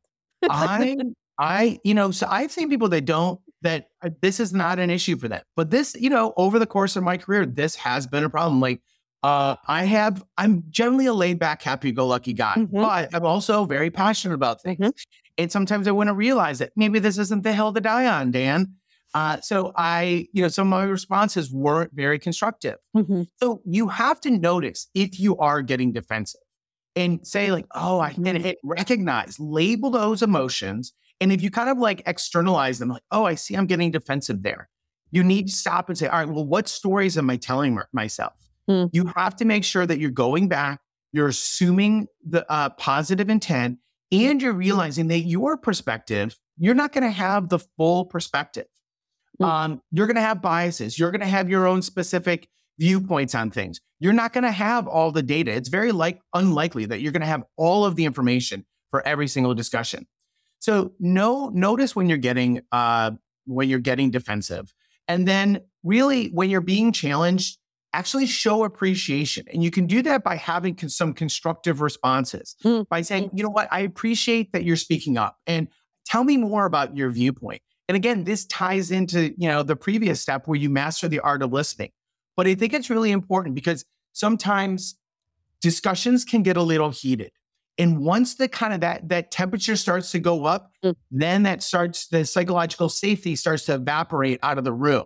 I, 0.48 0.96
I, 1.38 1.78
you 1.82 1.94
know, 1.94 2.10
so 2.10 2.26
I've 2.28 2.52
seen 2.52 2.68
people 2.68 2.88
that 2.90 3.04
don't, 3.04 3.40
that 3.62 3.88
uh, 4.02 4.10
this 4.20 4.38
is 4.40 4.52
not 4.52 4.78
an 4.78 4.90
issue 4.90 5.16
for 5.16 5.28
them. 5.28 5.42
But 5.56 5.70
this, 5.70 5.94
you 5.98 6.10
know, 6.10 6.34
over 6.36 6.58
the 6.58 6.66
course 6.66 6.96
of 6.96 7.02
my 7.02 7.16
career, 7.16 7.46
this 7.46 7.74
has 7.76 8.06
been 8.06 8.24
a 8.24 8.30
problem. 8.30 8.60
Like, 8.60 8.80
uh, 9.22 9.56
I 9.68 9.84
have, 9.84 10.22
I'm 10.36 10.64
generally 10.68 11.06
a 11.06 11.12
laid 11.14 11.38
back, 11.38 11.62
happy 11.62 11.92
go 11.92 12.06
lucky 12.06 12.32
guy, 12.32 12.54
Mhm. 12.56 12.70
but 12.72 13.14
I'm 13.14 13.24
also 13.24 13.64
very 13.64 13.90
passionate 13.90 14.34
about 14.34 14.60
things. 14.62 14.78
Mhm. 14.80 14.92
And 15.38 15.52
sometimes 15.52 15.86
I 15.86 15.92
want 15.92 16.08
to 16.08 16.14
realize 16.14 16.58
that 16.58 16.72
maybe 16.76 16.98
this 16.98 17.18
isn't 17.18 17.42
the 17.44 17.52
hill 17.52 17.72
to 17.72 17.80
die 17.80 18.06
on, 18.06 18.32
Dan. 18.32 18.74
Uh, 19.14 19.40
so 19.40 19.72
I, 19.76 20.26
you 20.32 20.42
know, 20.42 20.48
some 20.48 20.72
of 20.72 20.78
my 20.80 20.84
responses 20.84 21.52
weren't 21.52 21.92
very 21.94 22.18
constructive. 22.18 22.76
Mhm. 22.96 23.28
So 23.40 23.60
you 23.64 23.88
have 23.88 24.20
to 24.22 24.30
notice 24.30 24.88
if 24.94 25.20
you 25.20 25.36
are 25.36 25.62
getting 25.62 25.92
defensive 25.92 26.40
and 26.96 27.24
say, 27.26 27.52
like, 27.52 27.66
oh, 27.74 28.00
I 28.00 28.10
and 28.10 28.26
Mhm. 28.26 28.40
hit 28.42 28.58
recognize, 28.64 29.38
label 29.38 29.90
those 29.90 30.22
emotions. 30.22 30.92
And 31.22 31.30
if 31.30 31.40
you 31.40 31.52
kind 31.52 31.70
of 31.70 31.78
like 31.78 32.02
externalize 32.04 32.80
them, 32.80 32.88
like, 32.88 33.04
oh, 33.12 33.24
I 33.24 33.36
see 33.36 33.54
I'm 33.54 33.66
getting 33.66 33.92
defensive 33.92 34.42
there, 34.42 34.68
you 35.12 35.22
need 35.22 35.46
to 35.46 35.52
stop 35.52 35.88
and 35.88 35.96
say, 35.96 36.08
all 36.08 36.18
right, 36.18 36.28
well, 36.28 36.44
what 36.44 36.66
stories 36.66 37.16
am 37.16 37.30
I 37.30 37.36
telling 37.36 37.78
myself? 37.92 38.32
Hmm. 38.66 38.86
You 38.92 39.06
have 39.14 39.36
to 39.36 39.44
make 39.44 39.62
sure 39.62 39.86
that 39.86 40.00
you're 40.00 40.10
going 40.10 40.48
back, 40.48 40.80
you're 41.12 41.28
assuming 41.28 42.08
the 42.28 42.44
uh, 42.50 42.70
positive 42.70 43.30
intent, 43.30 43.78
and 44.10 44.42
you're 44.42 44.52
realizing 44.52 45.06
that 45.08 45.20
your 45.20 45.56
perspective, 45.56 46.36
you're 46.58 46.74
not 46.74 46.92
going 46.92 47.04
to 47.04 47.10
have 47.10 47.50
the 47.50 47.60
full 47.76 48.04
perspective. 48.04 48.66
Hmm. 49.38 49.44
Um, 49.44 49.82
you're 49.92 50.08
going 50.08 50.16
to 50.16 50.22
have 50.22 50.42
biases. 50.42 50.98
You're 50.98 51.12
going 51.12 51.20
to 51.20 51.26
have 51.26 51.48
your 51.48 51.68
own 51.68 51.82
specific 51.82 52.48
viewpoints 52.80 53.36
on 53.36 53.52
things. 53.52 53.80
You're 54.00 54.12
not 54.12 54.32
going 54.32 54.42
to 54.42 54.50
have 54.50 54.88
all 54.88 55.12
the 55.12 55.22
data. 55.22 55.52
It's 55.52 55.68
very 55.68 55.92
like 55.92 56.20
unlikely 56.34 56.86
that 56.86 57.00
you're 57.00 57.12
going 57.12 57.20
to 57.20 57.28
have 57.28 57.44
all 57.56 57.84
of 57.84 57.94
the 57.94 58.06
information 58.06 58.66
for 58.90 59.06
every 59.06 59.28
single 59.28 59.54
discussion. 59.54 60.08
So 60.62 60.92
no, 61.00 61.48
notice 61.48 61.96
when 61.96 62.08
you're 62.08 62.18
getting 62.18 62.62
uh, 62.70 63.10
when 63.46 63.68
you're 63.68 63.80
getting 63.80 64.12
defensive, 64.12 64.72
and 65.08 65.26
then 65.26 65.62
really 65.82 66.28
when 66.28 66.50
you're 66.50 66.60
being 66.60 66.92
challenged, 66.92 67.58
actually 67.92 68.26
show 68.26 68.62
appreciation. 68.62 69.44
And 69.52 69.64
you 69.64 69.72
can 69.72 69.86
do 69.86 70.02
that 70.02 70.22
by 70.22 70.36
having 70.36 70.76
con- 70.76 70.88
some 70.88 71.14
constructive 71.14 71.80
responses 71.80 72.54
mm. 72.64 72.88
by 72.88 73.02
saying, 73.02 73.30
you 73.34 73.42
know 73.42 73.50
what, 73.50 73.66
I 73.72 73.80
appreciate 73.80 74.52
that 74.52 74.62
you're 74.62 74.76
speaking 74.76 75.18
up, 75.18 75.36
and 75.48 75.66
tell 76.06 76.22
me 76.22 76.36
more 76.36 76.64
about 76.64 76.96
your 76.96 77.10
viewpoint. 77.10 77.60
And 77.88 77.96
again, 77.96 78.22
this 78.22 78.44
ties 78.44 78.92
into 78.92 79.34
you 79.36 79.48
know 79.48 79.64
the 79.64 79.74
previous 79.74 80.20
step 80.20 80.46
where 80.46 80.56
you 80.56 80.70
master 80.70 81.08
the 81.08 81.18
art 81.18 81.42
of 81.42 81.52
listening. 81.52 81.90
But 82.36 82.46
I 82.46 82.54
think 82.54 82.72
it's 82.72 82.88
really 82.88 83.10
important 83.10 83.56
because 83.56 83.84
sometimes 84.12 84.94
discussions 85.60 86.24
can 86.24 86.44
get 86.44 86.56
a 86.56 86.62
little 86.62 86.90
heated. 86.90 87.32
And 87.78 88.00
once 88.00 88.34
the 88.34 88.48
kind 88.48 88.74
of 88.74 88.80
that 88.80 89.08
that 89.08 89.30
temperature 89.30 89.76
starts 89.76 90.10
to 90.12 90.18
go 90.18 90.44
up, 90.44 90.72
mm. 90.84 90.94
then 91.10 91.44
that 91.44 91.62
starts 91.62 92.06
the 92.08 92.24
psychological 92.24 92.88
safety 92.88 93.34
starts 93.34 93.64
to 93.66 93.74
evaporate 93.74 94.38
out 94.42 94.58
of 94.58 94.64
the 94.64 94.72
room. 94.72 95.04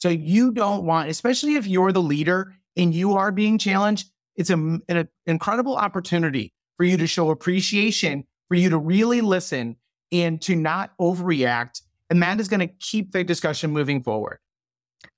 So 0.00 0.10
you 0.10 0.52
don't 0.52 0.84
want, 0.84 1.08
especially 1.08 1.54
if 1.54 1.66
you're 1.66 1.92
the 1.92 2.02
leader 2.02 2.54
and 2.76 2.92
you 2.92 3.14
are 3.14 3.32
being 3.32 3.56
challenged, 3.56 4.10
it's 4.36 4.50
a, 4.50 4.78
an 4.88 5.08
incredible 5.26 5.76
opportunity 5.76 6.52
for 6.76 6.84
you 6.84 6.98
to 6.98 7.06
show 7.06 7.30
appreciation, 7.30 8.24
for 8.48 8.56
you 8.56 8.68
to 8.68 8.76
really 8.76 9.22
listen 9.22 9.76
and 10.12 10.42
to 10.42 10.56
not 10.56 10.92
overreact. 11.00 11.80
And 12.10 12.22
that 12.22 12.38
is 12.38 12.48
going 12.48 12.60
to 12.60 12.66
keep 12.66 13.12
the 13.12 13.24
discussion 13.24 13.70
moving 13.70 14.02
forward. 14.02 14.40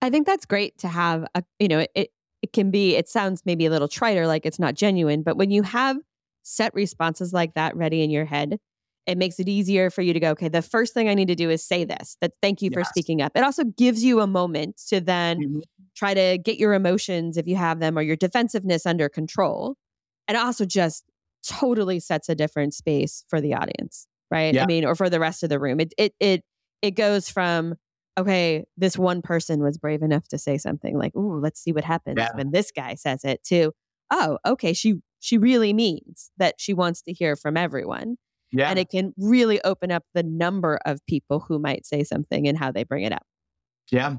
I 0.00 0.10
think 0.10 0.26
that's 0.26 0.46
great 0.46 0.78
to 0.78 0.88
have 0.88 1.26
a, 1.34 1.42
you 1.58 1.66
know, 1.66 1.84
it, 1.94 2.10
it 2.42 2.52
can 2.52 2.70
be, 2.70 2.94
it 2.94 3.08
sounds 3.08 3.42
maybe 3.44 3.66
a 3.66 3.70
little 3.70 3.88
triter, 3.88 4.26
like 4.26 4.46
it's 4.46 4.58
not 4.58 4.74
genuine, 4.74 5.22
but 5.22 5.36
when 5.36 5.50
you 5.50 5.62
have 5.62 5.96
set 6.46 6.72
responses 6.74 7.32
like 7.32 7.54
that 7.54 7.76
ready 7.76 8.02
in 8.02 8.10
your 8.10 8.24
head, 8.24 8.58
it 9.04 9.18
makes 9.18 9.40
it 9.40 9.48
easier 9.48 9.90
for 9.90 10.02
you 10.02 10.12
to 10.12 10.20
go, 10.20 10.30
okay, 10.30 10.48
the 10.48 10.62
first 10.62 10.94
thing 10.94 11.08
I 11.08 11.14
need 11.14 11.28
to 11.28 11.34
do 11.34 11.50
is 11.50 11.62
say 11.62 11.84
this, 11.84 12.16
that 12.20 12.32
thank 12.40 12.62
you 12.62 12.70
yes. 12.72 12.78
for 12.78 12.84
speaking 12.84 13.20
up. 13.20 13.32
It 13.34 13.42
also 13.42 13.64
gives 13.64 14.04
you 14.04 14.20
a 14.20 14.26
moment 14.26 14.80
to 14.88 15.00
then 15.00 15.38
mm-hmm. 15.40 15.58
try 15.96 16.14
to 16.14 16.38
get 16.38 16.58
your 16.58 16.72
emotions, 16.72 17.36
if 17.36 17.46
you 17.46 17.56
have 17.56 17.80
them, 17.80 17.98
or 17.98 18.02
your 18.02 18.16
defensiveness 18.16 18.86
under 18.86 19.08
control. 19.08 19.76
And 20.28 20.36
also 20.36 20.64
just 20.64 21.04
totally 21.46 22.00
sets 22.00 22.28
a 22.28 22.34
different 22.34 22.74
space 22.74 23.24
for 23.28 23.40
the 23.40 23.54
audience, 23.54 24.06
right? 24.30 24.54
Yeah. 24.54 24.64
I 24.64 24.66
mean, 24.66 24.84
or 24.84 24.94
for 24.94 25.10
the 25.10 25.20
rest 25.20 25.42
of 25.42 25.48
the 25.48 25.60
room. 25.60 25.80
It, 25.80 25.94
it, 25.98 26.14
it, 26.18 26.42
it 26.82 26.90
goes 26.92 27.28
from, 27.28 27.74
okay, 28.18 28.64
this 28.76 28.96
one 28.96 29.22
person 29.22 29.62
was 29.62 29.78
brave 29.78 30.02
enough 30.02 30.26
to 30.28 30.38
say 30.38 30.58
something 30.58 30.98
like, 30.98 31.14
"Ooh, 31.14 31.38
let's 31.40 31.60
see 31.60 31.72
what 31.72 31.84
happens 31.84 32.18
yeah. 32.18 32.30
when 32.34 32.50
this 32.50 32.70
guy 32.70 32.94
says 32.94 33.24
it." 33.24 33.42
To, 33.44 33.72
oh, 34.10 34.38
okay, 34.44 34.72
she 34.72 34.96
she 35.20 35.38
really 35.38 35.72
means 35.72 36.30
that 36.38 36.56
she 36.58 36.74
wants 36.74 37.02
to 37.02 37.12
hear 37.12 37.36
from 37.36 37.56
everyone. 37.56 38.16
Yeah. 38.52 38.70
And 38.70 38.78
it 38.78 38.90
can 38.90 39.12
really 39.18 39.60
open 39.62 39.90
up 39.90 40.04
the 40.14 40.22
number 40.22 40.78
of 40.86 41.04
people 41.06 41.40
who 41.40 41.58
might 41.58 41.84
say 41.84 42.04
something 42.04 42.46
and 42.46 42.56
how 42.56 42.70
they 42.70 42.84
bring 42.84 43.02
it 43.02 43.12
up. 43.12 43.26
Yeah. 43.90 44.18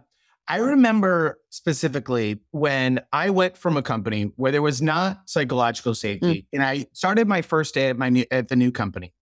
I 0.49 0.57
remember 0.57 1.39
specifically 1.49 2.39
when 2.51 3.01
I 3.11 3.29
went 3.29 3.57
from 3.57 3.75
a 3.75 3.81
company 3.81 4.31
where 4.35 4.51
there 4.51 4.61
was 4.61 4.81
not 4.81 5.29
psychological 5.29 5.93
mm. 5.93 5.97
safety, 5.97 6.41
mm. 6.41 6.45
and 6.53 6.63
I 6.63 6.85
started 6.93 7.27
my 7.27 7.41
first 7.41 7.73
day 7.73 7.89
at 7.89 7.97
my 7.97 8.09
new, 8.09 8.25
at 8.31 8.47
the 8.47 8.55
new 8.55 8.71
company. 8.71 9.13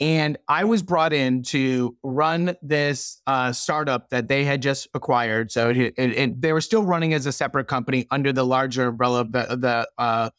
And 0.00 0.36
I 0.48 0.64
was 0.64 0.82
brought 0.82 1.12
in 1.12 1.42
to 1.44 1.96
run 2.02 2.56
this 2.60 3.20
uh, 3.26 3.52
startup 3.52 4.10
that 4.10 4.26
they 4.26 4.44
had 4.44 4.60
just 4.60 4.88
acquired. 4.94 5.52
So 5.52 5.70
it, 5.70 5.76
it, 5.76 5.94
it, 5.96 6.42
they 6.42 6.52
were 6.52 6.60
still 6.60 6.82
running 6.82 7.14
as 7.14 7.26
a 7.26 7.32
separate 7.32 7.68
company 7.68 8.06
under 8.10 8.32
the 8.32 8.44
larger 8.44 8.88
umbrella 8.88 9.20
of 9.20 9.32
the 9.32 9.56
the 9.56 9.88
uh, 9.98 10.30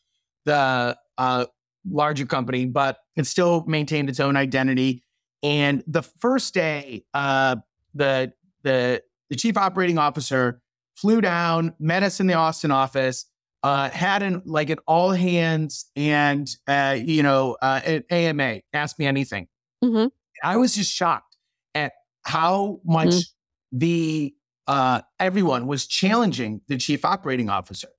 the 0.45 0.97
uh, 1.17 1.45
larger 1.89 2.25
company, 2.25 2.65
but 2.65 2.97
it 3.15 3.27
still 3.27 3.63
maintained 3.67 4.09
its 4.09 4.19
own 4.19 4.35
identity. 4.35 5.03
And 5.41 5.83
the 5.87 6.01
first 6.01 6.53
day, 6.53 7.05
uh, 7.13 7.57
the 7.93 8.33
the 8.63 9.03
the 9.29 9.35
chief 9.35 9.57
operating 9.57 9.97
officer 9.97 10.61
flew 10.95 11.21
down, 11.21 11.73
met 11.79 12.03
us 12.03 12.19
in 12.19 12.27
the 12.27 12.35
Austin 12.35 12.71
office, 12.71 13.25
uh, 13.63 13.89
had 13.89 14.23
an 14.23 14.41
like 14.45 14.69
an 14.69 14.77
all 14.87 15.11
hands 15.11 15.89
and 15.95 16.49
uh, 16.67 16.97
you 16.99 17.23
know 17.23 17.57
uh, 17.61 17.81
an 17.85 18.03
AMA. 18.09 18.61
Ask 18.73 18.99
me 18.99 19.05
anything. 19.05 19.47
Mm-hmm. 19.83 20.07
I 20.43 20.57
was 20.57 20.75
just 20.75 20.93
shocked 20.93 21.37
at 21.75 21.93
how 22.23 22.79
much 22.85 23.09
mm-hmm. 23.09 23.77
the 23.79 24.35
uh, 24.67 25.01
everyone 25.19 25.67
was 25.67 25.87
challenging 25.87 26.61
the 26.67 26.77
chief 26.77 27.03
operating 27.05 27.49
officer, 27.49 27.89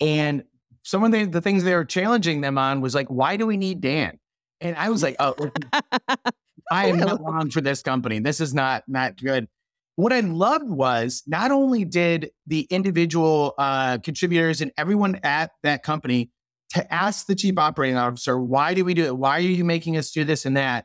and 0.00 0.44
some 0.86 1.04
of 1.04 1.12
the, 1.12 1.24
the 1.24 1.40
things 1.40 1.64
they 1.64 1.74
were 1.74 1.84
challenging 1.84 2.40
them 2.40 2.58
on 2.58 2.80
was 2.80 2.94
like, 2.94 3.08
why 3.08 3.36
do 3.36 3.46
we 3.46 3.56
need 3.56 3.80
Dan? 3.80 4.18
And 4.60 4.76
I 4.76 4.88
was 4.90 5.02
like, 5.02 5.16
oh, 5.18 5.34
I 6.70 6.86
am 6.86 6.98
not 6.98 7.20
long 7.20 7.50
for 7.50 7.60
this 7.60 7.82
company. 7.82 8.18
This 8.18 8.40
is 8.40 8.54
not 8.54 8.84
not 8.88 9.16
good 9.16 9.48
what 9.96 10.12
I 10.12 10.20
loved 10.20 10.68
was 10.68 11.22
not 11.26 11.50
only 11.50 11.84
did 11.84 12.30
the 12.46 12.66
individual 12.70 13.54
uh, 13.58 13.98
contributors 13.98 14.60
and 14.60 14.70
everyone 14.76 15.18
at 15.22 15.50
that 15.62 15.82
company 15.82 16.30
to 16.74 16.94
ask 16.94 17.26
the 17.26 17.34
chief 17.34 17.58
operating 17.58 17.96
officer, 17.96 18.38
why 18.38 18.74
do 18.74 18.84
we 18.84 18.92
do 18.92 19.04
it? 19.06 19.16
Why 19.16 19.38
are 19.38 19.40
you 19.40 19.64
making 19.64 19.96
us 19.96 20.10
do 20.10 20.24
this 20.24 20.44
and 20.44 20.56
that? 20.56 20.84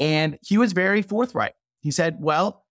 And 0.00 0.38
he 0.42 0.56
was 0.56 0.72
very 0.72 1.02
forthright. 1.02 1.52
He 1.80 1.90
said, 1.90 2.16
well, 2.18 2.64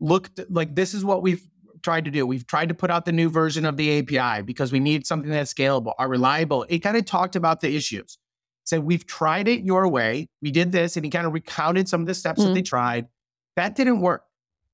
look, 0.00 0.30
like 0.48 0.74
this 0.74 0.94
is 0.94 1.04
what 1.04 1.22
we've 1.22 1.46
tried 1.82 2.04
to 2.04 2.10
do. 2.10 2.26
We've 2.26 2.46
tried 2.46 2.68
to 2.68 2.74
put 2.74 2.90
out 2.90 3.04
the 3.04 3.12
new 3.12 3.28
version 3.28 3.64
of 3.64 3.76
the 3.76 3.98
API 3.98 4.42
because 4.42 4.72
we 4.72 4.80
need 4.80 5.06
something 5.06 5.30
that's 5.30 5.52
scalable, 5.52 5.94
are 5.98 6.08
reliable. 6.08 6.64
It 6.68 6.78
kind 6.78 6.96
of 6.96 7.04
talked 7.04 7.36
about 7.36 7.60
the 7.60 7.74
issues. 7.74 8.18
Said, 8.64 8.84
we've 8.84 9.06
tried 9.06 9.48
it 9.48 9.64
your 9.64 9.88
way. 9.88 10.28
We 10.40 10.50
did 10.50 10.72
this. 10.72 10.96
And 10.96 11.04
he 11.04 11.10
kind 11.10 11.26
of 11.26 11.32
recounted 11.32 11.88
some 11.88 12.00
of 12.00 12.06
the 12.06 12.14
steps 12.14 12.40
mm-hmm. 12.40 12.48
that 12.48 12.54
they 12.54 12.62
tried. 12.62 13.08
That 13.56 13.74
didn't 13.74 14.00
work. 14.00 14.24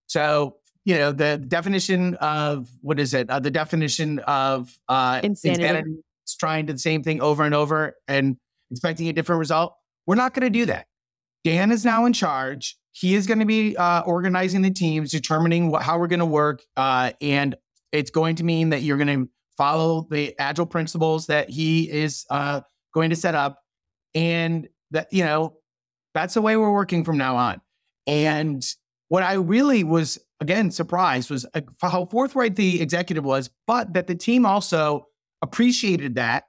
So, 0.06 0.56
you 0.84 0.96
know, 0.96 1.12
the 1.12 1.38
definition 1.38 2.14
of 2.16 2.68
what 2.80 3.00
is 3.00 3.14
it? 3.14 3.30
Uh, 3.30 3.40
the 3.40 3.50
definition 3.50 4.18
of 4.20 4.78
uh, 4.88 5.20
insanity. 5.22 5.64
insanity 5.64 5.96
is 6.26 6.36
trying 6.36 6.66
to 6.66 6.74
the 6.74 6.78
same 6.78 7.02
thing 7.02 7.20
over 7.20 7.44
and 7.44 7.54
over 7.54 7.96
and 8.06 8.36
expecting 8.70 9.08
a 9.08 9.12
different 9.12 9.38
result. 9.38 9.74
We're 10.06 10.16
not 10.16 10.34
going 10.34 10.50
to 10.50 10.58
do 10.58 10.66
that. 10.66 10.86
Dan 11.44 11.70
is 11.70 11.84
now 11.84 12.04
in 12.04 12.12
charge. 12.12 12.76
He 12.92 13.14
is 13.14 13.26
going 13.26 13.38
to 13.38 13.46
be 13.46 13.76
uh, 13.76 14.02
organizing 14.02 14.62
the 14.62 14.70
teams, 14.70 15.12
determining 15.12 15.70
what, 15.70 15.82
how 15.82 15.98
we're 15.98 16.08
going 16.08 16.18
to 16.18 16.26
work. 16.26 16.62
Uh, 16.76 17.12
and 17.20 17.54
it's 17.92 18.10
going 18.10 18.36
to 18.36 18.44
mean 18.44 18.70
that 18.70 18.82
you're 18.82 18.96
going 18.96 19.24
to 19.24 19.30
follow 19.56 20.06
the 20.10 20.34
agile 20.38 20.66
principles 20.66 21.26
that 21.26 21.48
he 21.48 21.90
is 21.90 22.24
uh, 22.30 22.60
going 22.92 23.10
to 23.10 23.16
set 23.16 23.34
up. 23.34 23.60
And 24.14 24.68
that, 24.90 25.08
you 25.12 25.24
know, 25.24 25.58
that's 26.14 26.34
the 26.34 26.42
way 26.42 26.56
we're 26.56 26.72
working 26.72 27.04
from 27.04 27.18
now 27.18 27.36
on. 27.36 27.60
And 28.06 28.64
what 29.08 29.22
I 29.22 29.34
really 29.34 29.84
was, 29.84 30.18
again, 30.40 30.70
surprised 30.70 31.30
was 31.30 31.46
uh, 31.54 31.60
how 31.80 32.06
forthright 32.06 32.56
the 32.56 32.80
executive 32.80 33.24
was, 33.24 33.50
but 33.66 33.94
that 33.94 34.06
the 34.06 34.14
team 34.14 34.44
also 34.44 35.06
appreciated 35.42 36.16
that. 36.16 36.44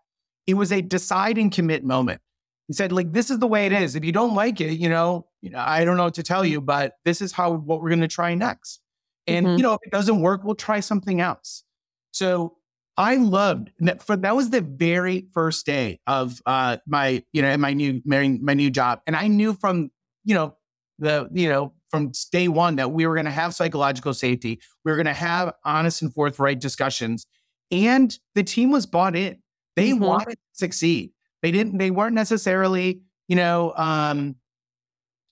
It 0.48 0.56
was 0.56 0.72
a 0.72 0.82
decide 0.82 1.38
and 1.38 1.52
commit 1.52 1.84
moment. 1.84 2.22
He 2.70 2.74
said, 2.74 2.92
like, 2.92 3.12
this 3.12 3.32
is 3.32 3.40
the 3.40 3.48
way 3.48 3.66
it 3.66 3.72
is. 3.72 3.96
If 3.96 4.06
you 4.06 4.12
don't 4.12 4.36
like 4.36 4.62
it, 4.62 4.74
you 4.74 4.90
know, 4.90 5.26
you 5.42 5.50
know, 5.50 5.58
I 5.58 5.84
don't 5.86 5.98
know 5.98 6.04
what 6.04 6.14
to 6.14 6.24
tell 6.24 6.46
you, 6.46 6.62
but 6.62 6.94
this 7.04 7.20
is 7.20 7.32
how 7.32 7.54
what 7.54 7.82
we're 7.82 7.90
going 7.90 8.02
to 8.02 8.08
try 8.08 8.36
next. 8.36 8.80
And 9.26 9.48
mm-hmm. 9.48 9.58
you 9.58 9.64
know, 9.64 9.74
if 9.74 9.80
it 9.84 9.92
doesn't 9.92 10.22
work, 10.22 10.44
we'll 10.44 10.54
try 10.54 10.80
something 10.80 11.20
else. 11.20 11.64
So 12.12 12.58
I 12.96 13.16
loved 13.16 13.72
that. 13.80 14.04
For 14.04 14.16
that 14.18 14.36
was 14.36 14.52
the 14.52 14.62
very 14.62 15.30
first 15.34 15.66
day 15.66 16.00
of 16.06 16.40
uh, 16.46 16.78
my, 16.86 17.24
you 17.34 17.42
know, 17.42 17.58
my 17.58 17.74
new 17.74 18.04
my, 18.06 18.38
my 18.40 18.54
new 18.54 18.70
job, 18.70 19.02
and 19.08 19.16
I 19.16 19.28
knew 19.28 19.56
from 19.56 19.90
you 20.24 20.36
know 20.36 20.56
the 21.00 21.28
you 21.34 21.50
know 21.50 21.74
from 21.90 22.12
day 22.32 22.50
one 22.50 22.76
that 22.76 22.92
we 22.92 23.08
were 23.08 23.16
going 23.16 23.26
to 23.26 23.32
have 23.32 23.56
psychological 23.56 24.14
safety. 24.14 24.60
We 24.86 24.92
were 24.92 24.96
going 24.96 25.08
to 25.08 25.14
have 25.14 25.56
honest 25.66 26.04
and 26.04 26.14
forthright 26.14 26.60
discussions. 26.60 27.26
And 27.72 28.16
the 28.36 28.44
team 28.44 28.70
was 28.70 28.86
bought 28.86 29.16
in. 29.16 29.42
They 29.76 29.90
mm-hmm. 29.90 30.04
wanted 30.04 30.36
to 30.36 30.38
succeed. 30.54 31.14
They 31.42 31.52
didn't, 31.52 31.78
they 31.78 31.92
weren't 31.92 32.16
necessarily, 32.16 33.02
you 33.28 33.36
know, 33.36 33.74
um, 33.76 34.36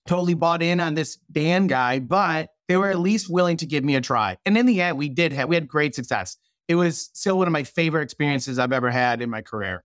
totally 0.06 0.34
bought 0.34 0.62
in 0.62 0.80
on 0.80 0.94
this 0.94 1.16
Dan 1.30 1.66
guy, 1.66 1.98
but 1.98 2.48
they 2.66 2.76
were 2.76 2.88
at 2.88 2.98
least 2.98 3.30
willing 3.30 3.56
to 3.58 3.66
give 3.66 3.84
me 3.84 3.94
a 3.96 4.00
try. 4.00 4.36
And 4.46 4.56
in 4.56 4.66
the 4.66 4.80
end, 4.80 4.96
we 4.98 5.08
did 5.08 5.32
have, 5.32 5.48
we 5.48 5.54
had 5.54 5.68
great 5.68 5.94
success. 5.94 6.36
It 6.66 6.74
was 6.74 7.10
still 7.12 7.38
one 7.38 7.46
of 7.46 7.52
my 7.52 7.64
favorite 7.64 8.02
experiences 8.02 8.58
I've 8.58 8.72
ever 8.72 8.90
had 8.90 9.22
in 9.22 9.30
my 9.30 9.42
career. 9.42 9.84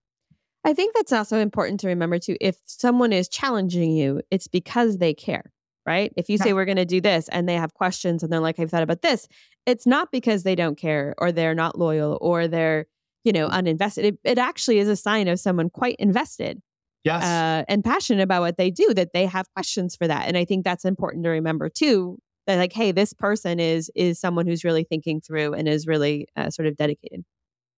I 0.65 0.73
think 0.73 0.95
that's 0.95 1.12
also 1.12 1.39
important 1.39 1.81
to 1.81 1.88
remember 1.88 2.19
too. 2.19 2.38
If 2.39 2.55
someone 2.65 3.12
is 3.12 3.27
challenging 3.27 3.91
you, 3.91 4.21
it's 4.31 4.47
because 4.47 4.97
they 4.97 5.13
care 5.13 5.51
right? 5.86 6.13
If 6.15 6.29
you 6.29 6.38
say 6.38 6.53
we're 6.53 6.65
going 6.65 6.77
to 6.77 6.86
do 6.86 7.01
this 7.01 7.27
and 7.29 7.47
they 7.47 7.55
have 7.55 7.73
questions 7.73 8.23
and 8.23 8.31
they're 8.31 8.39
like, 8.39 8.59
I've 8.59 8.69
thought 8.69 8.83
about 8.83 9.01
this, 9.01 9.27
it's 9.65 9.86
not 9.86 10.12
because 10.12 10.43
they 10.43 10.55
don't 10.55 10.77
care 10.77 11.13
or 11.17 11.31
they're 11.31 11.55
not 11.55 11.77
loyal 11.77 12.17
or 12.21 12.47
they're, 12.47 12.86
you 13.23 13.31
know, 13.31 13.47
uninvested. 13.49 14.03
It, 14.03 14.17
it 14.23 14.38
actually 14.38 14.79
is 14.79 14.88
a 14.88 14.95
sign 14.95 15.27
of 15.27 15.39
someone 15.39 15.69
quite 15.69 15.95
invested 15.99 16.62
Yes. 17.03 17.21
uh, 17.23 17.65
and 17.67 17.83
passionate 17.83 18.23
about 18.23 18.41
what 18.41 18.55
they 18.57 18.71
do 18.71 18.93
that 18.93 19.12
they 19.13 19.25
have 19.25 19.45
questions 19.53 19.93
for 19.93 20.07
that 20.07 20.25
and 20.25 20.38
i 20.38 20.45
think 20.45 20.63
that's 20.63 20.86
important 20.86 21.25
to 21.25 21.29
remember 21.29 21.67
too 21.67 22.17
that 22.47 22.55
like 22.57 22.71
hey 22.71 22.93
this 22.93 23.12
person 23.12 23.59
is 23.59 23.91
is 23.93 24.17
someone 24.21 24.47
who's 24.47 24.63
really 24.63 24.86
thinking 24.86 25.19
through 25.19 25.53
and 25.53 25.67
is 25.67 25.86
really 25.86 26.27
uh, 26.38 26.49
sort 26.49 26.65
of 26.65 26.77
dedicated 26.77 27.25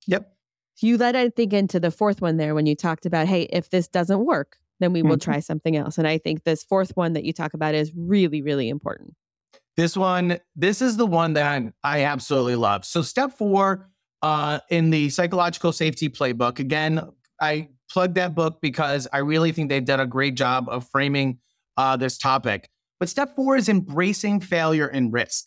yep. 0.06 0.32
you 0.80 0.96
led 0.98 1.16
i 1.16 1.28
think 1.30 1.54
into 1.54 1.80
the 1.80 1.90
fourth 1.90 2.22
one 2.22 2.38
there 2.38 2.54
when 2.54 2.68
you 2.68 2.76
talked 2.76 3.08
about 3.08 3.26
hey 3.28 3.44
if 3.52 3.72
this 3.72 3.88
doesn't 3.88 4.24
work 4.24 4.58
then 4.80 4.94
we 4.94 5.02
will 5.02 5.16
Mhm. 5.18 5.22
try 5.24 5.40
something 5.40 5.76
else 5.76 5.98
and 5.98 6.08
i 6.08 6.20
think 6.20 6.44
this 6.44 6.64
fourth 6.64 6.92
one 6.96 7.14
that 7.14 7.24
you 7.24 7.34
talk 7.34 7.56
about 7.56 7.74
is 7.74 7.92
really 7.96 8.44
really 8.44 8.70
important 8.70 9.16
This 9.76 9.98
one, 9.98 10.40
this 10.56 10.84
is 10.84 10.98
the 10.98 11.08
one 11.08 11.34
that 11.34 11.74
I 11.84 12.04
absolutely 12.04 12.56
love. 12.56 12.86
So, 12.86 13.02
step 13.02 13.34
four 13.34 13.90
uh, 14.26 14.60
in 14.72 14.90
the 14.90 15.08
psychological 15.10 15.72
safety 15.72 16.10
playbook, 16.10 16.58
again, 16.58 17.00
I 17.40 17.70
plug 17.92 18.16
that 18.16 18.34
book 18.34 18.58
because 18.60 19.08
I 19.14 19.20
really 19.20 19.52
think 19.52 19.70
they've 19.70 19.86
done 19.86 20.00
a 20.00 20.08
great 20.08 20.34
job 20.34 20.68
of 20.68 20.90
framing 20.90 21.38
uh, 21.78 21.96
this 21.96 22.18
topic. 22.18 22.68
But 23.00 23.08
step 23.08 23.36
four 23.36 23.56
is 23.56 23.70
embracing 23.70 24.40
failure 24.40 24.88
and 24.88 25.14
risk. 25.14 25.46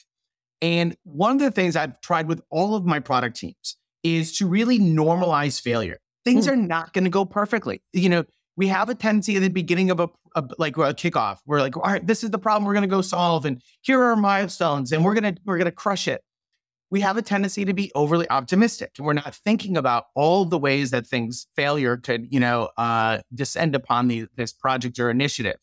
And 0.63 0.97
one 1.03 1.33
of 1.33 1.41
the 1.41 1.51
things 1.51 1.75
I've 1.75 2.01
tried 2.03 2.29
with 2.29 2.41
all 2.51 2.77
of 2.77 2.85
my 2.85 3.01
product 3.01 3.37
teams 3.37 3.77
is 4.05 4.37
to 4.39 4.47
really 4.47 4.79
normalize 4.79 5.61
failure. 5.61 5.99
Things 6.25 6.47
Hmm. 6.47 6.53
are 6.53 6.57
not 6.57 6.93
going 6.93 7.05
to 7.05 7.11
go 7.11 7.25
perfectly. 7.25 7.83
You 7.93 8.09
know, 8.11 8.25
we 8.57 8.69
have 8.69 8.89
a 8.89 8.95
tendency 8.95 9.35
at 9.35 9.43
the 9.43 9.49
beginning 9.49 9.91
of 9.91 9.99
a, 9.99 10.09
a 10.37 10.45
like 10.57 10.77
a 10.77 10.95
kickoff. 10.95 11.39
We're 11.47 11.61
like, 11.61 11.77
all 11.77 11.83
right, 11.83 12.07
this 12.07 12.23
is 12.23 12.31
the 12.31 12.39
problem 12.39 12.65
we're 12.65 12.75
going 12.75 12.83
to 12.83 12.97
go 12.97 13.03
solve, 13.03 13.45
and 13.45 13.61
here 13.83 13.99
are 14.01 14.11
our 14.11 14.17
milestones, 14.17 14.93
and 14.93 15.05
we're 15.05 15.15
gonna 15.15 15.35
we're 15.45 15.59
gonna 15.59 15.73
crush 15.73 16.07
it. 16.07 16.23
We 16.91 17.01
have 17.03 17.17
a 17.17 17.23
tendency 17.23 17.65
to 17.65 17.75
be 17.75 17.93
overly 17.95 18.29
optimistic, 18.31 18.93
we're 18.99 19.13
not 19.13 19.35
thinking 19.35 19.77
about 19.77 20.07
all 20.15 20.45
the 20.45 20.59
ways 20.59 20.91
that 20.91 21.07
things 21.07 21.47
failure 21.55 21.97
could, 21.97 22.33
you 22.33 22.41
know, 22.41 22.71
uh, 22.79 23.19
descend 23.35 23.75
upon 23.75 24.09
the, 24.09 24.27
this 24.37 24.53
project 24.53 24.99
or 24.99 25.11
initiative. 25.11 25.57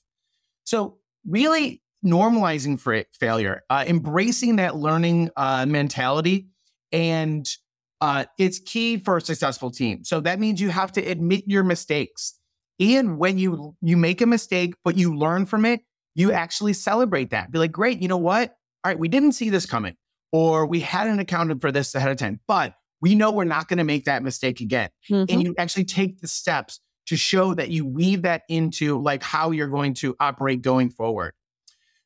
So, 0.65 0.97
really 1.27 1.81
normalizing 2.05 2.79
for 2.79 2.93
it, 2.93 3.07
failure, 3.19 3.63
uh, 3.69 3.83
embracing 3.87 4.57
that 4.57 4.75
learning 4.75 5.31
uh, 5.35 5.65
mentality, 5.65 6.47
and 6.91 7.49
uh, 8.01 8.25
it's 8.37 8.59
key 8.59 8.97
for 8.97 9.17
a 9.17 9.21
successful 9.21 9.71
team. 9.71 10.03
So 10.03 10.19
that 10.21 10.39
means 10.39 10.61
you 10.61 10.69
have 10.69 10.91
to 10.93 11.01
admit 11.01 11.43
your 11.47 11.63
mistakes, 11.63 12.39
and 12.79 13.17
when 13.17 13.37
you 13.37 13.75
you 13.81 13.97
make 13.97 14.21
a 14.21 14.25
mistake 14.25 14.75
but 14.83 14.97
you 14.97 15.15
learn 15.15 15.45
from 15.45 15.65
it, 15.65 15.81
you 16.13 16.31
actually 16.31 16.73
celebrate 16.73 17.31
that. 17.31 17.51
Be 17.51 17.59
like, 17.59 17.71
great, 17.71 18.01
you 18.01 18.07
know 18.07 18.17
what? 18.17 18.55
All 18.83 18.91
right, 18.91 18.99
we 18.99 19.07
didn't 19.07 19.31
see 19.31 19.49
this 19.49 19.65
coming, 19.65 19.95
or 20.31 20.65
we 20.65 20.79
hadn't 20.79 21.19
accounted 21.19 21.61
for 21.61 21.71
this 21.71 21.93
ahead 21.95 22.11
of 22.11 22.17
time, 22.17 22.39
but 22.47 22.75
we 23.01 23.15
know 23.15 23.31
we're 23.31 23.43
not 23.43 23.67
going 23.67 23.77
to 23.77 23.83
make 23.83 24.05
that 24.05 24.23
mistake 24.23 24.61
again 24.61 24.89
Mhm. 25.09 25.25
and 25.29 25.43
you 25.43 25.53
actually 25.57 25.85
take 25.85 26.21
the 26.21 26.27
steps 26.27 26.79
to 27.07 27.15
show 27.15 27.53
that 27.53 27.69
you 27.69 27.85
weave 27.85 28.23
that 28.23 28.43
into 28.49 28.99
like 29.01 29.21
how 29.21 29.51
you're 29.51 29.67
going 29.67 29.93
to 29.93 30.15
operate 30.19 30.61
going 30.61 30.89
forward. 30.89 31.33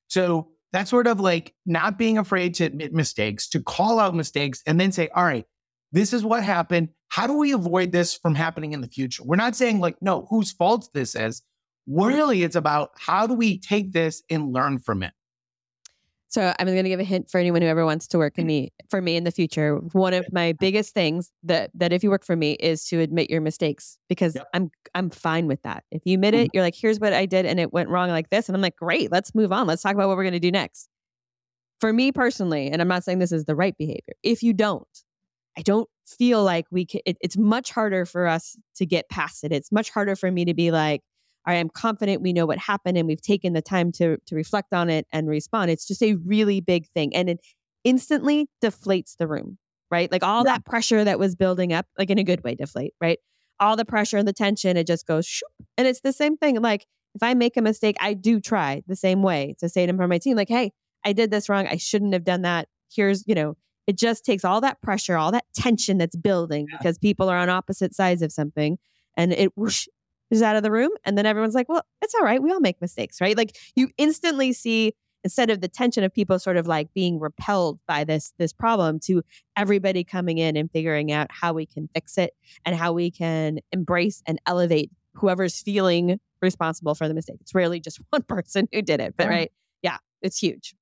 So 0.08 0.50
that's 0.72 0.90
sort 0.90 1.08
of 1.08 1.20
like 1.20 1.54
not 1.66 1.98
being 1.98 2.18
afraid 2.18 2.54
to 2.56 2.66
admit 2.66 2.94
mistakes, 2.94 3.48
to 3.50 3.62
call 3.62 4.00
out 4.00 4.14
mistakes, 4.16 4.62
and 4.68 4.80
then 4.80 4.92
say, 4.92 5.08
all 5.16 5.24
right, 5.24 5.46
this 5.92 6.14
is 6.14 6.24
what 6.24 6.44
happened. 6.44 6.90
How 7.08 7.26
do 7.28 7.34
we 7.34 7.54
avoid 7.54 7.92
this 7.92 8.14
from 8.14 8.36
happening 8.36 8.74
in 8.74 8.82
the 8.82 8.88
future? 8.88 9.24
We're 9.24 9.36
not 9.38 9.56
saying 9.56 9.80
like, 9.80 9.96
no, 10.02 10.28
whose 10.30 10.52
fault 10.52 10.90
this 10.94 11.16
is. 11.16 11.42
Really, 11.88 12.44
it's 12.44 12.56
about 12.56 12.92
how 13.00 13.26
do 13.26 13.34
we 13.34 13.58
take 13.58 13.94
this 13.94 14.22
and 14.30 14.54
learn 14.54 14.78
from 14.78 15.02
it. 15.02 15.12
So 16.30 16.54
I'm 16.60 16.68
going 16.68 16.84
to 16.84 16.90
give 16.90 17.00
a 17.00 17.04
hint 17.04 17.30
for 17.30 17.40
anyone 17.40 17.64
who 17.64 17.68
ever 17.68 17.86
wants 17.86 18.08
to 18.10 18.20
work 18.20 18.38
in 18.38 18.46
mm. 18.46 18.48
me 18.48 18.74
for 18.90 19.02
me 19.02 19.16
in 19.16 19.24
the 19.24 19.32
future. 19.32 19.78
One 19.94 20.14
of 20.14 20.32
my 20.32 20.54
biggest 20.54 20.94
things 20.94 21.32
that 21.44 21.72
that 21.74 21.92
if 21.92 22.04
you 22.04 22.12
work 22.12 22.24
for 22.24 22.36
me 22.36 22.54
is 22.54 22.86
to 22.86 23.00
admit 23.00 23.30
your 23.30 23.42
mistakes 23.42 23.98
because 24.08 24.36
Yep. 24.36 24.48
I'm 24.54 24.72
I'm 24.94 25.10
fine 25.10 25.48
with 25.48 25.64
that. 25.64 25.84
If 25.92 26.04
you 26.06 26.16
admit 26.16 26.36
it, 26.36 26.38
mm-hmm. 26.38 26.50
you're 26.54 26.64
like, 26.64 26.76
here's 26.76 27.00
what 27.00 27.14
I 27.14 27.26
did 27.26 27.46
and 27.48 27.60
it 27.60 27.74
went 27.74 27.90
wrong 27.90 28.10
like 28.10 28.30
this, 28.30 28.48
and 28.48 28.56
I'm 28.56 28.62
like, 28.62 28.76
great, 28.76 29.12
let's 29.12 29.34
move 29.34 29.52
on. 29.52 29.66
Let's 29.66 29.82
talk 29.82 29.96
about 29.96 30.08
what 30.08 30.18
we're 30.18 30.24
going 30.24 30.34
to 30.34 30.40
do 30.40 30.52
next. 30.52 30.88
For 31.80 31.92
me 31.92 32.12
personally, 32.12 32.70
and 32.70 32.82
I'm 32.82 32.88
not 32.88 33.04
saying 33.04 33.20
this 33.20 33.32
is 33.32 33.46
the 33.46 33.56
right 33.56 33.76
behavior. 33.78 34.14
If 34.22 34.44
you 34.44 34.54
don't, 34.54 34.88
I 35.58 35.62
don't 35.62 35.90
feel 36.06 36.44
like 36.44 36.66
we 36.70 36.86
can. 36.86 37.02
It, 37.06 37.18
it's 37.22 37.38
much 37.38 37.72
harder 37.72 38.06
for 38.06 38.28
us 38.28 38.56
to 38.76 38.86
get 38.86 39.10
past 39.10 39.44
it. 39.44 39.52
It's 39.52 39.72
much 39.72 39.90
harder 39.90 40.16
for 40.16 40.30
me 40.32 40.46
to 40.46 40.54
be 40.54 40.72
like, 40.72 41.02
I 41.50 41.56
am 41.56 41.70
confident 41.70 42.22
we 42.22 42.34
know 42.34 42.46
what 42.46 42.58
happened 42.58 42.98
and 42.98 43.08
we've 43.08 43.22
taken 43.22 43.54
the 43.54 43.62
time 43.62 43.92
to 43.94 44.18
to 44.28 44.36
reflect 44.36 44.74
on 44.74 44.90
it 44.90 45.06
and 45.12 45.28
respond. 45.28 45.72
It's 45.72 45.88
just 45.88 46.02
a 46.04 46.16
really 46.16 46.62
big 46.62 46.88
thing, 46.90 47.16
and 47.16 47.30
it 47.30 47.40
instantly 47.84 48.48
deflates 48.64 49.16
the 49.18 49.28
room, 49.28 49.58
right? 49.90 50.12
Like 50.12 50.24
all 50.24 50.40
Yeah. 50.46 50.54
that 50.54 50.66
pressure 50.66 51.04
that 51.04 51.18
was 51.20 51.36
building 51.36 51.74
up, 51.74 51.86
like 51.98 52.10
in 52.10 52.18
a 52.20 52.24
good 52.24 52.44
way, 52.44 52.56
deflate, 52.56 52.94
right? 53.02 53.20
All 53.60 53.76
the 53.76 53.86
pressure 53.86 54.18
and 54.18 54.28
the 54.28 54.34
tension, 54.34 54.78
it 54.78 54.88
just 54.88 55.06
goes, 55.08 55.26
shoop. 55.26 55.50
and 55.78 55.88
it's 55.88 56.02
the 56.02 56.14
same 56.14 56.38
thing. 56.38 56.62
Like 56.62 56.86
if 57.16 57.24
I 57.24 57.34
make 57.34 57.58
a 57.58 57.62
mistake, 57.62 57.96
I 58.00 58.14
do 58.14 58.40
try 58.40 58.84
the 58.88 58.96
same 58.96 59.24
way 59.24 59.56
to 59.60 59.68
say 59.70 59.84
it 59.84 59.90
in 59.90 59.96
front 59.96 60.06
of 60.08 60.10
my 60.14 60.18
team, 60.20 60.36
like, 60.38 60.50
hey, 60.50 60.72
I 61.06 61.14
did 61.14 61.32
this 61.32 61.50
wrong. 61.50 61.68
I 61.68 61.78
shouldn't 61.78 62.14
have 62.14 62.24
done 62.26 62.42
that. 62.44 62.68
Here's, 62.94 63.24
you 63.28 63.34
know, 63.36 63.56
it 63.88 63.98
just 63.98 64.24
takes 64.26 64.46
all 64.46 64.62
that 64.62 64.82
pressure, 64.82 65.18
all 65.18 65.32
that 65.32 65.46
tension 65.56 65.98
that's 65.98 66.16
building 66.16 66.68
Yeah. 66.70 66.78
because 66.78 66.98
people 66.98 67.28
are 67.30 67.38
on 67.38 67.50
opposite 67.50 67.96
sides 67.96 68.22
of 68.22 68.32
something, 68.32 68.78
and 69.18 69.32
it 69.34 69.52
whoosh, 69.58 69.88
is 70.32 70.42
out 70.42 70.56
of 70.56 70.64
the 70.64 70.72
room. 70.72 70.92
And 71.06 71.18
then 71.18 71.26
everyone's 71.26 71.56
like, 71.56 71.70
well, 71.70 71.84
it's 72.02 72.14
all 72.16 72.24
right. 72.24 72.42
We 72.42 72.52
all 72.52 72.60
make 72.60 72.80
mistakes, 72.82 73.22
right? 73.22 73.36
Like 73.36 73.56
you 73.76 73.90
instantly 73.98 74.54
see 74.54 74.94
instead 75.24 75.50
of 75.50 75.62
the 75.62 75.68
tension 75.68 76.04
of 76.04 76.14
people 76.14 76.40
sort 76.40 76.58
of 76.58 76.68
like 76.68 76.94
being 76.94 77.20
repelled 77.20 77.80
by 77.88 78.04
this 78.04 78.34
this 78.38 78.54
problem 78.54 79.00
to 79.02 79.22
everybody 79.58 80.04
coming 80.04 80.38
in 80.38 80.56
and 80.56 80.72
figuring 80.72 81.12
out 81.12 81.28
how 81.30 81.54
we 81.54 81.66
can 81.66 81.90
fix 81.94 82.18
it 82.18 82.32
and 82.66 82.76
how 82.76 82.94
we 82.94 83.12
can 83.12 83.60
embrace 83.72 84.22
and 84.26 84.40
elevate 84.46 84.92
whoever's 85.16 85.62
feeling 85.62 86.20
responsible 86.42 86.96
for 86.96 87.08
the 87.08 87.14
mistake. 87.14 87.38
It's 87.42 87.54
rarely 87.54 87.80
just 87.80 88.00
one 88.12 88.24
person 88.24 88.68
who 88.72 88.82
did 88.82 89.02
it, 89.02 89.16
but 89.18 89.26
Yeah. 89.26 89.30
right. 89.30 89.52
Yeah, 89.82 89.98
it's 90.22 90.38
huge. 90.38 90.76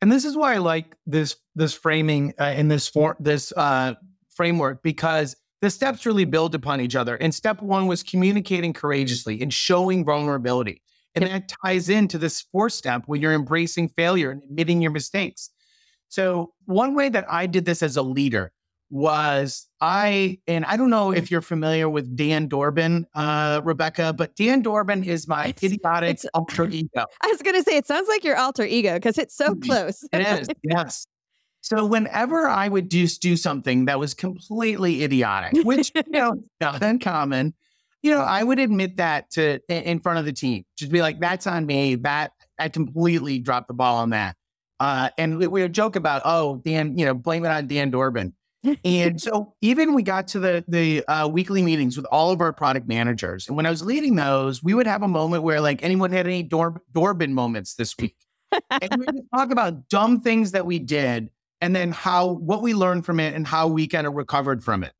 And 0.00 0.10
this 0.10 0.24
is 0.24 0.36
why 0.36 0.54
I 0.54 0.58
like 0.58 0.96
this 1.06 1.36
this 1.54 1.74
framing 1.74 2.34
uh, 2.40 2.54
in 2.56 2.68
this 2.68 2.88
for 2.88 3.16
this 3.20 3.52
uh, 3.56 3.94
framework 4.30 4.82
because 4.82 5.36
the 5.60 5.70
steps 5.70 6.06
really 6.06 6.24
build 6.24 6.54
upon 6.54 6.80
each 6.80 6.94
other. 6.96 7.16
And 7.16 7.34
step 7.34 7.60
one 7.62 7.86
was 7.86 8.02
communicating 8.02 8.72
courageously 8.72 9.40
and 9.42 9.52
showing 9.52 10.04
vulnerability, 10.04 10.82
and 11.14 11.24
that 11.24 11.48
ties 11.64 11.88
into 11.88 12.18
this 12.18 12.42
fourth 12.42 12.72
step 12.74 13.02
when 13.06 13.20
you're 13.20 13.32
embracing 13.34 13.88
failure 13.88 14.30
and 14.30 14.42
admitting 14.44 14.80
your 14.80 14.90
mistakes. 14.92 15.50
So 16.08 16.52
one 16.66 16.94
way 16.94 17.08
that 17.10 17.26
I 17.30 17.46
did 17.46 17.64
this 17.64 17.82
as 17.82 17.96
a 17.96 18.02
leader 18.02 18.52
was 18.90 19.66
I, 19.82 20.38
and 20.46 20.64
I 20.64 20.78
don't 20.78 20.88
know 20.88 21.10
if 21.10 21.30
you're 21.30 21.42
familiar 21.42 21.90
with 21.90 22.16
Dan 22.16 22.48
Dorbin, 22.48 23.04
uh, 23.14 23.60
Rebecca, 23.62 24.14
but 24.16 24.34
Dan 24.34 24.62
Dorbin 24.62 25.04
is 25.04 25.28
my 25.28 25.48
It's- 25.48 25.62
idiotic 25.72 26.08
it's- 26.10 26.26
alter 26.32 26.66
ego. 26.66 27.04
I 27.20 27.26
was 27.26 27.42
going 27.42 27.56
to 27.56 27.62
say, 27.62 27.76
it 27.76 27.86
sounds 27.86 28.08
like 28.08 28.24
your 28.24 28.36
alter 28.38 28.64
ego 28.64 28.94
because 28.94 29.18
it's 29.18 29.36
so 29.36 29.54
close. 29.56 30.02
It 30.12 30.20
is, 30.26 30.48
yes. 30.62 31.06
So 31.60 31.84
whenever 31.84 32.46
I 32.46 32.68
would 32.68 32.90
just 32.90 33.20
do 33.20 33.36
something 33.36 33.86
that 33.86 33.98
was 33.98 34.14
completely 34.14 35.02
idiotic, 35.02 35.64
which 35.64 35.92
you 35.94 36.02
know 36.08 36.42
not 36.60 36.82
uncommon, 36.82 37.54
you 38.02 38.12
know, 38.12 38.20
I 38.20 38.42
would 38.42 38.58
admit 38.58 38.96
that 38.98 39.30
to 39.32 39.60
in- 39.68 40.00
front 40.00 40.18
of 40.18 40.24
the 40.24 40.32
team, 40.32 40.64
just 40.76 40.92
be 40.92 41.02
like, 41.02 41.20
"That's 41.20 41.46
on 41.46 41.66
me. 41.66 41.96
That 41.96 42.32
I 42.58 42.68
completely 42.68 43.38
dropped 43.38 43.68
the 43.68 43.74
ball 43.74 43.96
on 43.96 44.10
that." 44.10 44.36
Uh, 44.80 45.10
and 45.18 45.38
we, 45.38 45.46
we 45.48 45.62
would 45.62 45.72
joke 45.72 45.96
about, 45.96 46.22
"Oh, 46.24 46.62
Dan, 46.64 46.96
you 46.96 47.04
know, 47.04 47.14
blame 47.14 47.44
it 47.44 47.48
on 47.48 47.66
Dan 47.66 47.90
Dorbin." 47.90 48.32
and 48.84 49.20
so 49.20 49.54
even 49.60 49.94
we 49.94 50.02
got 50.02 50.28
to 50.28 50.38
the 50.38 50.64
the 50.68 51.04
uh, 51.06 51.28
weekly 51.28 51.62
meetings 51.62 51.96
with 51.96 52.06
all 52.06 52.30
of 52.30 52.40
our 52.40 52.52
product 52.52 52.86
managers, 52.88 53.48
and 53.48 53.56
when 53.56 53.66
I 53.66 53.70
was 53.70 53.82
leading 53.82 54.14
those, 54.14 54.62
we 54.62 54.74
would 54.74 54.86
have 54.86 55.02
a 55.02 55.08
moment 55.08 55.42
where 55.42 55.60
like 55.60 55.82
anyone 55.82 56.12
had 56.12 56.26
any 56.26 56.44
Dor- 56.44 56.82
Dorbin 56.94 57.32
moments 57.32 57.74
this 57.74 57.96
week 57.98 58.16
and 58.70 58.96
we 58.98 59.06
would 59.06 59.26
talk 59.34 59.50
about 59.50 59.88
dumb 59.88 60.20
things 60.20 60.52
that 60.52 60.66
we 60.66 60.78
did 60.78 61.30
and 61.60 61.74
then 61.74 61.92
how 61.92 62.32
what 62.32 62.62
we 62.62 62.74
learned 62.74 63.04
from 63.04 63.20
it 63.20 63.34
and 63.34 63.46
how 63.46 63.68
we 63.68 63.86
kind 63.86 64.06
of 64.06 64.14
recovered 64.14 64.62
from 64.62 64.84
it. 64.84 64.92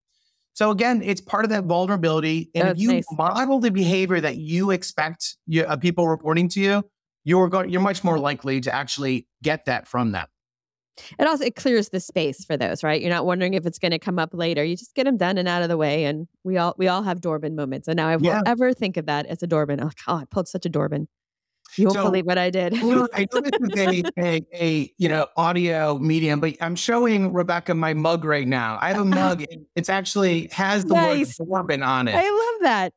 So 0.55 0.71
again, 0.73 1.03
it's 1.05 1.21
part 1.21 1.45
of 1.45 1.51
that 1.51 1.65
vulnerability. 1.65 2.51
And 2.55 2.69
if 2.69 2.79
you 2.79 2.95
nice. 2.95 3.07
model 3.13 3.61
the 3.61 3.71
behavior 3.71 4.21
that 4.21 4.39
you 4.39 4.73
expect 4.73 5.37
you, 5.47 5.63
uh, 5.63 5.77
people 5.77 6.09
reporting 6.09 6.49
to 6.49 6.61
you, 6.61 6.85
you're 7.23 7.49
going, 7.49 7.71
you're 7.71 7.81
much 7.81 8.03
more 8.03 8.19
likely 8.19 8.61
to 8.63 8.75
actually 8.75 9.29
get 9.43 9.67
that 9.67 9.87
from 9.87 10.11
them. 10.11 10.27
It 11.19 11.29
also 11.29 11.45
it 11.45 11.55
clears 11.55 11.91
the 11.91 12.01
space 12.01 12.45
for 12.45 12.57
those, 12.57 12.83
right? 12.83 13.01
You're 13.01 13.11
not 13.11 13.25
wondering 13.25 13.55
if 13.55 13.67
it's 13.67 13.79
going 13.79 13.93
to 13.93 14.01
come 14.01 14.19
up 14.19 14.31
later. 14.33 14.65
You 14.65 14.77
just 14.77 14.95
get 14.95 15.05
them 15.05 15.17
done 15.17 15.39
and 15.39 15.47
out 15.47 15.63
of 15.63 15.69
the 15.69 15.77
way, 15.77 16.05
and 16.05 16.27
we 16.43 16.57
all 16.57 16.75
we 16.77 16.89
all 16.89 17.03
have 17.03 17.21
Dorbin 17.21 17.55
moments. 17.55 17.87
And 17.87 17.97
now 17.97 18.09
I 18.09 18.17
won't 18.17 18.49
ever 18.49 18.73
think 18.73 18.97
of 18.97 19.07
that 19.07 19.27
as 19.27 19.43
a 19.43 19.47
Dorbin. 19.47 19.81
Oh, 19.81 19.91
oh, 20.09 20.17
I 20.17 20.25
pulled 20.25 20.49
such 20.49 20.67
a 20.67 20.71
Dorbin. 20.71 21.07
You 21.77 21.87
won't 21.87 21.97
So- 21.97 22.05
believe 22.05 22.27
what 22.27 22.39
I 22.39 22.51
did. 22.51 22.75
I 22.77 22.79
know 22.83 23.07
this 23.41 23.61
is 23.61 23.79
a, 23.79 24.03
a, 24.19 24.47
a 24.55 24.95
you 24.99 25.09
know 25.09 25.27
audio 25.37 25.99
medium, 25.99 26.41
but 26.41 26.55
I'm 26.61 26.77
showing 26.77 27.33
Rebecca 27.33 27.75
my 27.75 27.95
mug 27.95 28.25
right 28.25 28.47
now. 28.49 28.79
I 28.81 28.89
have 28.93 29.01
a 29.01 29.05
mug. 29.05 29.45
It's 29.77 29.89
actually 29.89 30.49
has 30.53 30.85
the 30.85 30.95
Nice. 30.95 31.39
word 31.39 31.67
Dorbin 31.69 31.87
on 31.87 32.09
it. 32.09 32.15
I 32.15 32.29
love 32.31 32.63
that. 32.63 32.93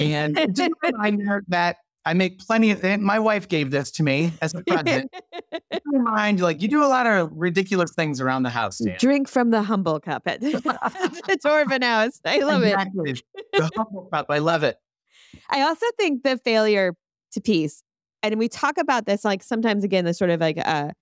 And 0.00 0.38
it's 0.38 0.58
just 0.58 0.70
a 0.84 0.92
reminder 0.92 1.44
that 1.48 1.76
I 2.04 2.14
make 2.14 2.38
plenty 2.38 2.70
of 2.70 2.84
it. 2.84 3.00
My 3.00 3.18
wife 3.18 3.48
gave 3.48 3.70
this 3.70 3.90
to 3.92 4.02
me 4.02 4.32
as 4.40 4.54
a 4.54 4.62
present. 4.62 5.12
mind, 5.84 6.40
like 6.40 6.62
you 6.62 6.68
do 6.68 6.82
a 6.82 6.86
lot 6.88 7.06
of 7.06 7.30
ridiculous 7.34 7.92
things 7.94 8.20
around 8.20 8.42
the 8.44 8.50
house. 8.50 8.78
Dan. 8.78 8.96
Drink 8.98 9.28
from 9.28 9.50
the 9.50 9.62
humble 9.62 10.00
cup 10.00 10.22
at 10.26 10.40
the 10.40 10.52
Dorbin 11.44 11.82
House. 11.82 12.20
I 12.24 12.38
love 12.40 12.62
exactly. 12.62 13.10
it. 13.12 13.22
The 13.52 13.70
humble 13.76 14.08
cup. 14.12 14.26
I 14.28 14.38
love 14.38 14.62
it. 14.62 14.76
I 15.50 15.62
also 15.62 15.86
think 15.98 16.22
the 16.22 16.38
failure 16.38 16.94
to 17.32 17.40
peace, 17.40 17.82
and 18.22 18.38
we 18.38 18.48
talk 18.48 18.78
about 18.78 19.06
this 19.06 19.24
like 19.24 19.42
sometimes 19.42 19.84
again, 19.84 20.04
the 20.04 20.14
sort 20.14 20.30
of 20.30 20.40
like 20.40 20.58
a, 20.58 20.92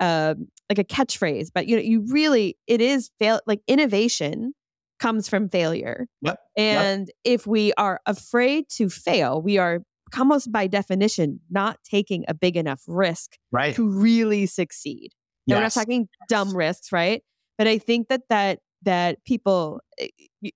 a 0.00 0.36
like 0.68 0.78
a 0.78 0.84
catchphrase, 0.84 1.48
but 1.54 1.66
you 1.66 1.76
know, 1.76 1.82
you 1.82 2.04
really 2.08 2.56
it 2.66 2.80
is 2.80 3.10
fail 3.18 3.40
like 3.46 3.60
innovation 3.66 4.52
comes 4.98 5.28
from 5.28 5.48
failure. 5.48 6.06
Yep. 6.22 6.38
And 6.56 7.08
yep. 7.08 7.16
if 7.24 7.46
we 7.46 7.72
are 7.76 8.00
afraid 8.06 8.68
to 8.76 8.88
fail, 8.88 9.42
we 9.42 9.58
are 9.58 9.80
almost 10.16 10.52
by 10.52 10.66
definition 10.66 11.40
not 11.50 11.78
taking 11.84 12.24
a 12.28 12.34
big 12.34 12.56
enough 12.56 12.82
risk 12.86 13.36
right. 13.50 13.74
to 13.74 13.88
really 13.88 14.46
succeed. 14.46 15.10
Yes. 15.46 15.56
we're 15.56 15.62
not 15.62 15.72
talking 15.72 16.08
dumb 16.28 16.56
risks, 16.56 16.92
right? 16.92 17.22
But 17.58 17.66
I 17.66 17.78
think 17.78 18.08
that 18.08 18.22
that 18.28 18.60
that 18.82 19.24
people 19.24 19.80
eh, 19.98 20.08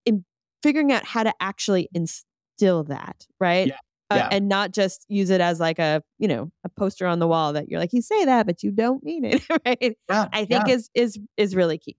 in 0.04 0.24
figuring 0.62 0.92
out 0.92 1.04
how 1.04 1.22
to 1.22 1.32
actually 1.40 1.88
instill 1.92 2.84
that, 2.84 3.26
right? 3.40 3.68
Yeah. 3.68 3.76
Uh, 4.08 4.16
yeah. 4.16 4.28
and 4.30 4.48
not 4.48 4.70
just 4.70 5.04
use 5.08 5.30
it 5.30 5.40
as 5.40 5.58
like 5.58 5.80
a 5.80 6.00
you 6.18 6.28
know 6.28 6.48
a 6.62 6.68
poster 6.68 7.08
on 7.08 7.18
the 7.18 7.26
wall 7.26 7.52
that 7.52 7.68
you're 7.68 7.80
like 7.80 7.92
you 7.92 8.00
say 8.00 8.24
that 8.24 8.46
but 8.46 8.62
you 8.62 8.70
don't 8.70 9.02
mean 9.02 9.24
it 9.24 9.42
right 9.66 9.96
yeah, 10.08 10.28
i 10.32 10.44
think 10.44 10.68
yeah. 10.68 10.74
is 10.74 10.90
is 10.94 11.18
is 11.36 11.56
really 11.56 11.76
key 11.76 11.96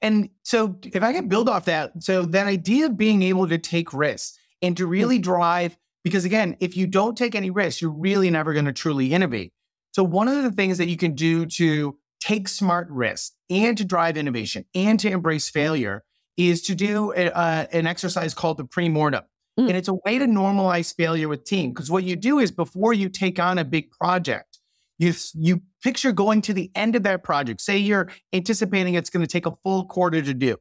and 0.00 0.30
so 0.42 0.76
if 0.82 1.02
I 1.02 1.12
can 1.12 1.28
build 1.28 1.48
off 1.48 1.64
that, 1.66 2.02
so 2.02 2.24
that 2.26 2.46
idea 2.46 2.86
of 2.86 2.96
being 2.96 3.22
able 3.22 3.48
to 3.48 3.58
take 3.58 3.92
risks 3.92 4.38
and 4.60 4.76
to 4.76 4.86
really 4.86 5.18
drive, 5.18 5.76
because 6.04 6.24
again, 6.24 6.56
if 6.60 6.76
you 6.76 6.86
don't 6.86 7.16
take 7.16 7.34
any 7.34 7.50
risks, 7.50 7.82
you're 7.82 7.90
really 7.90 8.30
never 8.30 8.52
going 8.52 8.64
to 8.64 8.72
truly 8.72 9.12
innovate. 9.12 9.52
So 9.92 10.02
one 10.02 10.28
of 10.28 10.42
the 10.42 10.52
things 10.52 10.78
that 10.78 10.88
you 10.88 10.96
can 10.96 11.14
do 11.14 11.46
to 11.46 11.98
take 12.20 12.48
smart 12.48 12.88
risks 12.90 13.32
and 13.50 13.76
to 13.76 13.84
drive 13.84 14.16
innovation 14.16 14.64
and 14.74 14.98
to 15.00 15.10
embrace 15.10 15.50
failure 15.50 16.04
is 16.36 16.62
to 16.62 16.74
do 16.74 17.12
a, 17.12 17.26
uh, 17.26 17.66
an 17.72 17.86
exercise 17.86 18.32
called 18.32 18.56
the 18.56 18.64
pre-mortem. 18.64 19.24
Mm. 19.58 19.68
And 19.68 19.76
it's 19.76 19.88
a 19.88 19.94
way 19.94 20.18
to 20.18 20.26
normalize 20.26 20.94
failure 20.94 21.28
with 21.28 21.44
team. 21.44 21.72
Because 21.72 21.90
what 21.90 22.04
you 22.04 22.16
do 22.16 22.38
is 22.38 22.50
before 22.50 22.92
you 22.92 23.08
take 23.08 23.38
on 23.38 23.58
a 23.58 23.64
big 23.64 23.90
project, 23.90 24.58
you, 24.98 25.12
you 25.34 25.62
picture 25.82 26.12
going 26.12 26.42
to 26.42 26.54
the 26.54 26.70
end 26.74 26.96
of 26.96 27.02
that 27.02 27.22
project. 27.22 27.60
Say 27.60 27.78
you're 27.78 28.10
anticipating 28.32 28.94
it's 28.94 29.10
going 29.10 29.24
to 29.24 29.30
take 29.30 29.46
a 29.46 29.56
full 29.62 29.86
quarter 29.86 30.22
to 30.22 30.34
do. 30.34 30.56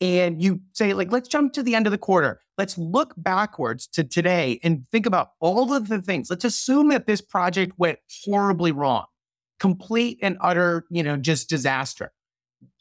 And 0.00 0.42
you 0.42 0.60
say, 0.72 0.92
like, 0.92 1.12
let's 1.12 1.28
jump 1.28 1.52
to 1.52 1.62
the 1.62 1.74
end 1.74 1.86
of 1.86 1.92
the 1.92 1.98
quarter. 1.98 2.40
Let's 2.58 2.76
look 2.76 3.14
backwards 3.16 3.86
to 3.88 4.04
today 4.04 4.58
and 4.62 4.86
think 4.88 5.06
about 5.06 5.30
all 5.40 5.72
of 5.72 5.88
the 5.88 6.02
things. 6.02 6.30
Let's 6.30 6.44
assume 6.44 6.88
that 6.88 7.06
this 7.06 7.20
project 7.20 7.74
went 7.78 7.98
horribly 8.24 8.72
wrong, 8.72 9.06
complete 9.60 10.18
and 10.20 10.36
utter, 10.40 10.84
you 10.90 11.02
know, 11.02 11.16
just 11.16 11.48
disaster. 11.48 12.12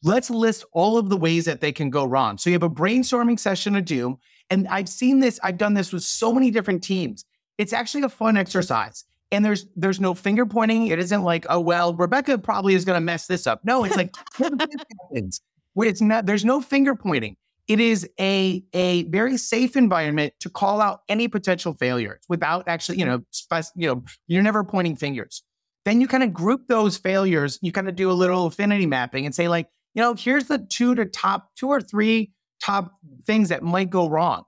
Let's 0.03 0.29
list 0.29 0.65
all 0.73 0.97
of 0.97 1.09
the 1.09 1.17
ways 1.17 1.45
that 1.45 1.61
they 1.61 1.71
can 1.71 1.89
go 1.89 2.03
wrong. 2.03 2.37
So 2.37 2.49
you 2.49 2.55
have 2.55 2.63
a 2.63 2.69
brainstorming 2.69 3.39
session 3.39 3.75
of 3.75 3.85
doom. 3.85 4.17
And 4.49 4.67
I've 4.67 4.89
seen 4.89 5.19
this, 5.19 5.39
I've 5.43 5.57
done 5.57 5.73
this 5.73 5.91
with 5.91 6.03
so 6.03 6.33
many 6.33 6.51
different 6.51 6.83
teams. 6.83 7.25
It's 7.57 7.73
actually 7.73 8.03
a 8.03 8.09
fun 8.09 8.37
exercise 8.37 9.05
and 9.33 9.43
there's 9.43 9.65
there's 9.75 9.99
no 9.99 10.13
finger 10.13 10.45
pointing. 10.45 10.87
It 10.87 10.99
isn't 10.99 11.23
like, 11.23 11.45
oh 11.49 11.59
well, 11.59 11.93
Rebecca 11.95 12.37
probably 12.37 12.75
is 12.75 12.85
going 12.85 12.97
to 12.97 13.03
mess 13.03 13.27
this 13.27 13.47
up. 13.47 13.61
No, 13.65 13.83
it's 13.83 13.97
like 13.97 14.13
it's 15.75 16.01
not. 16.01 16.25
There's 16.25 16.45
no 16.45 16.61
finger 16.61 16.95
pointing. 16.95 17.35
It 17.67 17.79
is 17.79 18.07
a 18.19 18.63
a 18.73 19.03
very 19.05 19.37
safe 19.37 19.75
environment 19.75 20.33
to 20.41 20.49
call 20.49 20.81
out 20.81 21.01
any 21.09 21.27
potential 21.27 21.73
failures 21.73 22.21
without 22.29 22.67
actually, 22.67 22.99
you 22.99 23.05
know, 23.05 23.23
spec- 23.31 23.65
you 23.75 23.87
know, 23.87 24.03
you're 24.27 24.43
never 24.43 24.63
pointing 24.63 24.95
fingers. 24.95 25.43
Then 25.83 25.99
you 25.99 26.07
kind 26.07 26.23
of 26.23 26.33
group 26.33 26.67
those 26.67 26.97
failures. 26.97 27.57
You 27.61 27.71
kind 27.71 27.89
of 27.89 27.95
do 27.95 28.11
a 28.11 28.13
little 28.13 28.45
affinity 28.45 28.85
mapping 28.85 29.25
and 29.25 29.33
say 29.33 29.47
like, 29.47 29.67
you 29.95 30.01
know, 30.01 30.13
here's 30.13 30.45
the 30.45 30.59
two 30.59 30.93
to 30.95 31.05
top 31.05 31.49
two 31.55 31.69
or 31.69 31.81
three 31.81 32.31
top 32.63 32.93
things 33.25 33.49
that 33.49 33.63
might 33.63 33.89
go 33.89 34.07
wrong. 34.07 34.43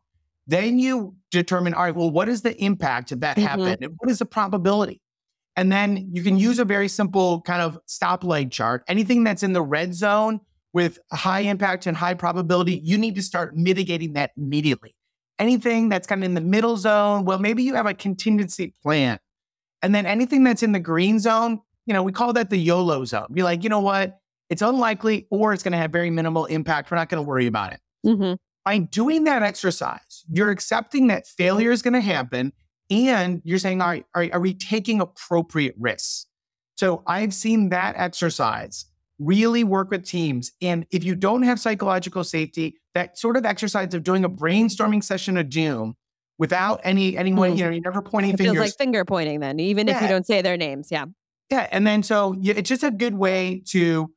Then 0.48 0.80
you 0.80 1.16
determine, 1.32 1.74
all 1.74 1.84
right, 1.84 1.96
well, 1.96 2.12
what 2.12 2.30
is 2.30 2.44
the 2.44 2.56
impact 2.64 3.12
of 3.12 3.22
that 3.22 3.36
mm-hmm. 3.36 3.48
happened? 3.48 3.78
And 3.82 3.94
what 3.98 4.10
is 4.10 4.20
the 4.20 4.26
probability? 4.26 5.02
And 5.56 5.72
then 5.72 6.10
you 6.12 6.22
can 6.22 6.38
use 6.38 6.60
a 6.60 6.66
very 6.66 6.88
simple 6.88 7.42
kind 7.42 7.62
of 7.62 7.80
stoplight 7.88 8.52
chart. 8.52 8.84
Anything 8.88 9.24
that's 9.24 9.42
in 9.42 9.54
the 9.54 9.62
red 9.62 9.96
zone 9.96 10.42
with 10.74 11.00
high 11.12 11.42
impact 11.42 11.88
and 11.88 11.96
high 11.96 12.14
probability, 12.14 12.80
you 12.84 12.98
need 12.98 13.16
to 13.16 13.22
start 13.22 13.56
mitigating 13.56 14.14
that 14.14 14.32
immediately. 14.38 14.96
Anything 15.40 15.90
that's 15.90 16.08
kind 16.08 16.24
of 16.24 16.26
in 16.26 16.34
the 16.34 16.42
middle 16.42 16.78
zone, 16.78 17.26
well, 17.26 17.40
maybe 17.40 17.64
you 17.64 17.76
have 17.76 17.86
a 17.86 17.94
contingency 17.94 18.74
plan. 18.84 19.18
And 19.82 19.96
then 19.96 20.06
anything 20.06 20.44
that's 20.44 20.64
in 20.64 20.74
the 20.74 20.80
green 20.80 21.20
zone, 21.20 21.60
you 21.86 21.94
know, 21.94 22.04
we 22.04 22.12
call 22.12 22.34
that 22.34 22.50
the 22.50 22.58
YOLO 22.58 23.06
zone. 23.06 23.28
Be 23.32 23.44
like, 23.44 23.64
you 23.64 23.70
know 23.70 23.80
what? 23.80 24.20
It's 24.50 24.62
unlikely 24.62 25.28
or 25.32 25.54
it's 25.54 25.64
going 25.64 25.72
to 25.72 25.78
have 25.78 25.92
very 25.92 26.10
minimal 26.10 26.46
impact. 26.46 26.92
We're 26.92 26.98
not 26.98 27.10
going 27.10 27.24
to 27.24 27.28
worry 27.28 27.48
about 27.48 27.74
it. 27.74 27.80
Mm-hmm 28.06 28.34
by 28.66 28.80
doing 28.80 29.24
that 29.26 29.44
exercise, 29.44 30.26
you're 30.28 30.50
accepting 30.50 31.08
that 31.08 31.28
failure 31.28 31.72
is 31.72 31.84
going 31.84 31.94
to 31.94 32.02
happen 32.02 32.52
and 32.90 33.42
you're 33.46 33.60
saying, 33.60 33.80
all 33.80 33.88
right, 33.88 34.06
are, 34.16 34.28
are 34.34 34.40
we 34.40 34.54
taking 34.56 35.00
appropriate 35.00 35.76
risks? 35.78 36.26
So 36.76 37.04
I've 37.08 37.34
seen 37.34 37.70
that 37.70 37.96
exercise 37.96 38.86
really 39.20 39.64
work 39.64 39.92
with 39.92 40.04
teams. 40.04 40.52
And 40.62 40.86
if 40.92 41.04
you 41.04 41.16
don't 41.16 41.44
have 41.44 41.60
psychological 41.60 42.24
safety, 42.24 42.76
that 42.96 43.18
sort 43.18 43.38
of 43.38 43.46
exercise 43.46 43.94
of 43.94 44.04
doing 44.04 44.26
a 44.26 44.30
brainstorming 44.30 45.04
session 45.04 45.38
of 45.38 45.50
doom 45.50 45.96
without 46.38 46.82
any 46.84 47.16
anyone, 47.16 47.52
mm-hmm. 47.52 47.58
you 47.58 47.64
know, 47.66 47.72
you're 47.72 47.82
never 47.82 48.02
pointing 48.02 48.34
it 48.34 48.38
fingers. 48.38 48.56
Feels 48.56 48.66
like 48.66 48.78
finger 48.78 49.06
pointing 49.06 49.40
then, 49.40 49.60
even 49.60 49.88
yeah. 49.88 49.96
if 49.96 50.02
you 50.02 50.08
don't 50.08 50.26
say 50.26 50.42
their 50.42 50.58
names. 50.58 50.90
Yeah. 50.92 51.06
Yeah. 51.50 51.68
And 51.72 51.86
then 51.86 52.04
so 52.04 52.36
it's 52.42 52.68
just 52.68 52.84
a 52.84 52.92
good 52.92 53.14
way 53.14 53.62
to 53.68 54.12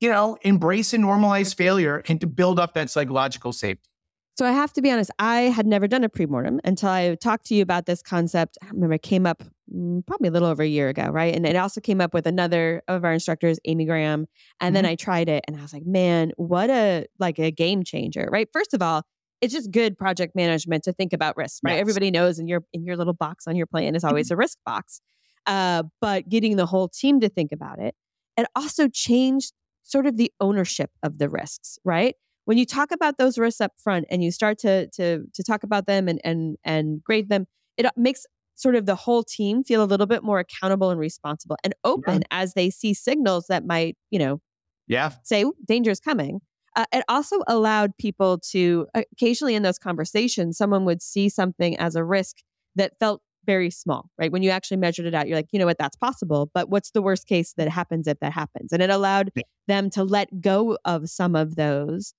you 0.00 0.08
know, 0.08 0.36
embrace 0.42 0.92
and 0.92 1.04
normalize 1.04 1.54
failure 1.54 2.02
and 2.08 2.20
to 2.20 2.26
build 2.26 2.58
up 2.58 2.74
that 2.74 2.90
psychological 2.90 3.52
safety. 3.52 3.88
So 4.36 4.44
I 4.44 4.50
have 4.50 4.72
to 4.72 4.82
be 4.82 4.90
honest, 4.90 5.12
I 5.20 5.42
had 5.42 5.64
never 5.64 5.86
done 5.86 6.02
a 6.02 6.08
pre-mortem 6.08 6.60
until 6.64 6.88
I 6.88 7.14
talked 7.14 7.46
to 7.46 7.54
you 7.54 7.62
about 7.62 7.86
this 7.86 8.02
concept. 8.02 8.58
I 8.62 8.66
remember 8.66 8.94
it 8.94 9.02
came 9.02 9.26
up 9.26 9.44
mm, 9.72 10.04
probably 10.06 10.26
a 10.26 10.32
little 10.32 10.48
over 10.48 10.62
a 10.64 10.66
year 10.66 10.88
ago, 10.88 11.04
right? 11.04 11.32
And 11.32 11.46
it 11.46 11.54
also 11.54 11.80
came 11.80 12.00
up 12.00 12.12
with 12.12 12.26
another 12.26 12.82
of 12.88 13.04
our 13.04 13.12
instructors, 13.12 13.60
Amy 13.64 13.84
Graham. 13.84 14.26
And 14.60 14.74
mm-hmm. 14.74 14.74
then 14.74 14.86
I 14.86 14.96
tried 14.96 15.28
it 15.28 15.44
and 15.46 15.56
I 15.56 15.62
was 15.62 15.72
like, 15.72 15.86
man, 15.86 16.32
what 16.36 16.68
a 16.68 17.06
like 17.20 17.38
a 17.38 17.52
game 17.52 17.84
changer, 17.84 18.28
right? 18.32 18.48
First 18.52 18.74
of 18.74 18.82
all, 18.82 19.02
it's 19.40 19.54
just 19.54 19.70
good 19.70 19.96
project 19.96 20.34
management 20.34 20.82
to 20.84 20.92
think 20.92 21.12
about 21.12 21.36
risk, 21.36 21.60
right? 21.62 21.74
Yes. 21.74 21.80
Everybody 21.82 22.10
knows 22.10 22.40
in 22.40 22.48
your 22.48 22.64
in 22.72 22.84
your 22.84 22.96
little 22.96 23.12
box 23.12 23.46
on 23.46 23.54
your 23.54 23.66
plan 23.66 23.94
is 23.94 24.02
always 24.02 24.28
mm-hmm. 24.28 24.34
a 24.34 24.38
risk 24.38 24.58
box. 24.66 25.00
Uh, 25.46 25.84
but 26.00 26.28
getting 26.28 26.56
the 26.56 26.66
whole 26.66 26.88
team 26.88 27.20
to 27.20 27.28
think 27.28 27.52
about 27.52 27.78
it, 27.78 27.94
it 28.36 28.46
also 28.56 28.88
changed 28.88 29.52
sort 29.84 30.06
of 30.06 30.16
the 30.16 30.32
ownership 30.40 30.90
of 31.02 31.18
the 31.18 31.28
risks, 31.28 31.78
right? 31.84 32.16
When 32.46 32.58
you 32.58 32.66
talk 32.66 32.90
about 32.90 33.16
those 33.16 33.38
risks 33.38 33.60
up 33.60 33.72
front 33.78 34.06
and 34.10 34.24
you 34.24 34.32
start 34.32 34.58
to 34.58 34.88
to 34.90 35.24
to 35.32 35.42
talk 35.42 35.62
about 35.62 35.86
them 35.86 36.08
and 36.08 36.20
and 36.24 36.56
and 36.64 37.02
grade 37.04 37.28
them, 37.28 37.46
it 37.76 37.86
makes 37.96 38.26
sort 38.56 38.74
of 38.74 38.86
the 38.86 38.94
whole 38.94 39.22
team 39.22 39.64
feel 39.64 39.82
a 39.82 39.86
little 39.86 40.06
bit 40.06 40.22
more 40.22 40.38
accountable 40.38 40.90
and 40.90 41.00
responsible 41.00 41.56
and 41.64 41.74
open 41.84 42.18
yeah. 42.20 42.26
as 42.30 42.54
they 42.54 42.70
see 42.70 42.94
signals 42.94 43.46
that 43.48 43.64
might, 43.66 43.96
you 44.10 44.18
know, 44.18 44.40
yeah, 44.86 45.12
say 45.22 45.44
danger 45.66 45.90
is 45.90 46.00
coming. 46.00 46.40
Uh, 46.76 46.84
it 46.92 47.04
also 47.08 47.40
allowed 47.46 47.96
people 47.98 48.38
to 48.38 48.86
occasionally 48.94 49.54
in 49.54 49.62
those 49.62 49.78
conversations, 49.78 50.58
someone 50.58 50.84
would 50.84 51.02
see 51.02 51.28
something 51.28 51.76
as 51.78 51.94
a 51.94 52.04
risk 52.04 52.38
that 52.74 52.98
felt 52.98 53.22
very 53.46 53.70
small, 53.70 54.10
right? 54.18 54.30
When 54.32 54.42
you 54.42 54.50
actually 54.50 54.78
measured 54.78 55.06
it 55.06 55.14
out, 55.14 55.28
you're 55.28 55.36
like, 55.36 55.48
you 55.52 55.58
know 55.58 55.66
what, 55.66 55.78
that's 55.78 55.96
possible, 55.96 56.50
but 56.54 56.68
what's 56.68 56.90
the 56.90 57.02
worst 57.02 57.26
case 57.26 57.52
that 57.56 57.68
happens 57.68 58.06
if 58.06 58.18
that 58.20 58.32
happens? 58.32 58.72
And 58.72 58.82
it 58.82 58.90
allowed 58.90 59.30
yeah. 59.34 59.42
them 59.68 59.90
to 59.90 60.04
let 60.04 60.40
go 60.40 60.78
of 60.84 61.08
some 61.08 61.34
of 61.36 61.56
those 61.56 62.14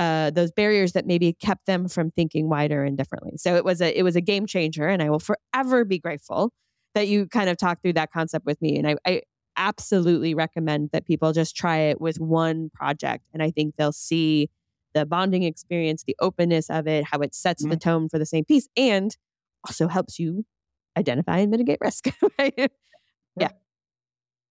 uh, 0.00 0.30
those 0.30 0.50
barriers 0.50 0.92
that 0.92 1.06
maybe 1.06 1.34
kept 1.34 1.66
them 1.66 1.86
from 1.86 2.10
thinking 2.10 2.48
wider 2.48 2.84
and 2.84 2.96
differently. 2.96 3.36
So 3.36 3.54
it 3.54 3.66
was 3.66 3.82
a 3.82 3.98
it 3.98 4.02
was 4.02 4.16
a 4.16 4.22
game 4.22 4.46
changer, 4.46 4.88
and 4.88 5.02
I 5.02 5.10
will 5.10 5.20
forever 5.20 5.84
be 5.84 5.98
grateful 5.98 6.52
that 6.94 7.06
you 7.06 7.26
kind 7.26 7.50
of 7.50 7.58
talked 7.58 7.82
through 7.82 7.92
that 7.92 8.10
concept 8.10 8.46
with 8.46 8.60
me. 8.62 8.78
And 8.78 8.88
I, 8.88 8.96
I 9.06 9.22
absolutely 9.58 10.32
recommend 10.32 10.88
that 10.92 11.06
people 11.06 11.34
just 11.34 11.54
try 11.54 11.76
it 11.80 12.00
with 12.00 12.18
one 12.18 12.70
project, 12.72 13.24
and 13.34 13.42
I 13.42 13.50
think 13.50 13.74
they'll 13.76 13.92
see 13.92 14.48
the 14.94 15.04
bonding 15.04 15.42
experience, 15.42 16.02
the 16.02 16.16
openness 16.18 16.70
of 16.70 16.86
it, 16.86 17.04
how 17.04 17.18
it 17.18 17.34
sets 17.34 17.62
mm-hmm. 17.62 17.72
the 17.72 17.76
tone 17.76 18.08
for 18.08 18.18
the 18.18 18.24
same 18.24 18.46
piece, 18.46 18.68
and 18.78 19.14
also 19.68 19.86
helps 19.86 20.18
you 20.18 20.46
identify 21.00 21.38
and 21.38 21.50
mitigate 21.50 21.78
risk. 21.80 22.06
right? 22.38 22.70
Yeah. 23.36 23.50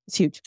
It's 0.07 0.17
huge. 0.17 0.41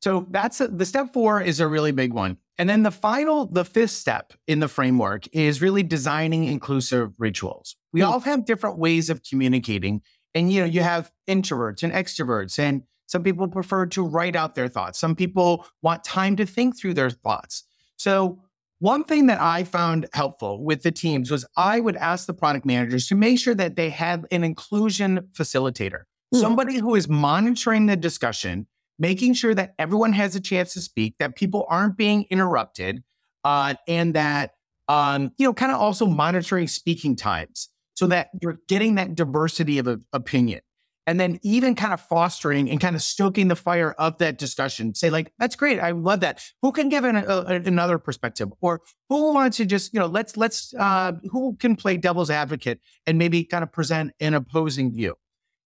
So 0.00 0.26
that's 0.30 0.60
a, 0.60 0.68
the 0.68 0.86
step 0.86 1.12
four 1.12 1.40
is 1.40 1.60
a 1.60 1.66
really 1.66 1.92
big 1.92 2.12
one. 2.12 2.38
And 2.56 2.68
then 2.68 2.82
the 2.82 2.90
final, 2.90 3.46
the 3.46 3.64
fifth 3.64 3.92
step 3.92 4.32
in 4.46 4.60
the 4.60 4.68
framework 4.68 5.24
is 5.32 5.62
really 5.62 5.82
designing 5.82 6.44
inclusive 6.44 7.12
rituals. 7.18 7.76
We 7.92 8.00
mm-hmm. 8.00 8.12
all 8.12 8.20
have 8.20 8.44
different 8.44 8.78
ways 8.78 9.10
of 9.10 9.22
communicating. 9.22 10.02
And 10.34 10.52
you 10.52 10.60
know, 10.60 10.66
you 10.66 10.82
have 10.82 11.10
introverts 11.28 11.82
and 11.82 11.92
extroverts, 11.92 12.58
and 12.58 12.82
some 13.06 13.22
people 13.22 13.48
prefer 13.48 13.86
to 13.86 14.06
write 14.06 14.36
out 14.36 14.54
their 14.54 14.68
thoughts. 14.68 14.98
Some 14.98 15.16
people 15.16 15.64
want 15.82 16.04
time 16.04 16.36
to 16.36 16.46
think 16.46 16.78
through 16.78 16.94
their 16.94 17.10
thoughts. 17.10 17.64
So 17.96 18.42
One 18.80 19.02
thing 19.04 19.26
that 19.26 19.40
I 19.40 19.64
found 19.64 20.06
helpful 20.12 20.62
with 20.62 20.82
the 20.82 20.92
teams 20.92 21.30
was 21.30 21.44
I 21.56 21.80
would 21.80 21.96
ask 21.96 22.26
the 22.26 22.34
product 22.34 22.64
managers 22.64 23.08
to 23.08 23.16
make 23.16 23.38
sure 23.38 23.54
that 23.54 23.74
they 23.74 23.90
had 23.90 24.24
an 24.30 24.44
inclusion 24.44 25.28
facilitator, 25.32 26.02
mm. 26.32 26.40
somebody 26.40 26.78
who 26.78 26.94
is 26.94 27.08
monitoring 27.08 27.86
the 27.86 27.96
discussion, 27.96 28.68
making 28.98 29.34
sure 29.34 29.54
that 29.54 29.74
everyone 29.78 30.12
has 30.12 30.36
a 30.36 30.40
chance 30.40 30.74
to 30.74 30.80
speak, 30.80 31.16
that 31.18 31.34
people 31.34 31.66
aren't 31.68 31.96
being 31.96 32.24
interrupted, 32.30 33.02
uh, 33.44 33.74
and 33.88 34.14
that 34.14 34.52
um, 34.88 35.32
you 35.36 35.46
know, 35.46 35.52
kind 35.52 35.70
of 35.70 35.80
also 35.80 36.06
monitoring 36.06 36.66
speaking 36.66 37.14
times 37.14 37.68
so 37.94 38.06
that 38.06 38.30
you're 38.40 38.58
getting 38.68 38.94
that 38.94 39.14
diversity 39.14 39.78
of 39.78 39.86
a, 39.86 40.00
opinion. 40.12 40.60
And 41.08 41.18
then 41.18 41.38
even 41.42 41.74
kind 41.74 41.94
of 41.94 42.02
fostering 42.02 42.68
and 42.70 42.78
kind 42.78 42.94
of 42.94 43.00
stoking 43.00 43.48
the 43.48 43.56
fire 43.56 43.92
of 43.92 44.18
that 44.18 44.36
discussion. 44.36 44.94
Say 44.94 45.08
like, 45.08 45.32
that's 45.38 45.56
great. 45.56 45.80
I 45.80 45.92
love 45.92 46.20
that. 46.20 46.44
Who 46.60 46.70
can 46.70 46.90
give 46.90 47.04
an, 47.04 47.16
a, 47.16 47.62
another 47.64 47.96
perspective, 47.96 48.50
or 48.60 48.82
who 49.08 49.32
wants 49.32 49.56
to 49.56 49.64
just 49.64 49.94
you 49.94 50.00
know 50.00 50.06
let's 50.06 50.36
let's 50.36 50.74
uh, 50.74 51.12
who 51.30 51.56
can 51.58 51.76
play 51.76 51.96
devil's 51.96 52.28
advocate 52.28 52.80
and 53.06 53.16
maybe 53.16 53.42
kind 53.42 53.62
of 53.62 53.72
present 53.72 54.12
an 54.20 54.34
opposing 54.34 54.92
view. 54.92 55.14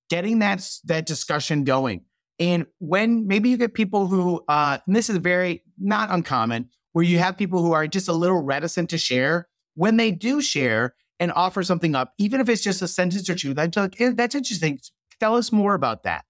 Getting 0.09 0.39
that 0.39 0.65
that 0.85 1.07
discussion 1.07 1.65
going. 1.65 2.05
And 2.39 2.67
when 2.79 3.27
maybe 3.27 3.51
you 3.51 3.57
get 3.57 3.75
people 3.75 4.07
who, 4.07 4.45
uh, 4.47 4.79
and 4.87 4.95
this 4.95 5.11
is 5.11 5.17
very 5.17 5.65
not 5.77 6.11
uncommon, 6.11 6.71
where 6.93 7.05
you 7.05 7.19
have 7.19 7.37
people 7.37 7.63
who 7.63 7.73
are 7.73 7.89
just 7.89 8.09
a 8.09 8.13
little 8.13 8.43
reticent 8.43 8.91
to 8.91 8.99
share. 8.99 9.49
When 9.75 9.97
they 9.97 10.13
do 10.13 10.41
share 10.41 10.95
and 11.19 11.33
offer 11.33 11.63
something 11.63 11.97
up, 11.97 12.13
even 12.19 12.41
if 12.41 12.49
it's 12.49 12.63
just 12.63 12.81
a 12.81 12.89
sentence 12.89 13.29
or 13.29 13.35
two, 13.35 13.55
that's 13.55 13.77
like, 13.77 13.97
that's 13.99 14.35
interesting. 14.35 14.79
Tell 15.23 15.37
us 15.37 15.53
more 15.53 15.75
about 15.75 16.03
that. 16.03 16.25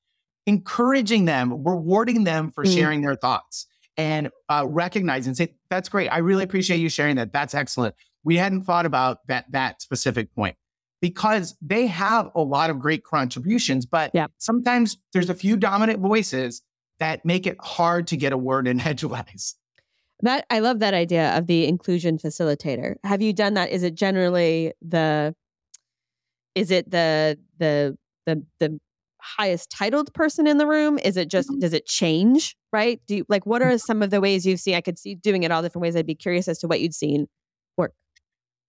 Encouraging 0.45 1.25
them, 1.25 1.65
rewarding 1.65 2.25
them 2.25 2.51
for 2.51 2.63
mm. 2.63 2.75
sharing 2.75 3.01
their 3.01 3.15
thoughts 3.17 3.67
and 3.97 4.29
uh, 4.51 4.67
recognizing, 4.69 5.35
say, 5.35 5.55
that's 5.71 5.89
great. 5.89 6.09
I 6.09 6.19
really 6.19 6.45
appreciate 6.45 6.77
you 6.77 6.91
sharing 6.91 7.17
that. 7.17 7.33
That's 7.33 7.55
excellent. 7.55 7.95
We 8.23 8.37
hadn't 8.37 8.65
thought 8.65 8.85
about 8.85 9.27
that, 9.29 9.51
that 9.53 9.81
specific 9.81 10.35
point 10.35 10.57
because 11.01 11.57
they 11.63 11.87
have 11.87 12.29
a 12.35 12.43
lot 12.43 12.69
of 12.69 12.81
great 12.81 13.03
contributions, 13.03 13.87
but 13.87 14.11
yeah. 14.13 14.27
sometimes 14.37 14.99
there's 15.15 15.31
a 15.31 15.35
few 15.35 15.57
dominant 15.57 16.01
voices 16.01 16.61
that 16.99 17.25
make 17.25 17.47
it 17.47 17.57
hard 17.63 18.07
to 18.09 18.19
get 18.19 18.35
a 18.35 18.37
word 18.37 18.69
in 18.69 18.79
edgewise. 18.87 19.55
That 20.21 20.45
I 20.51 20.59
love 20.59 20.81
that 20.81 20.93
idea 20.93 21.35
of 21.35 21.47
the 21.47 21.67
inclusion 21.67 22.19
facilitator. 22.19 22.97
Have 23.05 23.23
you 23.23 23.33
done 23.33 23.55
that? 23.55 23.71
Is 23.71 23.85
it 23.85 23.95
generally 23.95 24.75
the 24.83 25.35
is 26.55 26.71
it 26.71 26.91
the 26.91 27.39
the 27.57 27.97
the 28.27 28.45
the 28.61 28.79
highest 29.21 29.71
titled 29.71 30.13
person 30.15 30.47
in 30.47 30.59
the 30.59 30.67
room? 30.67 30.99
Is 30.99 31.17
it 31.17 31.29
just 31.29 31.49
mm-hmm. 31.49 31.61
does 31.61 31.73
it 31.73 31.87
change? 31.87 32.57
Right? 32.73 33.01
Do 33.07 33.17
you, 33.17 33.27
like 33.29 33.47
what 33.47 33.63
are 33.63 33.77
some 33.79 34.03
of 34.03 34.11
the 34.11 34.21
ways 34.21 34.47
you've 34.47 34.61
seen? 34.61 34.75
I 34.75 34.81
could 34.81 34.99
see 34.99 35.15
doing 35.15 35.43
it 35.43 35.51
all 35.51 35.63
different 35.63 35.83
ways. 35.83 35.97
I'd 35.97 36.07
be 36.07 36.15
curious 36.15 36.49
as 36.49 36.59
to 36.61 36.69
what 36.69 36.81
you'd 36.81 36.95
seen 36.95 37.29
work. 37.77 37.93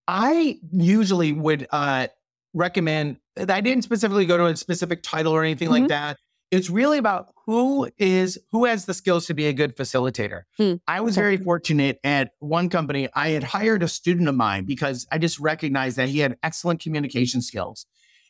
I 0.07 0.59
usually 0.71 1.31
would 1.31 1.67
uh, 1.71 2.07
recommend. 2.53 3.17
I 3.37 3.61
didn't 3.61 3.83
specifically 3.83 4.25
go 4.25 4.37
to 4.37 4.45
a 4.45 4.55
specific 4.55 5.01
title 5.03 5.33
or 5.33 5.43
anything 5.43 5.69
mm-hmm. 5.69 5.83
like 5.83 5.89
that 5.89 6.17
it's 6.53 6.69
really 6.69 6.99
about 6.99 7.33
who 7.47 7.89
is 7.97 8.37
who 8.51 8.65
has 8.65 8.85
the 8.85 8.93
skills 8.93 9.25
to 9.25 9.33
be 9.33 9.47
a 9.47 9.53
good 9.53 9.75
facilitator. 9.75 10.43
Hmm. 10.55 10.75
I 10.87 11.01
was 11.01 11.15
very 11.15 11.35
fortunate 11.37 11.99
at 12.03 12.33
one 12.37 12.69
company. 12.69 13.09
I 13.15 13.29
had 13.29 13.43
hired 13.43 13.81
a 13.81 13.87
student 13.87 14.29
of 14.29 14.35
mine 14.35 14.65
because 14.65 15.07
I 15.11 15.17
just 15.17 15.39
recognized 15.39 15.97
that 15.97 16.09
he 16.09 16.19
had 16.19 16.37
excellent 16.43 16.79
communication 16.79 17.41
skills. 17.41 17.87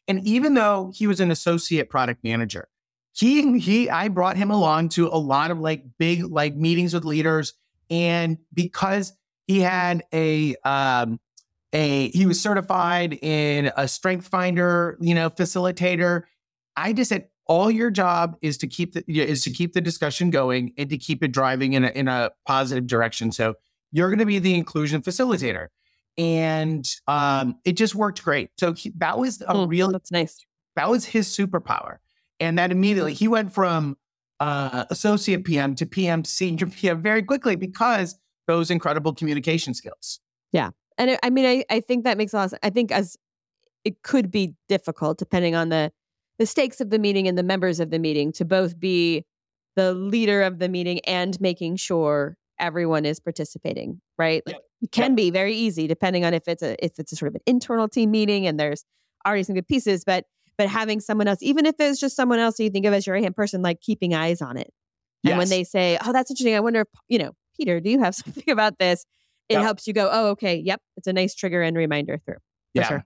And 0.07 0.25
even 0.25 0.53
though 0.53 0.91
he 0.93 1.07
was 1.07 1.19
an 1.19 1.31
associate 1.31 1.89
product 1.89 2.23
manager, 2.23 2.67
he 3.13 3.59
he 3.59 3.89
I 3.89 4.07
brought 4.07 4.37
him 4.37 4.51
along 4.51 4.89
to 4.89 5.07
a 5.07 5.17
lot 5.17 5.51
of 5.51 5.59
like 5.59 5.83
big 5.97 6.23
like 6.23 6.55
meetings 6.55 6.93
with 6.93 7.05
leaders 7.05 7.53
and 7.89 8.37
because 8.53 9.13
he 9.45 9.59
had 9.59 10.03
a 10.13 10.55
um 10.63 11.19
a 11.73 12.09
he 12.09 12.25
was 12.25 12.41
certified 12.41 13.13
in 13.21 13.71
a 13.77 13.87
strength 13.87 14.27
finder, 14.27 14.97
you 14.99 15.15
know, 15.15 15.29
facilitator. 15.29 16.23
I 16.75 16.93
just 16.93 17.09
said 17.09 17.27
all 17.45 17.69
your 17.69 17.91
job 17.91 18.35
is 18.41 18.57
to 18.59 18.67
keep 18.67 18.93
the 18.93 19.03
is 19.07 19.43
to 19.43 19.51
keep 19.51 19.73
the 19.73 19.81
discussion 19.81 20.29
going 20.29 20.73
and 20.77 20.89
to 20.89 20.97
keep 20.97 21.23
it 21.23 21.31
driving 21.31 21.73
in 21.73 21.83
a 21.83 21.89
in 21.89 22.07
a 22.07 22.31
positive 22.47 22.87
direction. 22.87 23.31
So 23.31 23.55
you're 23.91 24.09
going 24.09 24.19
to 24.19 24.25
be 24.25 24.39
the 24.39 24.55
inclusion 24.55 25.01
facilitator, 25.01 25.67
and 26.17 26.85
um, 27.07 27.55
it 27.65 27.73
just 27.73 27.95
worked 27.95 28.23
great. 28.23 28.51
So 28.57 28.73
he, 28.73 28.91
that 28.97 29.17
was 29.17 29.41
a 29.41 29.53
mm, 29.53 29.67
real 29.67 29.91
that's 29.91 30.11
nice. 30.11 30.45
That 30.75 30.89
was 30.89 31.05
his 31.05 31.27
superpower, 31.27 31.97
and 32.39 32.57
that 32.57 32.71
immediately 32.71 33.13
he 33.13 33.27
went 33.27 33.53
from 33.53 33.97
uh, 34.39 34.85
associate 34.89 35.45
PM 35.45 35.75
to 35.75 35.85
PM 35.85 36.23
senior 36.23 36.67
PM 36.67 37.01
very 37.01 37.23
quickly 37.23 37.55
because 37.55 38.19
those 38.47 38.69
incredible 38.71 39.13
communication 39.13 39.73
skills. 39.73 40.19
Yeah, 40.51 40.71
and 40.97 41.11
it, 41.11 41.19
I 41.23 41.29
mean, 41.29 41.45
I 41.45 41.65
I 41.69 41.79
think 41.79 42.03
that 42.03 42.17
makes 42.17 42.33
a 42.33 42.37
lot. 42.37 42.45
Of, 42.45 42.49
sense. 42.51 42.59
I 42.63 42.69
think 42.69 42.91
as 42.91 43.17
it 43.83 44.01
could 44.01 44.31
be 44.31 44.53
difficult 44.69 45.17
depending 45.17 45.55
on 45.55 45.69
the 45.69 45.91
the 46.39 46.45
stakes 46.45 46.81
of 46.81 46.89
the 46.89 46.99
meeting 46.99 47.27
and 47.27 47.37
the 47.37 47.43
members 47.43 47.79
of 47.79 47.89
the 47.89 47.99
meeting 47.99 48.31
to 48.33 48.45
both 48.45 48.79
be 48.79 49.25
the 49.75 49.93
leader 49.93 50.41
of 50.41 50.59
the 50.59 50.69
meeting 50.69 50.99
and 51.01 51.39
making 51.39 51.75
sure 51.75 52.37
everyone 52.59 53.05
is 53.05 53.19
participating 53.19 53.99
right 54.17 54.43
like 54.45 54.57
it 54.81 54.91
can 54.91 55.15
be 55.15 55.31
very 55.31 55.55
easy 55.55 55.87
depending 55.87 56.23
on 56.25 56.33
if 56.33 56.47
it's 56.47 56.61
a 56.61 56.83
if 56.83 56.99
it's 56.99 57.11
a 57.11 57.15
sort 57.15 57.27
of 57.29 57.35
an 57.35 57.41
internal 57.45 57.87
team 57.87 58.11
meeting 58.11 58.45
and 58.45 58.59
there's 58.59 58.85
already 59.25 59.43
some 59.43 59.55
good 59.55 59.67
pieces 59.67 60.03
but 60.05 60.25
but 60.57 60.67
having 60.67 60.99
someone 60.99 61.27
else 61.27 61.39
even 61.41 61.65
if 61.65 61.75
it's 61.79 61.99
just 61.99 62.15
someone 62.15 62.39
else 62.39 62.59
you 62.59 62.69
think 62.69 62.85
of 62.85 62.93
as 62.93 63.07
your 63.07 63.15
right 63.15 63.23
hand 63.23 63.35
person 63.35 63.61
like 63.61 63.81
keeping 63.81 64.13
eyes 64.13 64.41
on 64.41 64.57
it 64.57 64.71
and 65.23 65.31
yes. 65.31 65.37
when 65.37 65.49
they 65.49 65.63
say 65.63 65.97
oh 66.05 66.13
that's 66.13 66.29
interesting 66.29 66.55
i 66.55 66.59
wonder 66.59 66.81
if 66.81 66.87
you 67.07 67.17
know 67.17 67.31
peter 67.57 67.79
do 67.79 67.89
you 67.89 67.99
have 67.99 68.13
something 68.15 68.49
about 68.49 68.77
this 68.79 69.05
it 69.49 69.55
yep. 69.55 69.63
helps 69.63 69.87
you 69.87 69.93
go 69.93 70.09
oh 70.11 70.29
okay 70.29 70.55
yep 70.55 70.81
it's 70.97 71.07
a 71.07 71.13
nice 71.13 71.33
trigger 71.33 71.61
and 71.61 71.75
reminder 71.75 72.19
through 72.25 72.37
yeah 72.73 72.87
sure. 72.87 73.03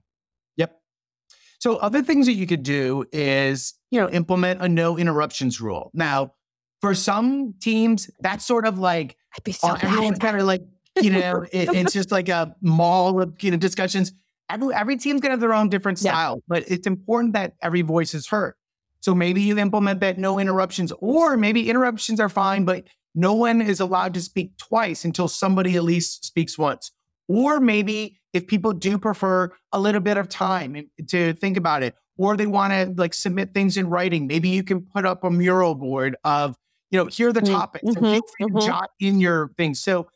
So 1.60 1.76
other 1.76 2.02
things 2.02 2.26
that 2.26 2.34
you 2.34 2.46
could 2.46 2.62
do 2.62 3.04
is, 3.12 3.74
you 3.90 4.00
know, 4.00 4.08
implement 4.10 4.62
a 4.62 4.68
no 4.68 4.96
interruptions 4.96 5.60
rule. 5.60 5.90
Now, 5.92 6.34
for 6.80 6.94
some 6.94 7.54
teams, 7.60 8.10
that's 8.20 8.44
sort 8.44 8.66
of 8.66 8.78
like 8.78 9.16
I'd 9.36 9.44
be 9.44 9.52
so 9.52 9.74
everyone's 9.80 10.18
kind 10.18 10.38
of 10.38 10.46
like, 10.46 10.62
you 11.00 11.10
know, 11.10 11.44
it, 11.52 11.68
it's 11.74 11.92
just 11.92 12.10
like 12.10 12.28
a 12.28 12.54
mall 12.60 13.20
of 13.20 13.42
you 13.42 13.50
know 13.50 13.56
discussions. 13.56 14.12
Every, 14.50 14.74
every 14.74 14.96
team's 14.96 15.20
gonna 15.20 15.32
have 15.32 15.40
their 15.40 15.54
own 15.54 15.68
different 15.68 15.98
style, 15.98 16.36
yeah. 16.36 16.44
but 16.48 16.70
it's 16.70 16.86
important 16.86 17.34
that 17.34 17.54
every 17.62 17.82
voice 17.82 18.14
is 18.14 18.26
heard. 18.26 18.54
So 19.00 19.14
maybe 19.14 19.42
you 19.42 19.58
implement 19.58 20.00
that 20.00 20.18
no 20.18 20.38
interruptions, 20.38 20.92
or 20.98 21.36
maybe 21.36 21.70
interruptions 21.70 22.18
are 22.20 22.28
fine, 22.28 22.64
but 22.64 22.84
no 23.14 23.32
one 23.34 23.60
is 23.60 23.80
allowed 23.80 24.14
to 24.14 24.20
speak 24.20 24.56
twice 24.58 25.04
until 25.04 25.28
somebody 25.28 25.76
at 25.76 25.84
least 25.84 26.24
speaks 26.24 26.58
once. 26.58 26.92
Or 27.28 27.60
maybe 27.60 28.20
if 28.32 28.46
people 28.46 28.72
do 28.72 28.98
prefer 28.98 29.50
a 29.72 29.80
little 29.80 30.00
bit 30.00 30.16
of 30.16 30.28
time 30.28 30.88
to 31.08 31.32
think 31.34 31.56
about 31.56 31.82
it, 31.82 31.94
or 32.16 32.36
they 32.36 32.46
want 32.46 32.72
to 32.72 32.94
like 33.00 33.14
submit 33.14 33.54
things 33.54 33.76
in 33.76 33.88
writing, 33.88 34.26
maybe 34.26 34.48
you 34.48 34.62
can 34.64 34.82
put 34.82 35.06
up 35.06 35.24
a 35.24 35.30
mural 35.30 35.74
board 35.74 36.16
of, 36.24 36.56
you 36.90 36.98
know, 36.98 37.06
here 37.06 37.28
are 37.28 37.32
the 37.32 37.40
mm, 37.40 37.50
topics 37.50 37.84
mm-hmm, 37.84 38.04
and 38.04 38.22
mm-hmm. 38.52 38.66
jot 38.66 38.90
in 39.00 39.20
your 39.20 39.50
things. 39.56 39.80
So 39.80 40.08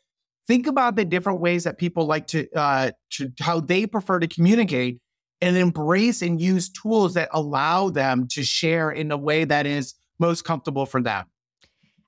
think 0.47 0.67
about 0.67 0.95
the 0.95 1.05
different 1.05 1.39
ways 1.39 1.63
that 1.65 1.77
people 1.77 2.05
like 2.05 2.27
to, 2.27 2.49
uh, 2.53 2.91
to, 3.11 3.31
how 3.39 3.59
they 3.59 3.85
prefer 3.85 4.19
to 4.19 4.27
communicate 4.27 4.99
and 5.41 5.57
embrace 5.57 6.21
and 6.21 6.39
use 6.39 6.69
tools 6.69 7.13
that 7.15 7.29
allow 7.31 7.89
them 7.89 8.27
to 8.29 8.43
share 8.43 8.89
in 8.89 9.11
a 9.11 9.17
way 9.17 9.43
that 9.43 9.65
is 9.65 9.93
most 10.19 10.43
comfortable 10.43 10.85
for 10.85 11.01
them. 11.01 11.25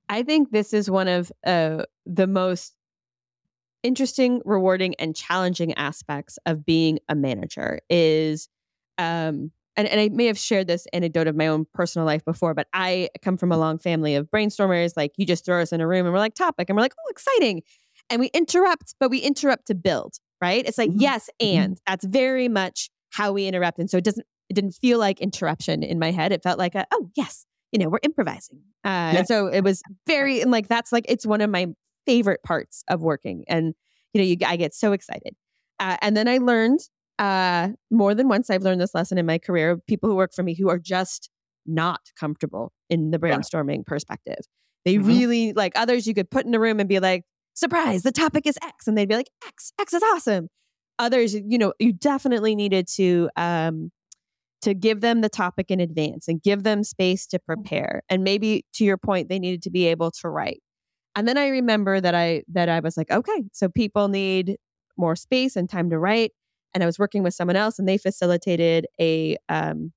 I 0.07 0.23
think 0.23 0.51
this 0.51 0.73
is 0.73 0.89
one 0.89 1.07
of 1.07 1.31
uh, 1.45 1.83
the 2.05 2.27
most 2.27 2.75
interesting, 3.83 4.41
rewarding, 4.45 4.95
and 4.95 5.15
challenging 5.15 5.73
aspects 5.73 6.39
of 6.45 6.65
being 6.65 6.99
a 7.09 7.15
manager 7.15 7.79
is 7.89 8.49
um 8.97 9.51
and, 9.77 9.87
and 9.87 9.99
I 9.99 10.09
may 10.09 10.25
have 10.25 10.37
shared 10.37 10.67
this 10.67 10.87
anecdote 10.93 11.27
of 11.27 11.35
my 11.35 11.47
own 11.47 11.65
personal 11.73 12.05
life 12.05 12.23
before, 12.23 12.53
but 12.53 12.67
I 12.73 13.09
come 13.21 13.37
from 13.37 13.51
a 13.51 13.57
long 13.57 13.77
family 13.77 14.15
of 14.15 14.29
brainstormers. 14.29 14.93
Like 14.95 15.11
you 15.17 15.25
just 15.25 15.45
throw 15.45 15.61
us 15.61 15.71
in 15.71 15.81
a 15.81 15.87
room 15.87 16.05
and 16.05 16.13
we're 16.13 16.19
like 16.19 16.35
topic 16.35 16.69
and 16.69 16.75
we're 16.75 16.81
like, 16.81 16.93
oh, 16.97 17.09
exciting. 17.09 17.63
And 18.09 18.19
we 18.19 18.27
interrupt, 18.33 18.95
but 18.99 19.09
we 19.09 19.19
interrupt 19.19 19.67
to 19.67 19.75
build, 19.75 20.15
right? 20.41 20.63
It's 20.65 20.77
like, 20.77 20.91
mm-hmm. 20.91 21.01
yes, 21.01 21.29
mm-hmm. 21.41 21.57
and 21.57 21.77
that's 21.87 22.05
very 22.05 22.47
much 22.47 22.89
how 23.11 23.31
we 23.31 23.47
interrupt. 23.47 23.79
And 23.79 23.89
so 23.89 23.97
it 23.97 24.03
doesn't, 24.03 24.25
it 24.49 24.53
didn't 24.53 24.73
feel 24.73 24.99
like 24.99 25.19
interruption 25.21 25.81
in 25.81 25.97
my 25.97 26.11
head. 26.11 26.31
It 26.31 26.43
felt 26.43 26.59
like, 26.59 26.75
a, 26.75 26.85
oh, 26.91 27.09
yes, 27.15 27.45
you 27.71 27.79
know, 27.79 27.89
we're 27.89 27.99
improvising. 28.03 28.59
Uh, 28.83 28.89
yeah. 28.89 29.17
And 29.17 29.27
so 29.27 29.47
it 29.47 29.61
was 29.61 29.81
very, 30.05 30.41
and 30.41 30.51
like, 30.51 30.67
that's 30.67 30.91
like, 30.91 31.05
it's 31.09 31.25
one 31.25 31.41
of 31.41 31.49
my 31.49 31.67
favorite 32.05 32.43
parts 32.43 32.83
of 32.87 33.01
working. 33.01 33.43
And, 33.47 33.73
you 34.13 34.21
know, 34.21 34.25
you, 34.25 34.37
I 34.45 34.55
get 34.55 34.75
so 34.75 34.91
excited. 34.91 35.35
Uh, 35.79 35.97
and 36.01 36.15
then 36.15 36.27
I 36.27 36.37
learned 36.37 36.79
uh, 37.19 37.69
more 37.91 38.13
than 38.13 38.27
once, 38.27 38.49
I've 38.49 38.63
learned 38.63 38.81
this 38.81 38.93
lesson 38.93 39.17
in 39.17 39.25
my 39.25 39.37
career 39.37 39.77
people 39.87 40.09
who 40.09 40.15
work 40.15 40.33
for 40.33 40.43
me 40.43 40.55
who 40.55 40.69
are 40.69 40.79
just 40.79 41.29
not 41.65 42.01
comfortable 42.19 42.71
in 42.89 43.11
the 43.11 43.19
brainstorming 43.19 43.77
yeah. 43.77 43.83
perspective. 43.87 44.39
They 44.83 44.95
mm-hmm. 44.95 45.07
really 45.07 45.53
like 45.53 45.73
others 45.75 46.05
you 46.05 46.13
could 46.13 46.29
put 46.29 46.45
in 46.45 46.53
a 46.53 46.59
room 46.59 46.79
and 46.79 46.87
be 46.87 46.99
like, 46.99 47.23
surprise, 47.53 48.03
the 48.03 48.11
topic 48.11 48.45
is 48.45 48.57
X. 48.61 48.87
And 48.87 48.97
they'd 48.97 49.09
be 49.09 49.15
like, 49.15 49.29
X, 49.47 49.71
X 49.79 49.93
is 49.93 50.03
awesome. 50.03 50.49
Others, 50.99 51.33
you 51.33 51.57
know, 51.57 51.73
you 51.79 51.91
definitely 51.91 52.55
needed 52.55 52.87
to 52.95 53.29
um, 53.35 53.91
to 54.61 54.73
give 54.73 55.01
them 55.01 55.21
the 55.21 55.29
topic 55.29 55.69
in 55.69 55.79
advance 55.79 56.27
and 56.27 56.41
give 56.41 56.63
them 56.63 56.83
space 56.83 57.27
to 57.27 57.39
mm. 57.39 57.45
prepare. 57.45 58.01
And 58.09 58.23
maybe 58.23 58.65
to 58.73 58.85
your 58.85 58.97
point, 58.97 59.29
they 59.29 59.39
needed 59.39 59.61
to 59.63 59.69
be 59.69 59.87
able 59.87 60.11
to 60.11 60.29
write. 60.29 60.61
And 61.15 61.27
then 61.27 61.37
I 61.37 61.47
remember 61.47 61.99
that 62.01 62.13
I 62.13 62.43
that 62.49 62.69
I 62.69 62.79
was 62.79 62.97
like, 62.97 63.11
okay, 63.11 63.43
so 63.53 63.69
people 63.69 64.07
need 64.07 64.57
more 64.97 65.15
space 65.15 65.55
and 65.55 65.69
time 65.69 65.89
to 65.89 65.99
write. 65.99 66.31
And 66.75 66.83
I 66.83 66.85
was 66.85 66.99
working 66.99 67.23
with 67.23 67.33
someone 67.33 67.55
else, 67.55 67.79
and 67.79 67.87
they 67.87 67.97
facilitated 67.97 68.85
a 69.01 69.37
um, 69.49 69.93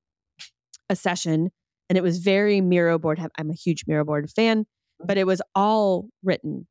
a 0.88 0.96
session, 0.96 1.50
and 1.90 1.98
it 1.98 2.02
was 2.02 2.18
very 2.18 2.60
Miro 2.62 2.98
board. 2.98 3.20
I'm 3.36 3.50
a 3.50 3.54
huge 3.54 3.84
Miro 3.86 4.04
board 4.04 4.30
fan, 4.30 4.64
but 5.04 5.18
it 5.18 5.26
was 5.26 5.42
all 5.54 6.08
written 6.22 6.66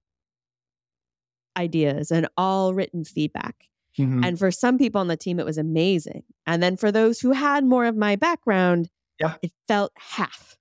ideas 1.58 2.10
and 2.12 2.28
all 2.38 2.74
written 2.74 3.04
feedback. 3.04 3.56
Mhm. 4.00 4.26
And 4.26 4.38
for 4.40 4.52
some 4.52 4.78
people 4.78 5.02
on 5.02 5.08
the 5.08 5.18
team, 5.18 5.40
it 5.40 5.46
was 5.46 5.58
amazing. 5.58 6.24
And 6.46 6.62
then 6.62 6.78
for 6.78 6.92
those 6.92 7.20
who 7.20 7.32
had 7.32 7.66
more 7.66 7.86
of 7.86 7.96
my 7.96 8.16
background, 8.16 8.90
Yeah. 9.20 9.36
it 9.42 9.52
felt 9.68 9.92
half. 9.98 10.58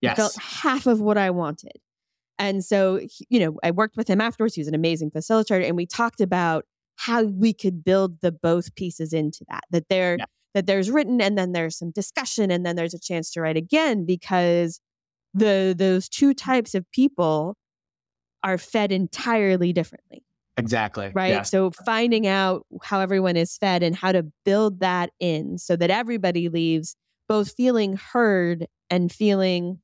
It 0.00 0.06
yes. 0.06 0.16
felt 0.16 0.36
half 0.36 0.86
of 0.86 1.00
what 1.00 1.18
I 1.18 1.30
wanted. 1.30 1.72
And 2.38 2.64
so, 2.64 3.00
you 3.28 3.40
know, 3.40 3.58
I 3.64 3.72
worked 3.72 3.96
with 3.96 4.08
him 4.08 4.20
afterwards. 4.20 4.54
He 4.54 4.60
was 4.60 4.68
an 4.68 4.74
amazing 4.74 5.10
facilitator, 5.10 5.66
and 5.66 5.76
we 5.76 5.84
talked 5.86 6.20
about 6.20 6.64
how 6.96 7.24
we 7.24 7.52
could 7.52 7.84
build 7.84 8.20
the 8.20 8.32
both 8.32 8.74
pieces 8.74 9.12
into 9.12 9.44
that. 9.48 9.64
That 9.70 9.88
there, 9.88 10.16
Yeah. 10.18 10.24
that 10.54 10.66
there's 10.66 10.90
written, 10.90 11.20
and 11.20 11.36
then 11.38 11.52
there's 11.52 11.76
some 11.78 11.90
discussion, 11.90 12.50
and 12.50 12.64
then 12.64 12.76
there's 12.76 12.94
a 12.94 12.98
chance 13.00 13.30
to 13.32 13.40
write 13.40 13.56
again 13.56 14.04
because 14.06 14.80
the 15.34 15.74
those 15.76 16.08
two 16.08 16.32
types 16.34 16.74
of 16.74 16.90
people 16.92 17.56
are 18.42 18.56
fed 18.58 18.92
entirely 18.92 19.72
differently 19.72 20.24
exactly. 20.56 21.10
right? 21.14 21.28
Yes. 21.34 21.50
So 21.50 21.70
finding 21.84 22.26
out 22.26 22.64
how 22.82 23.00
everyone 23.00 23.36
is 23.36 23.56
fed 23.58 23.82
and 23.82 23.94
how 23.94 24.12
to 24.12 24.24
build 24.44 24.80
that 24.80 25.10
in 25.20 25.58
so 25.58 25.76
that 25.76 25.90
everybody 25.90 26.48
leaves 26.48 26.96
both 27.28 27.52
feeling 27.56 27.96
heard 27.96 28.66
and 28.88 29.10
feeling 29.12 29.80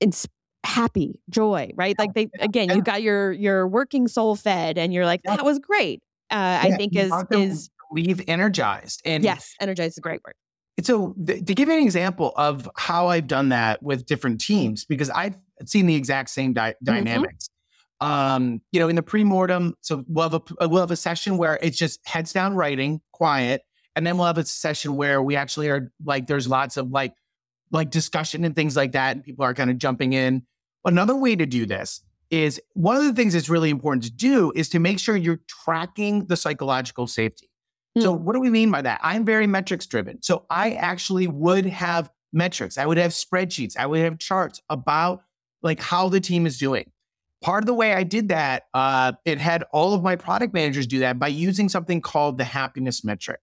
ins- 0.00 0.28
happy, 0.66 1.20
joy, 1.30 1.70
right? 1.74 1.98
Like 1.98 2.14
they 2.14 2.28
again, 2.40 2.70
you 2.70 2.82
got 2.82 3.02
your 3.02 3.32
your 3.32 3.66
working 3.66 4.08
soul 4.08 4.36
fed 4.36 4.76
and 4.78 4.92
you're 4.92 5.06
like 5.06 5.22
that 5.24 5.44
was 5.44 5.58
great. 5.58 6.02
Uh, 6.30 6.58
I 6.62 6.70
think 6.76 6.96
is 6.96 7.12
is 7.30 7.70
leave 7.92 8.20
energized 8.26 9.00
and 9.04 9.22
yes, 9.24 9.54
energized 9.60 9.92
is 9.94 9.98
a 9.98 10.00
great 10.00 10.20
word. 10.24 10.34
So, 10.82 11.14
th- 11.26 11.44
to 11.46 11.54
give 11.54 11.68
you 11.68 11.74
an 11.76 11.82
example 11.82 12.34
of 12.36 12.68
how 12.76 13.06
I've 13.06 13.26
done 13.26 13.48
that 13.50 13.82
with 13.82 14.04
different 14.04 14.40
teams, 14.40 14.84
because 14.84 15.08
I've 15.08 15.36
seen 15.64 15.86
the 15.86 15.94
exact 15.94 16.28
same 16.30 16.52
dy- 16.52 16.60
Mm-hmm. 16.60 16.84
dynamics. 16.84 17.48
Um, 17.98 18.60
you 18.72 18.80
know, 18.80 18.88
in 18.88 18.96
the 18.96 19.02
pre-mortem, 19.02 19.74
so 19.80 20.04
we'll 20.06 20.28
have 20.28 20.42
a 20.60 20.68
we'll 20.68 20.82
have 20.82 20.90
a 20.90 20.96
session 20.96 21.38
where 21.38 21.58
it's 21.62 21.78
just 21.78 22.06
heads 22.06 22.30
down 22.30 22.54
writing, 22.54 23.00
quiet, 23.12 23.62
and 23.94 24.06
then 24.06 24.18
we'll 24.18 24.26
have 24.26 24.36
a 24.36 24.44
session 24.44 24.96
where 24.96 25.22
we 25.22 25.34
actually 25.34 25.70
are 25.70 25.90
like 26.04 26.26
there's 26.26 26.46
lots 26.46 26.76
of 26.76 26.90
like 26.90 27.14
like 27.72 27.88
discussion 27.88 28.44
and 28.44 28.54
things 28.54 28.76
like 28.76 28.92
that, 28.92 29.16
and 29.16 29.24
people 29.24 29.46
are 29.46 29.54
kind 29.54 29.70
of 29.70 29.78
jumping 29.78 30.12
in. 30.12 30.42
Another 30.86 31.16
way 31.16 31.34
to 31.34 31.44
do 31.44 31.66
this 31.66 32.00
is 32.30 32.60
one 32.74 32.96
of 32.96 33.04
the 33.04 33.12
things 33.12 33.34
that's 33.34 33.48
really 33.48 33.70
important 33.70 34.04
to 34.04 34.10
do 34.10 34.52
is 34.54 34.68
to 34.70 34.78
make 34.78 34.98
sure 34.98 35.16
you're 35.16 35.40
tracking 35.48 36.26
the 36.26 36.36
psychological 36.36 37.06
safety. 37.06 37.50
So, 37.98 38.12
what 38.12 38.34
do 38.34 38.40
we 38.40 38.50
mean 38.50 38.70
by 38.70 38.82
that? 38.82 39.00
I'm 39.02 39.24
very 39.24 39.46
metrics 39.46 39.86
driven. 39.86 40.22
So, 40.22 40.44
I 40.50 40.72
actually 40.72 41.26
would 41.28 41.64
have 41.66 42.10
metrics. 42.32 42.76
I 42.76 42.84
would 42.84 42.98
have 42.98 43.12
spreadsheets. 43.12 43.76
I 43.76 43.86
would 43.86 44.00
have 44.00 44.18
charts 44.18 44.60
about 44.68 45.22
like 45.62 45.80
how 45.80 46.08
the 46.08 46.20
team 46.20 46.46
is 46.46 46.58
doing. 46.58 46.90
Part 47.42 47.62
of 47.62 47.66
the 47.66 47.74
way 47.74 47.94
I 47.94 48.02
did 48.02 48.28
that, 48.28 48.64
uh, 48.74 49.12
it 49.24 49.38
had 49.38 49.64
all 49.72 49.94
of 49.94 50.02
my 50.02 50.14
product 50.14 50.52
managers 50.52 50.86
do 50.86 50.98
that 51.00 51.18
by 51.18 51.28
using 51.28 51.68
something 51.70 52.02
called 52.02 52.36
the 52.38 52.44
happiness 52.44 53.02
metric. 53.02 53.40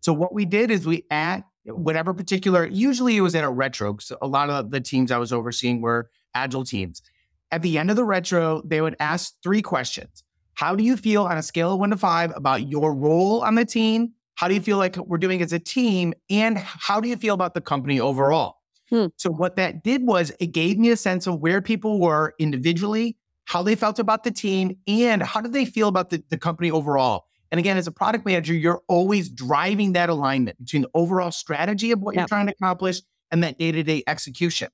So, 0.00 0.12
what 0.12 0.34
we 0.34 0.44
did 0.44 0.70
is 0.70 0.86
we 0.86 1.04
at 1.10 1.44
whatever 1.64 2.14
particular, 2.14 2.66
usually 2.66 3.16
it 3.16 3.22
was 3.22 3.34
at 3.34 3.44
a 3.44 3.48
retro. 3.48 3.94
because 3.94 4.12
a 4.20 4.26
lot 4.26 4.50
of 4.50 4.70
the 4.70 4.80
teams 4.80 5.10
I 5.10 5.18
was 5.18 5.32
overseeing 5.32 5.80
were 5.80 6.10
agile 6.36 6.64
teams. 6.64 7.02
At 7.50 7.62
the 7.62 7.78
end 7.78 7.90
of 7.90 7.96
the 7.96 8.04
retro, 8.04 8.62
they 8.64 8.80
would 8.80 8.96
ask 9.00 9.34
three 9.42 9.62
questions. 9.62 10.22
How 10.54 10.74
do 10.74 10.84
you 10.84 10.96
feel 10.96 11.24
on 11.24 11.36
a 11.36 11.42
scale 11.42 11.72
of 11.72 11.80
one 11.80 11.90
to 11.90 11.96
five 11.96 12.32
about 12.34 12.68
your 12.68 12.94
role 12.94 13.42
on 13.42 13.54
the 13.54 13.64
team? 13.64 14.12
How 14.34 14.48
do 14.48 14.54
you 14.54 14.60
feel 14.60 14.78
like 14.78 14.96
we're 14.96 15.18
doing 15.18 15.42
as 15.42 15.52
a 15.52 15.58
team? 15.58 16.14
And 16.28 16.58
how 16.58 17.00
do 17.00 17.08
you 17.08 17.16
feel 17.16 17.34
about 17.34 17.54
the 17.54 17.60
company 17.60 18.00
overall? 18.00 18.56
Hmm. 18.90 19.06
So, 19.16 19.30
what 19.30 19.56
that 19.56 19.82
did 19.82 20.06
was 20.06 20.32
it 20.38 20.48
gave 20.48 20.78
me 20.78 20.90
a 20.90 20.96
sense 20.96 21.26
of 21.26 21.40
where 21.40 21.60
people 21.60 22.00
were 22.00 22.34
individually, 22.38 23.16
how 23.44 23.62
they 23.62 23.74
felt 23.74 23.98
about 23.98 24.24
the 24.24 24.30
team, 24.30 24.76
and 24.86 25.22
how 25.22 25.40
did 25.40 25.52
they 25.52 25.64
feel 25.64 25.88
about 25.88 26.10
the, 26.10 26.22
the 26.30 26.38
company 26.38 26.70
overall. 26.70 27.26
And 27.50 27.58
again, 27.58 27.76
as 27.76 27.86
a 27.86 27.92
product 27.92 28.26
manager, 28.26 28.54
you're 28.54 28.82
always 28.88 29.28
driving 29.28 29.92
that 29.92 30.08
alignment 30.08 30.58
between 30.58 30.82
the 30.82 30.90
overall 30.94 31.30
strategy 31.30 31.92
of 31.92 32.00
what 32.00 32.14
you're 32.14 32.26
trying 32.26 32.46
to 32.46 32.52
accomplish 32.52 33.00
and 33.30 33.42
that 33.42 33.58
day 33.58 33.72
to 33.72 33.82
day 33.82 34.02
execution. 34.06 34.68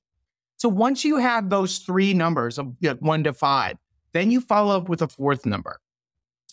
So, 0.63 0.69
once 0.69 1.03
you 1.03 1.17
have 1.17 1.49
those 1.49 1.79
three 1.79 2.13
numbers 2.13 2.57
of 2.57 2.73
you 2.79 2.91
know, 2.91 2.95
one 3.01 3.25
to 3.25 3.33
five, 3.33 3.75
then 4.13 4.31
you 4.31 4.39
follow 4.39 4.77
up 4.77 4.87
with 4.87 5.01
a 5.01 5.09
fourth 5.09 5.45
number 5.45 5.81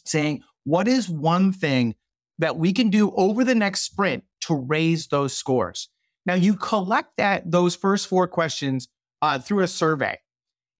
saying, 0.04 0.42
what 0.64 0.88
is 0.88 1.08
one 1.08 1.52
thing 1.52 1.94
that 2.40 2.56
we 2.56 2.72
can 2.72 2.90
do 2.90 3.12
over 3.12 3.44
the 3.44 3.54
next 3.54 3.82
sprint 3.82 4.24
to 4.40 4.56
raise 4.56 5.06
those 5.06 5.32
scores? 5.32 5.90
Now 6.26 6.34
you 6.34 6.56
collect 6.56 7.18
that 7.18 7.52
those 7.52 7.76
first 7.76 8.08
four 8.08 8.26
questions 8.26 8.88
uh, 9.22 9.38
through 9.38 9.62
a 9.62 9.68
survey, 9.68 10.18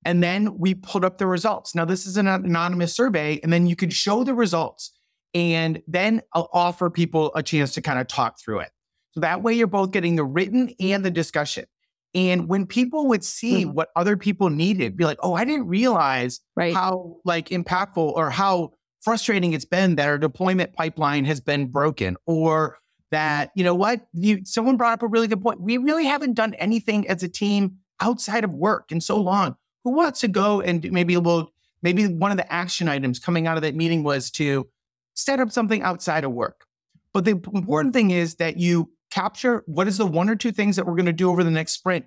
and 0.05 0.21
then 0.21 0.59
we 0.59 0.75
put 0.75 1.05
up 1.05 1.19
the 1.19 1.29
results. 1.29 1.73
Now 1.73 1.85
this 1.85 2.07
is 2.07 2.17
an 2.17 2.27
anonymous 2.27 2.97
survey, 2.97 3.39
and 3.45 3.53
then 3.53 3.69
you 3.69 3.77
can 3.77 3.91
show 3.91 4.25
the 4.25 4.35
results, 4.35 4.91
and 5.35 5.81
then 5.87 6.21
I'll 6.35 6.51
offer 6.53 6.91
people 6.91 7.31
a 7.37 7.45
chance 7.45 7.75
to 7.75 7.81
kind 7.81 8.01
of 8.01 8.09
talk 8.09 8.41
through 8.41 8.59
it. 8.59 8.71
So 9.13 9.21
that 9.21 9.45
way 9.45 9.55
you're 9.55 9.69
both 9.69 9.93
getting 9.93 10.17
the 10.17 10.25
written 10.25 10.75
and 10.81 11.05
the 11.05 11.13
discussion. 11.13 11.67
And 12.15 12.49
when 12.49 12.67
people 12.67 13.07
would 13.09 13.25
see 13.25 13.65
Mhm. 13.65 13.75
what 13.75 13.91
other 13.95 14.17
people 14.17 14.51
needed, 14.51 14.97
be 14.97 15.05
like, 15.05 15.19
"Oh, 15.23 15.35
I 15.35 15.45
didn't 15.45 15.69
realize 15.69 16.41
Right. 16.57 16.75
how 16.75 17.17
like 17.25 17.51
impactful 17.51 17.99
or 18.15 18.31
how 18.31 18.73
frustrating 19.01 19.53
it's 19.53 19.65
been 19.65 19.97
that 19.97 20.09
our 20.09 20.19
deployment 20.19 20.73
pipeline 20.75 21.25
has 21.25 21.41
been 21.41 21.67
broken 21.69 22.17
or 22.27 22.79
that 23.13 23.51
you 23.55 23.65
know 23.65 23.75
what? 23.75 24.07
You 24.13 24.41
someone 24.45 24.77
brought 24.77 24.93
up 24.95 25.03
a 25.03 25.07
really 25.09 25.27
good 25.29 25.41
point. 25.43 25.61
We 25.61 25.77
really 25.79 26.05
haven't 26.05 26.35
done 26.35 26.55
anything 26.55 27.09
as 27.09 27.23
a 27.23 27.29
team 27.29 27.77
outside 28.01 28.45
of 28.45 28.53
work 28.53 28.91
in 28.93 29.01
so 29.01 29.21
long. 29.21 29.57
Who 29.85 29.91
wants 29.93 30.21
to 30.21 30.29
go 30.29 30.61
and 30.61 30.83
do- 30.83 30.91
maybe 30.93 31.17
we'll 31.17 31.51
maybe 31.83 32.07
one 32.09 32.31
of 32.31 32.37
the 32.37 32.53
action 32.53 32.89
items 32.89 33.19
coming 33.19 33.47
out 33.47 33.57
of 33.57 33.63
that 33.63 33.75
meeting 33.75 34.03
was 34.03 34.31
to 34.33 34.67
set 35.15 35.41
up 35.41 35.51
something 35.51 35.83
outside 35.83 36.25
of 36.25 36.33
work. 36.33 36.67
But 37.15 37.25
the 37.25 37.31
important 37.33 37.95
thing 37.95 38.11
is 38.11 38.35
that 38.37 38.59
you 38.59 38.91
capture 39.11 39.63
what 39.67 39.89
is 39.89 39.99
the 39.99 40.07
one 40.07 40.29
or 40.31 40.37
two 40.37 40.53
things 40.53 40.77
that 40.77 40.87
we're 40.87 40.95
going 40.97 41.07
to 41.07 41.13
do 41.13 41.31
over 41.31 41.43
the 41.45 41.51
next 41.51 41.73
sprint 41.73 42.07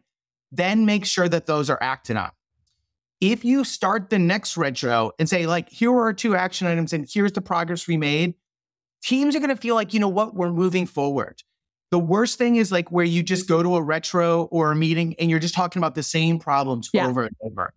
then 0.55 0.85
make 0.85 1.03
sure 1.03 1.27
that 1.27 1.47
those 1.47 1.67
are 1.69 1.79
acted 1.81 2.15
on. 2.15 2.29
If 3.19 3.43
you 3.43 3.63
start 3.63 4.09
the 4.11 4.19
next 4.19 4.55
retro 4.57 5.11
and 5.17 5.27
say 5.27 5.47
like 5.47 5.67
here 5.69 5.91
are 5.91 6.01
our 6.03 6.13
two 6.13 6.35
action 6.35 6.67
items 6.67 6.93
and 6.93 7.07
here's 7.11 7.31
the 7.31 7.41
progress 7.41 7.87
we 7.87 7.97
made 7.97 8.35
teams 9.01 9.35
are 9.35 9.39
going 9.39 9.49
to 9.49 9.55
feel 9.55 9.75
like 9.75 9.93
you 9.93 9.99
know 9.99 10.09
what? 10.09 10.35
We're 10.35 10.51
moving 10.51 10.85
forward. 10.85 11.41
The 11.91 11.99
worst 11.99 12.37
thing 12.37 12.55
is 12.57 12.71
like 12.71 12.91
where 12.91 13.05
you 13.05 13.23
just 13.23 13.47
go 13.47 13.63
to 13.63 13.75
a 13.75 13.81
retro 13.81 14.43
or 14.45 14.71
a 14.71 14.75
meeting 14.75 15.15
and 15.19 15.29
you're 15.29 15.39
just 15.39 15.53
talking 15.55 15.79
about 15.79 15.95
the 15.95 16.03
same 16.03 16.37
problems 16.39 16.89
Yeah. 16.93 17.07
over 17.07 17.23
and 17.23 17.35
over. 17.41 17.73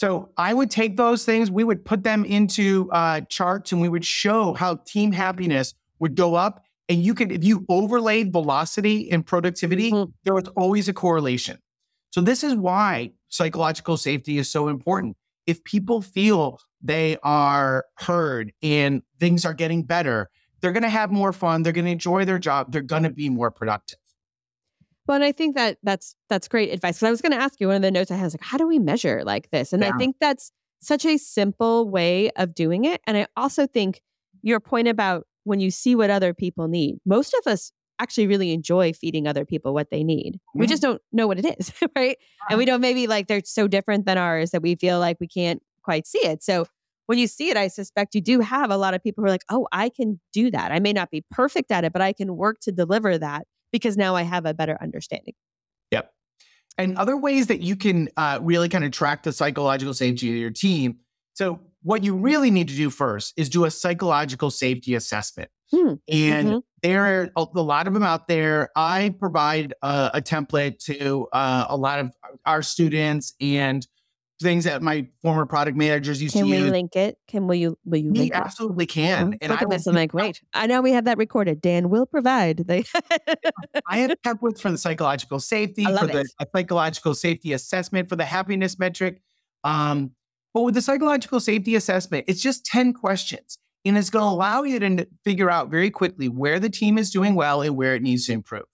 So 0.00 0.30
i 0.36 0.54
would 0.54 0.70
take 0.70 0.96
those 0.96 1.24
things 1.24 1.50
we 1.50 1.64
would 1.64 1.84
put 1.84 2.04
them 2.04 2.24
into 2.24 2.88
uh, 2.92 3.22
charts 3.22 3.72
and 3.72 3.80
we 3.80 3.88
would 3.88 4.04
show 4.04 4.52
how 4.54 4.76
team 4.86 5.10
happiness 5.10 5.74
would 5.98 6.14
go 6.14 6.36
up 6.36 6.64
and 6.88 7.02
you 7.02 7.14
could 7.14 7.30
if 7.32 7.44
you 7.44 7.64
overlaid 7.68 8.32
velocity 8.32 9.10
and 9.10 9.26
productivity 9.26 9.92
Mhm. 9.92 10.12
there 10.24 10.34
was 10.34 10.48
always 10.56 10.88
a 10.88 10.92
correlation 10.92 11.58
so 12.10 12.20
this 12.20 12.42
is 12.42 12.54
why 12.54 13.12
psychological 13.28 13.96
safety 13.96 14.38
is 14.38 14.50
so 14.50 14.68
important. 14.68 15.16
If 15.46 15.62
people 15.64 16.00
feel 16.00 16.58
they 16.82 17.18
are 17.22 17.84
heard 17.98 18.52
and 18.62 19.02
things 19.20 19.44
are 19.44 19.54
getting 19.54 19.82
better, 19.82 20.30
they're 20.60 20.72
going 20.72 20.82
to 20.82 20.88
have 20.88 21.10
more 21.12 21.32
fun, 21.32 21.62
they're 21.62 21.72
going 21.72 21.84
to 21.84 21.90
enjoy 21.92 22.24
their 22.24 22.38
job, 22.38 22.72
they're 22.72 22.82
going 22.82 23.02
to 23.02 23.10
be 23.10 23.28
more 23.28 23.50
productive. 23.50 23.98
Well, 25.06 25.16
and 25.16 25.24
I 25.24 25.32
think 25.32 25.54
that 25.54 25.78
that's 25.82 26.16
that's 26.28 26.48
great 26.48 26.72
advice. 26.72 26.96
Because 26.96 27.06
I 27.06 27.10
was 27.10 27.22
going 27.22 27.32
to 27.32 27.38
ask 27.38 27.60
you 27.60 27.68
one 27.68 27.76
of 27.76 27.82
the 27.82 27.90
notes 27.90 28.10
I 28.10 28.16
had 28.16 28.24
was 28.24 28.34
like, 28.34 28.42
how 28.42 28.58
do 28.58 28.66
we 28.66 28.78
measure 28.78 29.22
like 29.24 29.50
this? 29.50 29.72
And 29.72 29.84
I 29.84 29.96
think 29.96 30.16
that's 30.20 30.50
such 30.80 31.04
a 31.06 31.18
simple 31.18 31.88
way 31.88 32.30
of 32.32 32.54
doing 32.54 32.84
it. 32.84 33.00
And 33.06 33.16
I 33.16 33.26
also 33.36 33.66
think 33.66 34.00
your 34.42 34.60
point 34.60 34.88
about 34.88 35.27
when 35.44 35.60
you 35.60 35.70
see 35.70 35.94
what 35.94 36.10
other 36.10 36.34
people 36.34 36.68
need, 36.68 36.98
most 37.04 37.34
of 37.34 37.50
us 37.50 37.72
actually 37.98 38.26
really 38.26 38.52
enjoy 38.52 38.92
feeding 38.92 39.26
other 39.26 39.44
people 39.44 39.74
what 39.74 39.90
they 39.90 40.04
need. 40.04 40.38
We 40.54 40.66
just 40.66 40.82
don't 40.82 41.02
know 41.12 41.26
what 41.26 41.38
it 41.38 41.56
is, 41.58 41.72
right? 41.96 42.16
And 42.48 42.58
we 42.58 42.64
don't 42.64 42.80
maybe 42.80 43.06
like 43.06 43.26
they're 43.26 43.42
so 43.44 43.66
different 43.66 44.06
than 44.06 44.18
ours 44.18 44.52
that 44.52 44.62
we 44.62 44.76
feel 44.76 45.00
like 45.00 45.18
we 45.20 45.26
can't 45.26 45.60
quite 45.82 46.06
see 46.06 46.20
it. 46.20 46.42
So 46.42 46.66
when 47.06 47.18
you 47.18 47.26
see 47.26 47.48
it, 47.48 47.56
I 47.56 47.68
suspect 47.68 48.14
you 48.14 48.20
do 48.20 48.40
have 48.40 48.70
a 48.70 48.76
lot 48.76 48.94
of 48.94 49.02
people 49.02 49.22
who 49.22 49.28
are 49.28 49.30
like, 49.30 49.44
oh, 49.48 49.66
I 49.72 49.88
can 49.88 50.20
do 50.32 50.50
that. 50.50 50.70
I 50.70 50.78
may 50.78 50.92
not 50.92 51.10
be 51.10 51.24
perfect 51.30 51.72
at 51.72 51.84
it, 51.84 51.92
but 51.92 52.02
I 52.02 52.12
can 52.12 52.36
work 52.36 52.60
to 52.60 52.72
deliver 52.72 53.16
that 53.16 53.46
because 53.72 53.96
now 53.96 54.14
I 54.14 54.22
have 54.22 54.44
a 54.44 54.52
better 54.52 54.76
understanding. 54.80 55.34
Yep. 55.90 56.12
And 56.76 56.96
other 56.98 57.16
ways 57.16 57.46
that 57.46 57.60
you 57.60 57.76
can 57.76 58.10
uh, 58.16 58.38
really 58.42 58.68
kind 58.68 58.84
of 58.84 58.90
track 58.90 59.22
the 59.22 59.32
psychological 59.32 59.94
safety 59.94 60.30
of 60.30 60.36
your 60.36 60.50
team. 60.50 60.98
So, 61.32 61.60
what 61.82 62.02
you 62.04 62.14
really 62.16 62.50
need 62.50 62.68
to 62.68 62.74
do 62.74 62.90
first 62.90 63.34
is 63.36 63.48
do 63.48 63.64
a 63.64 63.70
psychological 63.70 64.50
safety 64.50 64.94
assessment. 64.94 65.50
Hmm. 65.70 65.94
And 66.08 66.48
Mhm. 66.48 66.62
there 66.82 67.04
are 67.04 67.30
a, 67.36 67.46
a 67.54 67.62
lot 67.62 67.86
of 67.86 67.94
them 67.94 68.02
out 68.02 68.26
there. 68.28 68.70
I 68.74 69.14
provide 69.18 69.74
uh, 69.82 70.10
a 70.14 70.20
template 70.22 70.78
to 70.86 71.28
uh, 71.32 71.66
a 71.68 71.76
lot 71.76 71.98
of 72.00 72.12
our 72.46 72.62
students 72.62 73.34
and 73.40 73.86
things 74.40 74.64
that 74.64 74.80
my 74.82 75.04
former 75.20 75.44
product 75.44 75.76
managers 75.76 76.22
used 76.22 76.32
Can 76.34 76.44
to 76.44 76.48
use. 76.48 76.56
Can 76.58 76.64
we 76.66 76.70
link 76.70 76.94
it? 76.96 77.18
Can 77.26 77.46
will 77.48 77.56
you 77.56 77.76
will 77.84 77.98
you 77.98 78.12
We 78.12 78.18
link 78.20 78.30
it? 78.32 78.36
absolutely 78.36 78.86
can. 78.86 79.34
Oh, 79.34 79.36
and 79.42 79.50
Look 79.50 79.58
I 79.58 79.62
at 79.62 79.68
will 79.68 79.76
this. 79.76 79.86
I'm 79.86 79.94
like, 79.96 80.14
wait. 80.14 80.40
I 80.54 80.66
know 80.68 80.80
we 80.80 80.92
have 80.92 81.04
that 81.06 81.18
recorded. 81.18 81.60
Dan 81.60 81.90
will 81.90 82.06
provide. 82.06 82.58
They 82.58 82.84
I 83.86 83.98
have 83.98 84.14
templates 84.26 84.60
for 84.60 84.70
the 84.70 84.78
psychological 84.78 85.40
safety, 85.40 85.84
for 85.84 85.90
love 85.90 86.12
the 86.12 86.24
psychological 86.54 87.14
safety 87.14 87.52
assessment, 87.52 88.08
for 88.08 88.16
the 88.16 88.24
happiness 88.24 88.78
metric. 88.78 89.20
Um, 89.64 90.12
but 90.58 90.64
with 90.64 90.74
the 90.74 90.82
psychological 90.82 91.38
safety 91.38 91.76
assessment, 91.76 92.24
it's 92.26 92.42
just 92.42 92.66
10 92.66 92.92
questions. 92.92 93.58
And 93.84 93.96
it's 93.96 94.10
going 94.10 94.24
to 94.24 94.28
allow 94.28 94.64
you 94.64 94.80
to 94.80 95.06
figure 95.24 95.48
out 95.48 95.70
very 95.70 95.88
quickly 95.88 96.28
where 96.28 96.58
the 96.58 96.68
team 96.68 96.98
is 96.98 97.12
doing 97.12 97.36
well 97.36 97.62
and 97.62 97.76
where 97.76 97.94
it 97.94 98.02
needs 98.02 98.26
to 98.26 98.32
improve. 98.32 98.64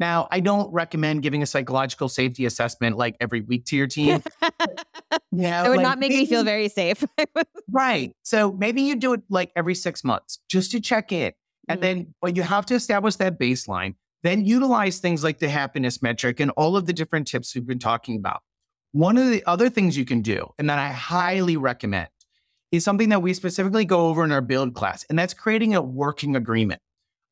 Now, 0.00 0.26
I 0.32 0.40
don't 0.40 0.72
recommend 0.72 1.22
giving 1.22 1.40
a 1.40 1.46
psychological 1.46 2.08
safety 2.08 2.46
assessment 2.46 2.96
like 2.96 3.14
every 3.20 3.42
week 3.42 3.64
to 3.66 3.76
your 3.76 3.86
team. 3.86 4.24
Yeah, 5.32 5.64
it 5.64 5.68
would 5.68 5.76
like, 5.76 5.84
not 5.84 5.98
make 6.00 6.10
me 6.10 6.26
feel 6.26 6.42
very 6.42 6.68
safe. 6.68 7.04
Right. 7.70 8.12
So 8.22 8.50
maybe 8.50 8.82
you 8.82 8.96
do 8.96 9.12
it 9.12 9.22
like 9.30 9.52
every 9.54 9.76
six 9.76 10.02
months 10.02 10.40
just 10.48 10.72
to 10.72 10.80
check 10.80 11.12
in. 11.12 11.32
And 11.68 11.78
Mhm. 11.78 11.82
then, 11.82 12.14
but 12.20 12.34
you 12.34 12.42
have 12.42 12.66
to 12.66 12.74
establish 12.74 13.14
that 13.16 13.38
baseline, 13.38 13.94
then 14.24 14.44
utilize 14.44 14.98
things 14.98 15.22
like 15.22 15.38
the 15.38 15.48
happiness 15.48 16.02
metric 16.02 16.40
and 16.40 16.50
all 16.56 16.76
of 16.76 16.86
the 16.86 16.92
different 16.92 17.28
tips 17.28 17.54
we've 17.54 17.66
been 17.66 17.78
talking 17.78 18.16
about. 18.16 18.42
One 18.92 19.16
of 19.16 19.28
the 19.28 19.44
other 19.46 19.70
things 19.70 19.96
you 19.96 20.04
can 20.04 20.20
do, 20.20 20.52
and 20.58 20.68
that 20.68 20.78
I 20.78 20.88
highly 20.88 21.56
recommend, 21.56 22.08
is 22.72 22.84
something 22.84 23.08
that 23.10 23.22
we 23.22 23.34
specifically 23.34 23.84
go 23.84 24.08
over 24.08 24.24
in 24.24 24.32
our 24.32 24.40
build 24.40 24.74
class, 24.74 25.04
and 25.08 25.18
that's 25.18 25.34
creating 25.34 25.74
a 25.74 25.82
working 25.82 26.36
agreement. 26.36 26.80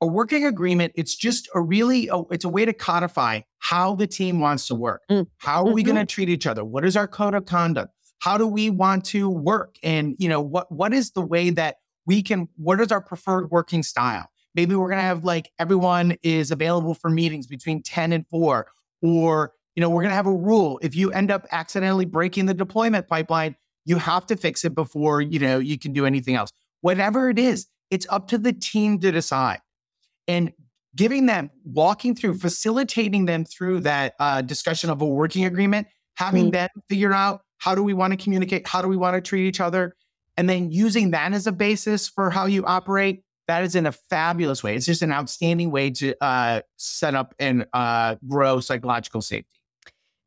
A 0.01 0.07
working 0.07 0.47
agreement, 0.47 0.93
it's 0.95 1.17
just 1.17 1.49
a 1.55 1.61
really, 1.61 2.09
a, 2.09 2.23
it's 2.31 2.45
a 2.45 2.49
way 2.49 2.65
to 2.65 2.73
codify 2.73 3.41
how 3.59 3.97
the 3.97 4.07
team 4.07 4.39
wants 4.39 4.69
to 4.69 4.77
work. 4.77 5.03
Mm. 5.11 5.27
How 5.39 5.67
are 5.67 5.73
we 5.73 5.83
going 5.83 5.97
to 5.97 6.07
treat 6.07 6.29
each 6.29 6.47
other? 6.47 6.65
What 6.65 6.85
is 6.85 6.97
our 6.97 7.09
code 7.09 7.35
of 7.35 7.47
conduct? 7.47 7.93
How 8.21 8.39
do 8.39 8.47
we 8.47 8.71
want 8.71 9.05
to 9.07 9.29
work? 9.29 9.77
And, 9.83 10.15
you 10.19 10.29
know, 10.29 10.41
what, 10.41 10.71
what 10.71 10.93
is 10.93 11.11
the 11.11 11.23
way 11.23 11.51
that 11.51 11.77
we 12.07 12.23
can, 12.23 12.49
what 12.57 12.81
is 12.81 12.93
our 12.93 13.01
preferred 13.01 13.51
working 13.51 13.83
style? 13.83 14.29
Maybe 14.55 14.77
we're 14.77 14.89
going 14.89 14.99
to 14.99 15.05
have 15.05 15.25
like 15.25 15.51
everyone 15.59 16.17
is 16.23 16.53
available 16.53 16.95
for 16.95 17.11
meetings 17.11 17.49
between 17.49 17.83
10 17.83 18.13
and 18.13 18.27
4 18.29 18.67
or 19.03 19.53
you 19.79 19.81
know 19.81 19.91
we're 19.91 20.03
going 20.03 20.11
to 20.11 20.17
have 20.17 20.27
a 20.27 20.33
rule. 20.33 20.81
If 20.83 20.97
you 20.97 21.13
end 21.13 21.31
up 21.31 21.47
accidentally 21.53 22.05
breaking 22.05 22.47
the 22.47 22.55
deployment 22.55 23.07
pipeline 23.07 23.55
you 23.85 23.97
have 23.97 24.27
to 24.27 24.37
fix 24.37 24.65
it 24.65 24.75
before 24.75 25.21
you 25.21 25.39
know 25.39 25.61
you 25.61 25.79
can 25.79 25.93
do 25.93 26.05
anything 26.05 26.35
else. 26.35 26.51
Whatever 26.81 27.31
it 27.31 27.39
is 27.39 27.69
it's 27.89 28.05
up 28.11 28.27
to 28.29 28.39
the 28.39 28.53
team 28.53 28.99
to 28.99 29.13
decide. 29.13 29.61
And 30.27 30.53
giving 30.97 31.27
them 31.27 31.53
walking 31.65 32.17
through 32.17 32.39
facilitating 32.39 33.27
them 33.27 33.45
through 33.45 33.79
that 33.83 34.15
uh, 34.19 34.43
discussion 34.43 34.91
of 34.91 35.01
a 35.01 35.07
working 35.07 35.45
agreement 35.45 35.87
having 36.17 36.49
Mm. 36.49 36.53
them 36.55 36.69
figure 36.89 37.13
out 37.13 37.43
how 37.59 37.77
do 37.77 37.85
we 37.85 37.95
want 37.95 38.11
to 38.13 38.17
communicate 38.17 38.67
how 38.67 38.83
do 38.83 38.89
we 38.89 38.97
want 38.97 39.15
to 39.15 39.21
treat 39.21 39.47
each 39.47 39.61
other 39.61 39.95
and 40.37 40.51
then 40.51 40.73
using 40.73 41.13
that 41.13 41.33
as 41.33 41.47
a 41.47 41.53
basis 41.53 42.09
for 42.09 42.31
how 42.31 42.47
you 42.47 42.65
operate 42.65 43.23
that 43.47 43.63
is 43.63 43.75
in 43.77 43.87
a 43.87 43.93
fabulous 43.93 44.63
way. 44.65 44.75
It's 44.75 44.85
just 44.87 45.03
an 45.03 45.13
outstanding 45.13 45.71
way 45.71 45.89
to 45.93 46.15
uh, 46.23 46.61
set 46.77 47.15
up 47.15 47.35
and 47.39 47.65
uh, 47.73 48.17
grow 48.29 48.61
psychological 48.61 49.23
safety 49.23 49.58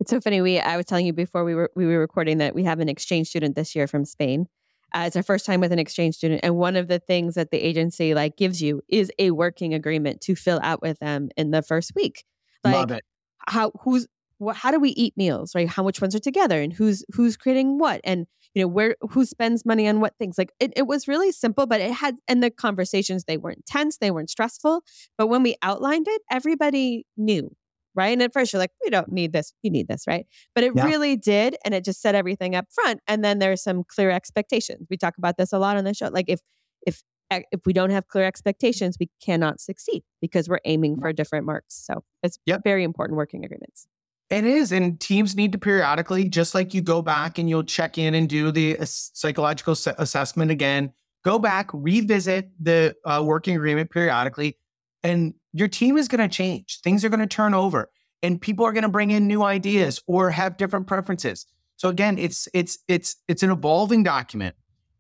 It's 0.02 0.10
so 0.10 0.20
funny. 0.20 0.42
We 0.42 0.60
I 0.60 0.76
was 0.76 0.86
telling 0.86 1.06
you 1.06 1.14
before 1.14 1.46
we 1.46 1.56
were 1.56 1.72
we 1.76 1.86
were 1.86 2.00
recording 2.00 2.40
that 2.40 2.54
we 2.54 2.64
have 2.64 2.80
an 2.80 2.90
exchange 2.90 3.28
student 3.28 3.56
this 3.56 3.76
year 3.76 3.88
from 3.88 4.04
Spain. 4.04 4.48
Uh, 4.94 5.04
it's 5.08 5.16
our 5.16 5.24
first 5.24 5.46
time 5.46 5.62
with 5.62 5.72
an 5.72 5.80
exchange 5.80 6.16
student, 6.16 6.42
and 6.44 6.58
one 6.58 6.76
of 6.76 6.90
the 6.90 7.00
things 7.00 7.36
that 7.36 7.52
the 7.52 7.60
agency 7.60 8.14
like 8.14 8.36
gives 8.36 8.62
you 8.62 8.82
is 8.90 9.10
a 9.20 9.32
working 9.32 9.74
agreement 9.74 10.20
to 10.22 10.36
fill 10.36 10.60
out 10.64 10.82
with 10.82 11.00
them 11.00 11.30
in 11.38 11.52
the 11.52 11.62
first 11.62 11.94
week. 11.96 12.26
Like 12.64 12.76
love 12.76 12.92
it 12.92 13.06
how 13.48 13.72
who's 13.82 14.08
what, 14.38 14.56
how 14.56 14.72
do 14.72 14.80
we 14.80 14.90
eat 14.92 15.16
meals, 15.16 15.54
right? 15.54 15.70
How 15.70 15.84
much 15.84 16.02
ones 16.02 16.16
are 16.16 16.20
together, 16.20 16.62
and 16.62 16.74
who's 16.74 17.06
who's 17.14 17.38
creating 17.38 17.78
what, 17.78 18.02
and 18.04 18.26
you 18.54 18.64
know 18.64 18.68
where 18.68 18.96
who 19.12 19.26
spends 19.26 19.66
money 19.66 19.88
on 19.88 20.00
what 20.00 20.18
things. 20.18 20.38
Like 20.38 20.52
it, 20.60 20.74
it 20.76 20.88
was 20.88 21.08
really 21.08 21.32
simple, 21.32 21.68
but 21.68 21.82
it 21.82 21.92
had 21.92 22.16
and 22.28 22.42
the 22.42 22.50
conversations 22.50 23.26
they 23.26 23.38
weren't 23.38 23.66
tense, 23.66 23.98
they 23.98 24.12
weren't 24.12 24.30
stressful. 24.30 24.82
But 25.18 25.28
when 25.28 25.44
we 25.44 25.56
outlined 25.62 26.08
it, 26.10 26.22
everybody 26.30 27.06
knew 27.18 27.56
right? 27.96 28.12
And 28.14 28.22
at 28.22 28.34
first 28.34 28.54
you're 28.54 28.60
like, 28.60 28.72
we 28.84 28.90
don't 28.90 29.12
need 29.12 29.34
this, 29.34 29.54
you 29.62 29.72
need 29.72 29.88
this, 29.88 30.06
right? 30.08 30.26
But 30.56 30.64
it 30.64 30.74
Yeah. 30.76 30.86
really 30.86 31.16
did, 31.16 31.56
and 31.66 31.74
it 31.74 31.84
just 31.86 32.02
set 32.02 32.16
everything 32.16 32.56
up 32.56 32.66
front. 32.72 33.02
And 33.08 33.24
then 33.24 33.40
there's 33.40 33.62
some 33.64 33.84
clear 33.84 34.10
expectations. 34.12 34.88
We 34.90 34.98
talk 34.98 35.18
about 35.18 35.38
this 35.38 35.52
a 35.54 35.60
lot 35.60 35.78
on 35.78 35.84
the 35.84 35.94
show. 35.94 36.08
Like 36.08 36.26
if 36.28 36.42
if 36.86 37.04
if 37.30 37.62
we 37.66 37.72
don't 37.72 37.92
have 37.92 38.08
clear 38.08 38.26
expectations, 38.26 38.98
we 39.00 39.10
cannot 39.24 39.62
succeed 39.62 40.04
because 40.22 40.50
we're 40.50 40.60
aiming 40.66 41.00
for 41.00 41.14
different 41.14 41.46
marks. 41.46 41.76
So 41.86 42.04
it's 42.24 42.38
Yep. 42.46 42.62
very 42.66 42.84
important 42.84 43.16
working 43.18 43.46
agreements. 43.46 43.88
It 44.30 44.46
is. 44.46 44.72
And 44.72 45.00
teams 45.00 45.36
need 45.36 45.52
to 45.54 45.58
periodically, 45.58 46.30
just 46.30 46.56
like 46.56 46.74
you 46.74 46.82
go 46.82 47.02
back 47.02 47.38
and 47.38 47.50
you'll 47.50 47.64
check 47.64 47.98
in 47.98 48.14
and 48.16 48.28
do 48.30 48.52
the 48.52 48.78
psychological 48.84 49.74
assessment 49.98 50.52
again, 50.52 50.94
go 51.24 51.38
back, 51.40 51.70
revisit 51.74 52.50
the 52.60 52.96
uh, 53.06 53.22
working 53.26 53.56
agreement 53.56 53.92
periodically, 53.92 54.58
and 55.04 55.34
your 55.54 55.68
team 55.68 55.98
is 55.98 56.08
going 56.08 56.28
to 56.28 56.34
change. 56.34 56.80
Things 56.84 57.04
are 57.04 57.10
going 57.10 57.20
to 57.20 57.28
turn 57.28 57.54
over, 57.54 57.90
and 58.22 58.40
people 58.40 58.66
are 58.66 58.72
going 58.72 58.84
to 58.84 58.90
bring 58.90 59.12
in 59.12 59.28
new 59.28 59.44
ideas 59.44 60.02
or 60.08 60.30
have 60.32 60.58
different 60.58 60.88
preferences. 60.88 61.46
So 61.78 61.90
again, 61.90 62.18
it's 62.18 62.48
it's 62.54 62.80
it's 62.88 63.16
it's 63.28 63.44
an 63.44 63.52
evolving 63.52 64.04
document, 64.04 64.56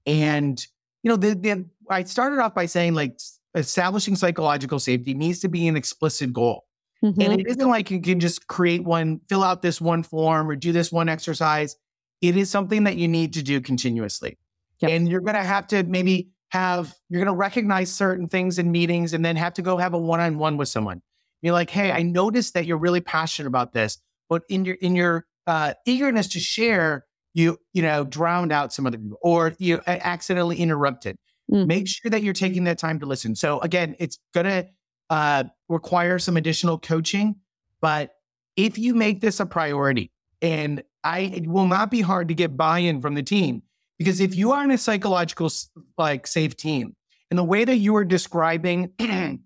and 0.06 0.66
you 1.04 1.10
know, 1.10 1.16
the, 1.16 1.36
the 1.36 1.66
I 1.90 2.04
started 2.04 2.40
off 2.40 2.54
by 2.54 2.66
saying 2.66 2.94
like 2.94 3.20
establishing 3.56 4.16
psychological 4.16 4.80
safety 4.80 5.14
needs 5.14 5.40
to 5.40 5.50
be 5.50 5.68
an 5.68 5.76
explicit 5.76 6.32
goal. 6.32 6.66
Mhm. 7.04 7.24
And 7.24 7.42
it 7.42 7.48
isn't 7.48 7.68
like 7.68 7.90
you 7.92 8.00
can 8.00 8.20
just 8.20 8.48
create 8.48 8.84
one, 8.84 9.22
fill 9.28 9.44
out 9.44 9.62
this 9.62 9.82
one 9.82 10.04
form 10.04 10.50
or 10.50 10.56
do 10.56 10.72
this 10.72 10.92
one 10.92 11.10
exercise. 11.10 11.76
It 12.22 12.38
is 12.38 12.50
something 12.50 12.84
that 12.84 12.98
you 12.98 13.08
need 13.08 13.34
to 13.34 13.44
do 13.44 13.60
continuously. 13.60 14.38
Yep. 14.80 14.92
And 14.92 15.10
you're 15.10 15.22
going 15.22 15.36
to 15.36 15.44
have 15.44 15.68
to 15.68 15.84
maybe 15.84 16.30
have, 16.52 16.94
you're 17.10 17.24
going 17.24 17.34
to 17.34 17.38
recognize 17.38 17.92
certain 17.92 18.28
things 18.28 18.60
in 18.60 18.72
meetings 18.72 19.14
and 19.14 19.24
then 19.24 19.36
have 19.36 19.54
to 19.56 19.62
go 19.62 19.78
have 19.78 19.94
a 19.94 19.98
one 19.98 20.20
on 20.20 20.38
one 20.38 20.58
with 20.58 20.68
someone. 20.68 21.02
You're 21.42 21.54
like, 21.54 21.70
hey, 21.70 21.92
I 21.92 22.02
noticed 22.02 22.54
that 22.54 22.66
you're 22.66 22.78
really 22.78 23.02
passionate 23.02 23.48
about 23.48 23.74
this, 23.74 23.98
but 24.30 24.44
in 24.50 24.66
your, 24.66 24.76
in 24.76 24.96
your 24.96 25.26
uh, 25.48 25.74
eagerness 25.86 26.28
to 26.30 26.40
share, 26.40 27.06
you, 27.34 27.58
you 27.74 27.82
know, 27.82 28.04
drowned 28.04 28.52
out 28.52 28.74
some 28.74 28.86
other 28.86 28.98
people 28.98 29.18
or 29.22 29.54
you 29.58 29.82
accidentally 29.88 30.58
interrupted. 30.58 31.18
Mm. 31.50 31.68
Make 31.68 31.88
sure 31.88 32.12
that 32.12 32.22
you're 32.24 32.34
taking 32.34 32.66
that 32.66 32.78
time 32.78 33.00
to 33.00 33.06
listen. 33.06 33.36
So 33.36 33.60
again, 33.62 33.96
it's 33.98 34.20
going 34.34 34.46
to, 34.46 34.68
uh, 35.10 35.46
require 35.68 36.20
some 36.20 36.38
additional 36.38 36.78
coaching. 36.78 37.36
But 37.82 38.12
if 38.56 38.78
you 38.78 38.94
make 38.94 39.22
this 39.22 39.40
a 39.40 39.46
priority, 39.46 40.12
and 40.42 40.84
I 41.04 41.20
it 41.20 41.48
will 41.48 41.68
not 41.68 41.90
be 41.90 42.02
hard 42.02 42.28
to 42.28 42.34
get 42.34 42.58
buy-in 42.58 43.02
from 43.02 43.16
the 43.16 43.24
team, 43.24 43.64
because 44.02 44.20
if 44.20 44.36
you 44.36 44.52
are 44.52 44.64
in 44.64 44.72
a 44.72 44.80
psychological 44.80 45.48
like 45.96 46.26
safe 46.26 46.58
team, 46.58 46.96
and 47.30 47.38
the 47.38 47.44
way 47.44 47.64
that 47.64 47.78
you 47.78 47.96
are 47.96 48.04
describing 48.04 48.92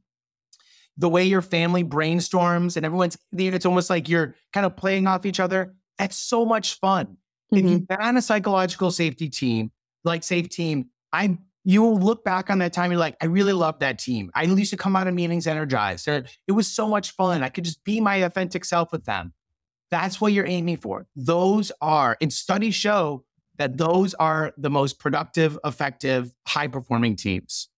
the 0.97 1.10
way 1.10 1.26
your 1.26 1.41
family 1.41 1.84
brainstorms 1.84 2.78
and 2.78 2.86
everyone's 2.86 3.18
it's 3.34 3.66
almost 3.66 3.89
like 3.89 4.08
you're 4.08 4.34
kind 4.53 4.66
of 4.66 4.78
playing 4.78 5.08
off 5.08 5.26
each 5.26 5.41
other. 5.41 5.76
That's 5.99 6.16
so 6.16 6.45
much 6.45 6.80
fun. 6.80 7.18
If 7.51 7.66
Mhm. 7.66 7.70
you've 7.70 7.88
been 7.88 7.99
on 8.01 8.16
a 8.16 8.22
psychological 8.22 8.91
safety 8.91 9.28
team, 9.30 9.72
like 10.06 10.24
safe 10.24 10.47
team, 10.47 10.89
I 11.12 11.38
you 11.66 11.82
will 11.82 11.97
look 11.99 12.24
back 12.24 12.49
on 12.49 12.60
that 12.60 12.72
time. 12.72 12.91
You're 12.91 12.99
like, 12.99 13.18
I 13.22 13.26
really 13.26 13.51
love 13.51 13.80
that 13.80 13.99
team. 13.99 14.32
I 14.36 14.43
used 14.43 14.70
to 14.72 14.78
come 14.78 14.95
out 14.95 15.08
of 15.08 15.14
meetings 15.14 15.47
energized. 15.47 16.08
It 16.08 16.51
was 16.53 16.68
so 16.68 16.88
much 16.88 17.12
fun. 17.12 17.43
I 17.43 17.49
could 17.49 17.66
just 17.66 17.84
be 17.84 17.99
my 17.99 18.18
authentic 18.18 18.64
self 18.64 18.93
with 18.93 19.03
them. 19.03 19.34
That's 19.91 20.22
what 20.22 20.32
you're 20.32 20.45
aiming 20.47 20.78
for. 20.78 21.08
Those 21.16 21.72
are, 21.82 22.18
and 22.22 22.32
studies 22.32 22.76
show 22.76 23.24
that 23.58 23.78
those 23.78 24.14
are 24.16 24.53
the 24.58 24.70
most 24.70 24.99
productive, 24.99 25.58
effective, 25.64 26.32
high 26.47 26.68
performing 26.68 27.16
teams. 27.16 27.70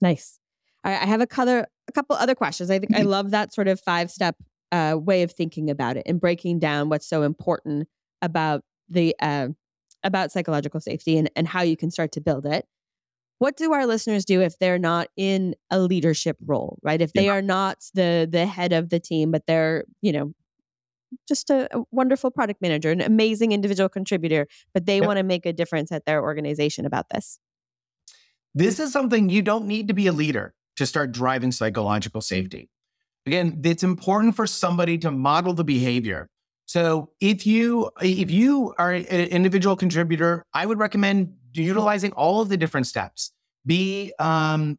Nice. 0.00 0.38
I 0.82 0.92
have 0.92 1.20
a 1.20 1.26
color, 1.26 1.66
a 1.88 1.92
couple 1.92 2.16
other 2.16 2.34
questions. 2.34 2.70
I 2.70 2.78
think 2.78 2.96
I 2.96 3.02
love 3.16 3.32
that 3.32 3.52
sort 3.52 3.68
of 3.68 3.80
five 3.80 4.10
step 4.10 4.36
uh, 4.72 4.96
way 4.98 5.22
of 5.22 5.32
thinking 5.32 5.70
about 5.70 5.96
it 5.96 6.04
and 6.06 6.20
breaking 6.20 6.58
down 6.58 6.88
what's 6.88 7.06
so 7.06 7.22
important 7.22 7.88
about 8.22 8.62
the 8.88 9.14
uh, 9.20 9.48
about 10.02 10.32
psychological 10.32 10.80
safety 10.80 11.18
and, 11.18 11.30
and 11.36 11.48
how 11.48 11.62
you 11.62 11.76
can 11.76 11.90
start 11.90 12.12
to 12.12 12.20
build 12.20 12.46
it. 12.46 12.64
What 13.38 13.56
do 13.56 13.72
our 13.72 13.86
listeners 13.86 14.24
do 14.24 14.42
if 14.42 14.58
they're 14.58 14.78
not 14.78 15.08
in 15.16 15.54
a 15.70 15.80
leadership 15.80 16.36
role, 16.44 16.78
right? 16.82 17.00
If 17.00 17.12
they 17.12 17.28
are 17.28 17.42
not 17.42 17.78
the 17.94 18.28
the 18.30 18.46
head 18.46 18.72
of 18.72 18.90
the 18.90 19.00
team, 19.00 19.30
but 19.30 19.46
they're 19.46 19.84
you 20.02 20.12
know 20.12 20.34
just 21.28 21.50
a, 21.50 21.68
a 21.76 21.82
wonderful 21.90 22.30
product 22.30 22.60
manager, 22.62 22.90
an 22.90 23.00
amazing 23.00 23.52
individual 23.52 23.88
contributor, 23.88 24.46
but 24.74 24.86
they 24.86 24.96
Yep. 24.96 25.06
want 25.06 25.16
to 25.18 25.22
make 25.22 25.46
a 25.46 25.52
difference 25.52 25.92
at 25.92 26.04
their 26.04 26.22
organization 26.22 26.86
about 26.86 27.08
this. 27.10 27.38
This 28.54 28.80
is 28.80 28.92
something 28.92 29.28
you 29.28 29.42
don't 29.42 29.66
need 29.66 29.88
to 29.88 29.94
be 29.94 30.06
a 30.06 30.12
leader 30.12 30.54
to 30.76 30.86
start 30.86 31.12
driving 31.12 31.52
psychological 31.52 32.20
safety. 32.20 32.68
Again, 33.26 33.60
it's 33.64 33.82
important 33.82 34.34
for 34.34 34.46
somebody 34.46 34.98
to 34.98 35.10
model 35.10 35.52
the 35.52 35.64
behavior. 35.64 36.28
So 36.66 37.10
if 37.20 37.46
you 37.46 37.90
if 38.00 38.30
you 38.30 38.74
are 38.78 38.92
an 38.92 39.04
individual 39.04 39.76
contributor, 39.76 40.44
I 40.54 40.66
would 40.66 40.78
recommend 40.78 41.34
utilizing 41.52 42.12
all 42.12 42.40
of 42.40 42.48
the 42.48 42.56
different 42.56 42.86
steps. 42.86 43.32
Be 43.66 44.12
um, 44.18 44.78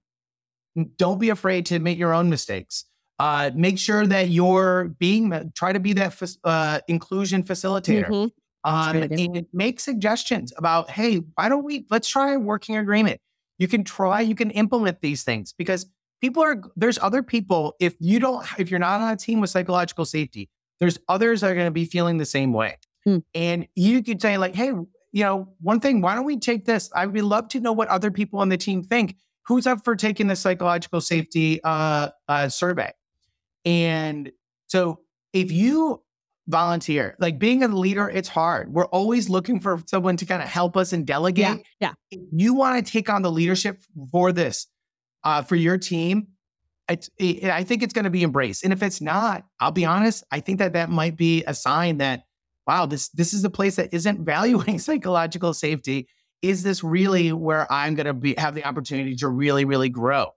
don't 0.97 1.19
be 1.19 1.29
afraid 1.29 1.65
to 1.67 1.79
make 1.79 1.97
your 1.97 2.13
own 2.13 2.29
mistakes. 2.29 2.85
Uh, 3.21 3.51
make 3.53 3.77
sure 3.77 4.07
that 4.07 4.29
you're 4.29 4.95
being 4.97 5.51
try 5.53 5.71
to 5.71 5.79
be 5.79 5.93
that 5.93 6.19
uh, 6.43 6.79
inclusion 6.87 7.43
facilitator 7.43 8.07
Mhm. 8.07 8.31
Um, 8.63 8.97
and 8.97 9.45
make 9.53 9.79
suggestions 9.79 10.53
about, 10.57 10.89
hey, 10.89 11.17
why 11.35 11.49
don't 11.49 11.63
we, 11.63 11.85
let's 11.89 12.07
try 12.07 12.33
a 12.33 12.39
working 12.39 12.77
agreement. 12.77 13.19
You 13.57 13.67
can 13.67 13.83
try, 13.83 14.21
you 14.21 14.35
can 14.35 14.51
implement 14.51 15.01
these 15.01 15.23
things 15.23 15.53
because 15.55 15.87
people 16.19 16.43
are, 16.43 16.61
there's 16.75 16.99
other 16.99 17.21
people, 17.21 17.75
if 17.79 17.95
you 17.99 18.19
don't, 18.19 18.45
if 18.59 18.69
you're 18.71 18.79
not 18.79 19.01
on 19.01 19.13
a 19.13 19.17
team 19.17 19.39
with 19.39 19.49
psychological 19.51 20.05
safety, 20.05 20.49
there's 20.79 20.97
others 21.07 21.41
that 21.41 21.51
are 21.51 21.55
going 21.55 21.67
to 21.67 21.71
be 21.71 21.85
feeling 21.85 22.17
the 22.17 22.25
same 22.25 22.53
way. 22.53 22.77
Hmm. 23.03 23.19
And 23.33 23.67
you 23.75 24.03
could 24.03 24.21
say, 24.21 24.37
like, 24.37 24.55
hey, 24.55 24.73
you 25.11 25.23
know, 25.23 25.47
one 25.59 25.79
thing, 25.79 26.01
why 26.01 26.15
don't 26.15 26.25
we 26.25 26.37
take 26.37 26.65
this? 26.65 26.89
I 26.95 27.05
would 27.05 27.23
love 27.23 27.49
to 27.49 27.59
know 27.59 27.71
what 27.71 27.87
other 27.87 28.09
people 28.09 28.39
on 28.39 28.49
the 28.49 28.57
team 28.57 28.83
think. 28.83 29.15
Who's 29.47 29.65
up 29.65 29.83
for 29.83 29.95
taking 29.95 30.27
the 30.27 30.35
psychological 30.35 31.01
safety 31.01 31.59
uh, 31.63 32.09
uh, 32.27 32.49
survey? 32.49 32.91
And 33.65 34.31
so 34.67 34.99
if 35.33 35.51
you 35.51 36.01
volunteer. 36.47 37.15
Like 37.19 37.39
being 37.39 37.63
a 37.63 37.67
leader, 37.67 38.09
it's 38.09 38.29
hard. 38.29 38.71
We're 38.71 38.85
always 38.85 39.29
looking 39.29 39.59
for 39.59 39.81
someone 39.87 40.17
to 40.17 40.25
kind 40.25 40.41
of 40.41 40.47
help 40.47 40.77
us 40.77 40.93
and 40.93 41.05
delegate. 41.05 41.43
Yeah. 41.43 41.55
yeah. 41.79 41.93
If 42.11 42.21
you 42.31 42.53
want 42.53 42.85
to 42.85 42.91
take 42.91 43.09
on 43.09 43.21
the 43.21 43.31
leadership 43.31 43.81
for 44.11 44.31
this, 44.31 44.67
uh, 45.23 45.41
for 45.43 45.55
your 45.55 45.77
team, 45.77 46.27
it's, 46.89 47.09
it, 47.17 47.45
I 47.45 47.63
think 47.63 47.83
it's 47.83 47.93
going 47.93 48.05
to 48.05 48.11
be 48.11 48.23
embraced. 48.23 48.63
And 48.63 48.73
if 48.73 48.83
it's 48.83 49.01
not, 49.01 49.45
I'll 49.59 49.71
be 49.71 49.85
honest, 49.85 50.23
I 50.31 50.39
think 50.41 50.59
that 50.59 50.73
that 50.73 50.89
might 50.89 51.15
be 51.15 51.43
a 51.45 51.53
sign 51.53 51.97
that, 51.97 52.23
wow, 52.67 52.85
this 52.85 53.09
this 53.09 53.33
is 53.33 53.43
a 53.43 53.49
place 53.49 53.77
that 53.77 53.93
isn't 53.93 54.19
valuing 54.25 54.77
psychological 54.77 55.53
safety. 55.53 56.07
Is 56.41 56.63
this 56.63 56.83
really 56.83 57.31
where 57.31 57.71
I'm 57.71 57.95
going 57.95 58.07
to 58.07 58.13
be 58.13 58.35
have 58.37 58.55
the 58.55 58.65
opportunity 58.65 59.15
to 59.17 59.29
really, 59.29 59.63
really 59.63 59.89
grow? 59.89 60.31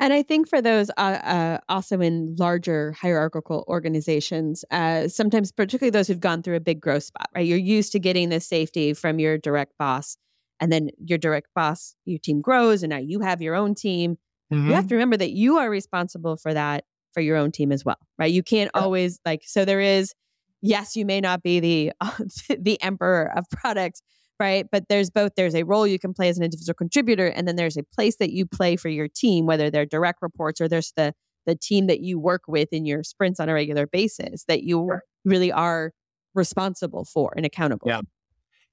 And 0.00 0.12
I 0.12 0.22
think 0.22 0.48
for 0.48 0.60
those 0.60 0.90
uh, 0.90 1.00
uh, 1.00 1.58
also 1.68 2.00
in 2.00 2.36
larger 2.38 2.92
hierarchical 2.92 3.64
organizations, 3.68 4.64
uh, 4.70 5.08
sometimes 5.08 5.52
particularly 5.52 5.90
those 5.90 6.08
who've 6.08 6.20
gone 6.20 6.42
through 6.42 6.56
a 6.56 6.60
big 6.60 6.80
growth 6.80 7.04
spot, 7.04 7.28
right? 7.34 7.46
You're 7.46 7.58
used 7.58 7.92
to 7.92 7.98
getting 7.98 8.28
this 8.28 8.46
safety 8.46 8.94
from 8.94 9.18
your 9.18 9.38
direct 9.38 9.76
boss, 9.78 10.16
and 10.60 10.72
then 10.72 10.90
your 10.98 11.18
direct 11.18 11.48
boss, 11.54 11.94
your 12.04 12.18
team 12.18 12.40
grows, 12.40 12.82
and 12.82 12.90
now 12.90 12.98
you 12.98 13.20
have 13.20 13.42
your 13.42 13.54
own 13.54 13.74
team. 13.74 14.18
Mm-hmm. 14.52 14.68
You 14.68 14.74
have 14.74 14.84
mm-hmm. 14.84 14.88
to 14.88 14.94
remember 14.94 15.16
that 15.16 15.32
you 15.32 15.58
are 15.58 15.70
responsible 15.70 16.36
for 16.36 16.52
that 16.54 16.84
for 17.12 17.20
your 17.20 17.36
own 17.36 17.52
team 17.52 17.72
as 17.72 17.84
well, 17.84 17.98
right? 18.18 18.32
You 18.32 18.42
can't 18.42 18.70
always 18.74 19.20
like 19.24 19.42
so. 19.44 19.64
There 19.64 19.80
is, 19.80 20.14
yes, 20.60 20.96
you 20.96 21.04
may 21.04 21.20
not 21.20 21.42
be 21.42 21.60
the 21.60 21.92
the 22.58 22.80
emperor 22.82 23.32
of 23.36 23.48
product 23.50 24.02
right? 24.42 24.66
But 24.70 24.88
there's 24.88 25.08
both 25.08 25.32
there's 25.36 25.54
a 25.54 25.62
role 25.62 25.86
you 25.86 26.00
can 26.00 26.12
play 26.12 26.28
as 26.28 26.36
an 26.36 26.42
individual 26.42 26.74
contributor, 26.74 27.28
and 27.28 27.46
then 27.46 27.54
there's 27.54 27.76
a 27.76 27.84
place 27.84 28.16
that 28.16 28.32
you 28.32 28.44
play 28.44 28.74
for 28.74 28.88
your 28.88 29.06
team, 29.06 29.46
whether 29.46 29.70
they're 29.70 29.86
direct 29.86 30.20
reports 30.20 30.60
or 30.60 30.68
there's 30.68 30.92
the 30.96 31.14
the 31.46 31.54
team 31.54 31.86
that 31.86 32.00
you 32.00 32.18
work 32.18 32.42
with 32.48 32.68
in 32.72 32.84
your 32.84 33.04
sprints 33.04 33.38
on 33.40 33.48
a 33.48 33.54
regular 33.54 33.86
basis 33.86 34.44
that 34.44 34.64
you 34.64 34.86
sure. 34.88 35.02
really 35.24 35.52
are 35.52 35.92
responsible 36.34 37.04
for 37.04 37.32
and 37.36 37.46
accountable. 37.46 37.88
Yeah. 37.88 38.00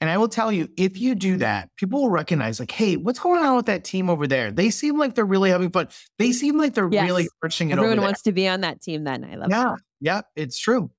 And 0.02 0.10
I 0.10 0.18
will 0.18 0.30
tell 0.30 0.52
you, 0.52 0.70
if 0.78 0.98
you 0.98 1.14
do 1.14 1.38
that, 1.38 1.70
people 1.76 2.04
will 2.04 2.10
recognize, 2.10 2.60
like, 2.60 2.72
hey, 2.72 2.96
what's 2.96 3.20
going 3.20 3.44
on 3.44 3.58
with 3.58 3.66
that 3.66 3.84
team 3.84 4.10
over 4.10 4.28
there? 4.28 4.50
They 4.50 4.70
seem 4.70 4.98
like 4.98 5.14
they're 5.16 5.26
really 5.26 5.50
having 5.50 5.72
fun. 5.72 5.90
They 6.18 6.32
seem 6.32 6.58
like 6.58 6.74
they're 6.74 6.90
yes. 6.90 7.06
really 7.06 7.28
pushing 7.42 7.70
it 7.70 7.74
Everyone 7.74 8.02
wants 8.02 8.22
to 8.22 8.32
be 8.32 8.48
on 8.48 8.62
that 8.62 8.82
team 8.82 9.04
then. 9.04 9.26
I 9.26 9.36
love 9.36 9.50
yeah. 9.50 9.64
That. 9.64 9.80
Yeah, 10.00 10.22
it's 10.36 10.58
true. 10.58 10.90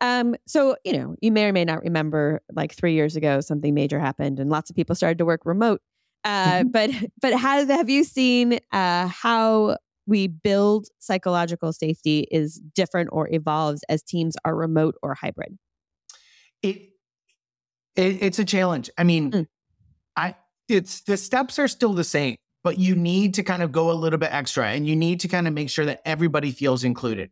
Um, 0.00 0.34
so 0.46 0.76
you 0.84 0.92
know, 0.92 1.16
you 1.20 1.32
may 1.32 1.46
or 1.46 1.52
may 1.52 1.64
not 1.64 1.82
remember 1.82 2.42
like 2.52 2.74
three 2.74 2.94
years 2.94 3.16
ago, 3.16 3.40
something 3.40 3.74
major 3.74 3.98
happened, 3.98 4.38
and 4.38 4.50
lots 4.50 4.70
of 4.70 4.76
people 4.76 4.94
started 4.94 5.18
to 5.18 5.24
work 5.24 5.42
remote. 5.44 5.80
Uh, 6.24 6.60
mm-hmm. 6.60 6.68
But 6.68 6.90
but 7.20 7.38
have 7.38 7.68
have 7.68 7.90
you 7.90 8.04
seen 8.04 8.58
uh, 8.72 9.06
how 9.08 9.76
we 10.06 10.26
build 10.26 10.88
psychological 10.98 11.72
safety 11.72 12.26
is 12.30 12.60
different 12.74 13.10
or 13.12 13.28
evolves 13.32 13.82
as 13.88 14.02
teams 14.02 14.36
are 14.44 14.54
remote 14.54 14.96
or 15.02 15.14
hybrid? 15.14 15.58
It, 16.62 16.90
it 17.96 18.22
it's 18.22 18.38
a 18.38 18.44
challenge. 18.44 18.90
I 18.98 19.04
mean, 19.04 19.30
mm. 19.30 19.46
I 20.16 20.34
it's 20.68 21.02
the 21.02 21.16
steps 21.16 21.58
are 21.58 21.68
still 21.68 21.92
the 21.92 22.04
same, 22.04 22.36
but 22.62 22.78
you 22.78 22.94
need 22.94 23.34
to 23.34 23.42
kind 23.42 23.62
of 23.62 23.70
go 23.72 23.90
a 23.90 23.92
little 23.92 24.18
bit 24.18 24.32
extra, 24.32 24.68
and 24.68 24.86
you 24.86 24.96
need 24.96 25.20
to 25.20 25.28
kind 25.28 25.46
of 25.46 25.54
make 25.54 25.70
sure 25.70 25.84
that 25.84 26.02
everybody 26.04 26.50
feels 26.50 26.84
included. 26.84 27.30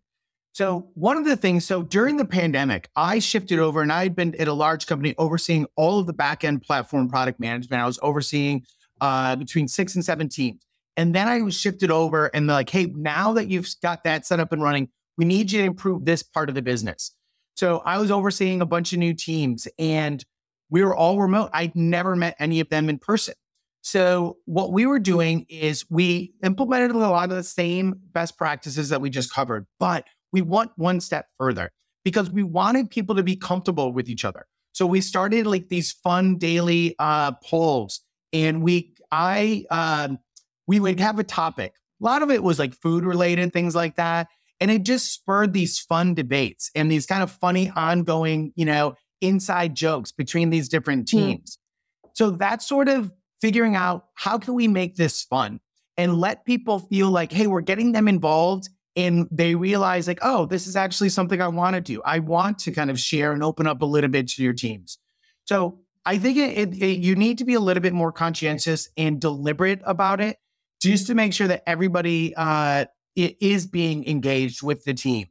So, 0.55 0.91
one 0.95 1.17
of 1.17 1.25
the 1.25 1.37
things, 1.37 1.65
so 1.65 1.83
during 1.83 2.19
the 2.19 2.27
pandemic, 2.27 2.91
I 2.95 3.21
shifted 3.21 3.59
over 3.59 3.81
and 3.81 3.91
I 3.91 4.03
had 4.03 4.15
been 4.15 4.35
at 4.39 4.49
a 4.49 4.53
large 4.53 4.87
company 4.87 5.15
overseeing 5.17 5.67
all 5.77 5.99
of 5.99 6.07
the 6.07 6.13
back 6.13 6.45
end 6.45 6.63
platform 6.63 7.09
product 7.09 7.41
management. 7.41 7.83
I 7.83 7.87
was 7.87 7.99
overseeing 8.03 8.67
uh, 9.01 9.37
between 9.37 9.67
six 9.67 9.95
and 9.95 10.05
seven 10.05 10.29
teams. 10.29 10.61
And 10.99 11.15
then 11.15 11.27
I 11.27 11.41
was 11.41 11.59
shifted 11.59 11.91
over 11.91 12.27
and 12.35 12.47
like, 12.47 12.69
hey, 12.69 12.85
now 12.85 13.33
that 13.33 13.49
you've 13.49 13.67
got 13.83 14.05
that 14.05 14.27
set 14.27 14.41
up 14.41 14.53
and 14.53 14.63
running, 14.63 14.91
we 15.17 15.25
need 15.25 15.51
you 15.51 15.61
to 15.61 15.65
improve 15.65 16.05
this 16.05 16.23
part 16.23 16.51
of 16.51 16.55
the 16.55 16.61
business. 16.61 17.13
So, 17.57 17.79
I 17.87 17.99
was 17.99 18.11
overseeing 18.11 18.61
a 18.61 18.67
bunch 18.67 18.93
of 18.93 18.99
new 18.99 19.15
teams 19.15 19.67
and 19.79 20.23
we 20.69 20.85
were 20.85 20.95
all 20.95 21.19
remote. 21.19 21.49
I'd 21.55 21.75
never 21.75 22.15
met 22.15 22.37
any 22.39 22.61
of 22.61 22.69
them 22.69 22.91
in 22.91 22.99
person. 22.99 23.35
So, 23.81 24.37
what 24.45 24.71
we 24.71 24.85
were 24.85 24.99
doing 24.99 25.47
is 25.49 25.87
we 25.91 26.35
implemented 26.43 26.91
a 26.91 26.99
lot 26.99 27.31
of 27.31 27.37
the 27.37 27.43
same 27.43 27.95
best 28.13 28.37
practices 28.37 28.91
that 28.91 29.01
we 29.01 29.09
just 29.09 29.33
covered, 29.33 29.67
but 29.81 30.05
we 30.33 30.43
went 30.43 30.71
one 30.77 31.01
step 31.01 31.27
further 31.39 31.71
because 32.05 32.31
we 32.31 32.43
wanted 32.43 32.91
people 32.91 33.15
to 33.17 33.23
be 33.23 33.37
comfortable 33.37 33.93
with 33.93 34.09
each 34.09 34.25
other. 34.25 34.47
So 34.73 34.87
we 34.87 35.01
started 35.01 35.47
like 35.47 35.69
these 35.69 35.93
fun 35.93 36.39
daily 36.39 36.95
uh, 36.99 37.33
polls, 37.45 38.01
and 38.33 38.63
we 38.63 38.95
I 39.11 39.65
um, 39.71 40.19
we 40.67 40.81
would 40.81 40.99
have 41.01 41.19
a 41.19 41.25
topic. 41.25 41.75
A 42.01 42.05
lot 42.05 42.23
of 42.23 42.31
it 42.31 42.43
was 42.43 42.59
like 42.59 42.75
food 42.75 43.05
related, 43.05 43.53
things 43.53 43.75
like 43.75 43.97
that, 43.97 44.29
and 44.61 44.71
it 44.71 44.83
just 44.83 45.13
spurred 45.13 45.53
these 45.53 45.79
fun 45.79 46.15
debates 46.15 46.71
and 46.75 46.91
these 46.91 47.07
kind 47.07 47.23
of 47.23 47.31
funny 47.31 47.71
ongoing, 47.77 48.53
you 48.57 48.65
know, 48.65 48.95
inside 49.21 49.75
jokes 49.75 50.11
between 50.11 50.51
these 50.51 50.69
different 50.69 51.11
hmm. 51.11 51.19
teams. 51.19 51.59
Mm. 52.07 52.11
So 52.15 52.31
that's 52.31 52.67
sort 52.67 52.89
of 52.89 53.13
figuring 53.41 53.77
out 53.77 54.07
how 54.15 54.39
can 54.39 54.55
we 54.55 54.69
make 54.69 54.97
this 54.97 55.23
fun 55.23 55.61
and 55.97 56.19
let 56.19 56.45
people 56.45 56.79
feel 56.79 57.11
like, 57.11 57.33
hey, 57.33 57.47
we're 57.47 57.61
getting 57.61 57.93
them 57.93 58.09
involved 58.09 58.69
and 58.97 59.27
they 59.31 59.55
realize 59.55 60.07
like 60.07 60.19
oh 60.23 60.47
this 60.47 60.67
is 60.67 60.77
actually 60.77 61.09
something 61.09 61.41
i 61.41 61.49
want 61.49 61.75
to 61.75 61.81
do. 61.81 62.03
I 62.05 62.19
want 62.19 62.59
to 62.61 62.73
kind 62.73 62.91
of 62.91 62.99
share 62.99 63.33
and 63.33 63.43
open 63.43 63.67
up 63.67 63.83
a 63.83 63.87
little 63.87 64.11
bit 64.11 64.29
to 64.29 64.43
your 64.43 64.53
teams. 64.53 64.99
So 65.45 65.79
i 66.05 66.19
think 66.19 66.37
it, 66.39 66.59
it, 66.59 66.83
it, 66.83 66.99
you 66.99 67.15
need 67.15 67.39
to 67.39 67.45
be 67.45 67.55
a 67.55 67.61
little 67.61 67.83
bit 67.83 67.93
more 67.93 68.13
conscientious 68.13 68.89
and 68.97 69.21
deliberate 69.21 69.81
about 69.85 70.21
it 70.21 70.39
just 70.81 71.07
to 71.07 71.15
make 71.15 71.33
sure 71.33 71.47
that 71.47 71.63
everybody 71.67 72.35
uh, 72.37 72.87
is 73.15 73.67
being 73.67 74.05
engaged 74.09 74.63
with 74.63 74.85
the 74.85 74.93
team. 74.93 75.29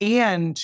And 0.00 0.62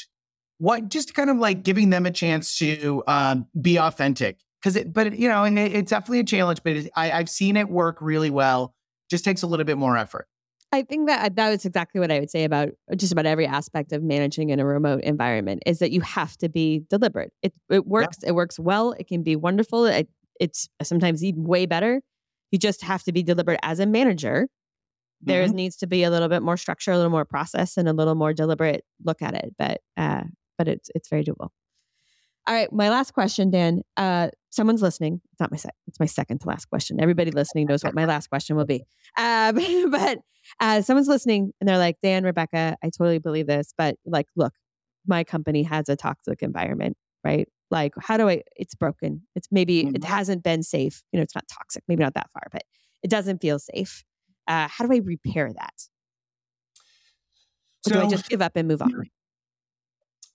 what 0.59 0.91
just 0.91 1.15
kind 1.15 1.31
of 1.31 1.39
like 1.39 1.63
giving 1.63 1.89
them 1.89 2.05
a 2.05 2.11
chance 2.11 2.59
to 2.59 3.03
um, 3.07 3.47
be 3.59 3.79
authentic 3.79 4.39
because 4.61 4.77
it 4.77 4.93
but 4.93 5.19
you 5.19 5.27
know 5.27 5.45
and 5.45 5.59
it's 5.59 5.91
definitely 5.91 6.21
a 6.21 6.25
challenge 6.25 6.63
but 6.63 6.77
I, 6.95 7.13
i've 7.13 7.31
seen 7.31 7.57
it 7.57 7.69
work 7.69 7.99
really 8.01 8.31
well. 8.31 8.75
Just 9.09 9.25
takes 9.25 9.43
a 9.43 9.47
little 9.47 9.65
bit 9.65 9.79
more 9.79 9.97
effort 9.97 10.29
I 10.73 10.83
think 10.83 11.09
that 11.09 11.25
uh, 11.25 11.31
that 11.35 11.51
was 11.51 11.65
exactly 11.65 12.01
what 12.01 12.13
I 12.13 12.21
would 12.21 12.31
say 12.31 12.45
about 12.45 12.69
uh, 12.91 12.95
just 12.95 13.13
about 13.13 13.27
every 13.27 13.47
aspect 13.47 13.93
of 13.93 14.03
managing 14.03 14.51
in 14.51 14.61
a 14.61 14.65
remote 14.65 15.03
environment 15.03 15.63
is 15.67 15.81
that 15.81 15.91
you 15.91 16.01
have 16.01 16.37
to 16.39 16.49
be 16.49 16.85
deliberate. 16.89 17.33
It 17.43 17.53
it 17.69 17.87
works. 17.87 18.19
Yeah. 18.23 18.31
It 18.31 18.35
works 18.35 18.59
well. 18.59 18.93
It 18.93 19.09
can 19.09 19.23
be 19.23 19.35
wonderful. 19.37 19.85
It, 19.87 20.09
it's 20.39 20.69
sometimes 20.83 21.25
even 21.25 21.45
way 21.45 21.67
better. 21.67 22.01
You 22.53 22.59
just 22.59 22.83
have 22.83 23.03
to 23.05 23.13
be 23.13 23.23
deliberate 23.23 23.61
as 23.63 23.81
a 23.81 23.87
manager. 23.87 24.49
There 25.21 25.45
mm-hmm. 25.45 25.57
needs 25.57 25.77
to 25.79 25.87
be 25.87 26.03
a 26.05 26.11
little 26.11 26.29
bit 26.29 26.43
more 26.43 26.57
structure, 26.57 26.93
a 26.93 26.97
little 26.97 27.11
more 27.11 27.27
process, 27.27 27.77
and 27.77 27.89
a 27.89 27.93
little 27.93 28.15
more 28.15 28.33
deliberate 28.33 28.85
look 29.05 29.23
at 29.23 29.35
it. 29.35 29.55
But 29.59 29.81
uh, 29.97 30.23
but 30.57 30.69
it's 30.69 30.89
it's 30.95 31.09
very 31.09 31.25
doable. 31.25 31.49
All 32.47 32.55
right, 32.55 32.73
my 32.73 32.89
last 32.89 33.13
question, 33.13 33.51
Dan. 33.51 33.83
Uh, 33.97 34.29
someone's 34.51 34.83
listening. 34.83 35.21
It's 35.31 35.41
not 35.41 35.51
my 35.51 35.57
second. 35.57 35.77
It's 35.89 36.01
my 36.01 36.07
second 36.07 36.39
to 36.41 36.49
last 36.49 36.67
question. 36.67 37.01
Everybody 37.01 37.31
listening 37.33 37.67
knows 37.67 37.85
what 37.85 37.95
my 37.95 38.07
last 38.07 38.29
question 38.29 38.57
will 38.57 38.65
be. 38.65 38.85
Uh, 39.17 39.53
but 39.91 40.19
uh, 40.61 40.83
someone's 40.83 41.09
listening 41.09 41.53
and 41.61 41.69
they're 41.69 41.79
like, 41.79 41.97
Dan, 42.03 42.25
Rebecca, 42.25 42.77
I 42.83 42.87
totally 42.87 43.19
believe 43.19 43.47
this, 43.47 43.73
but 43.77 43.97
like, 44.05 44.27
look, 44.37 44.53
my 45.07 45.25
company 45.25 45.63
has 45.63 45.89
a 45.89 45.97
toxic 45.97 46.43
environment, 46.43 46.97
right? 47.25 47.49
Like, 47.71 47.95
how 48.01 48.17
do 48.17 48.29
I? 48.29 48.43
It's 48.57 48.75
broken. 48.75 49.23
It's 49.35 49.49
maybe 49.51 49.85
mm-hmm. 49.85 49.97
it 49.97 50.05
hasn't 50.05 50.43
been 50.43 50.63
safe. 50.63 51.03
You 51.13 51.19
know, 51.19 51.23
it's 51.23 51.35
not 51.35 51.45
toxic. 51.49 51.85
Maybe 51.89 52.03
not 52.03 52.15
that 52.15 52.29
far, 52.33 52.43
but 52.53 52.63
it 53.03 53.11
doesn't 53.11 53.41
feel 53.41 53.59
safe. 53.59 54.05
Uh, 54.47 54.69
how 54.69 54.87
do 54.87 54.93
I 54.93 54.99
repair 54.99 55.53
that? 55.53 55.75
Or 57.87 57.93
so, 57.93 58.01
do 58.01 58.07
I 58.07 58.11
just 58.11 58.29
give 58.29 58.43
up 58.43 58.53
and 58.57 58.69
move 58.69 58.83
on? 58.83 58.93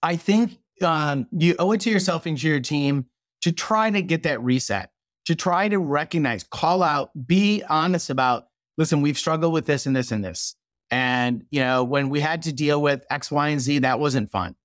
I 0.02 0.16
think 0.16 0.58
um, 0.82 1.28
you 1.32 1.56
owe 1.60 1.72
it 1.74 1.82
to 1.82 1.92
yourself 1.92 2.26
and 2.26 2.38
to 2.38 2.48
your 2.48 2.60
team 2.60 3.06
to 3.42 3.52
try 3.52 3.92
to 3.92 4.02
get 4.02 4.24
that 4.24 4.42
reset, 4.42 4.90
to 5.26 5.36
try 5.36 5.68
to 5.68 5.78
recognize, 5.78 6.44
call 6.44 6.82
out, 6.82 7.12
be 7.28 7.64
honest 7.70 8.10
about, 8.10 8.48
listen, 8.78 9.02
we've 9.02 9.18
struggled 9.18 9.54
with 9.54 9.66
this 9.66 9.86
and 9.86 9.96
this 9.96 10.12
and 10.12 10.24
this. 10.24 10.56
And, 10.92 11.46
you 11.50 11.62
know, 11.62 11.84
when 11.84 12.10
we 12.10 12.20
had 12.20 12.44
to 12.44 12.54
deal 12.54 12.82
with 12.82 13.04
X, 13.10 13.32
Y, 13.32 13.50
and 13.50 13.60
Z, 13.60 13.80
that 13.80 14.00
wasn't 14.00 14.30
fun. 14.30 14.56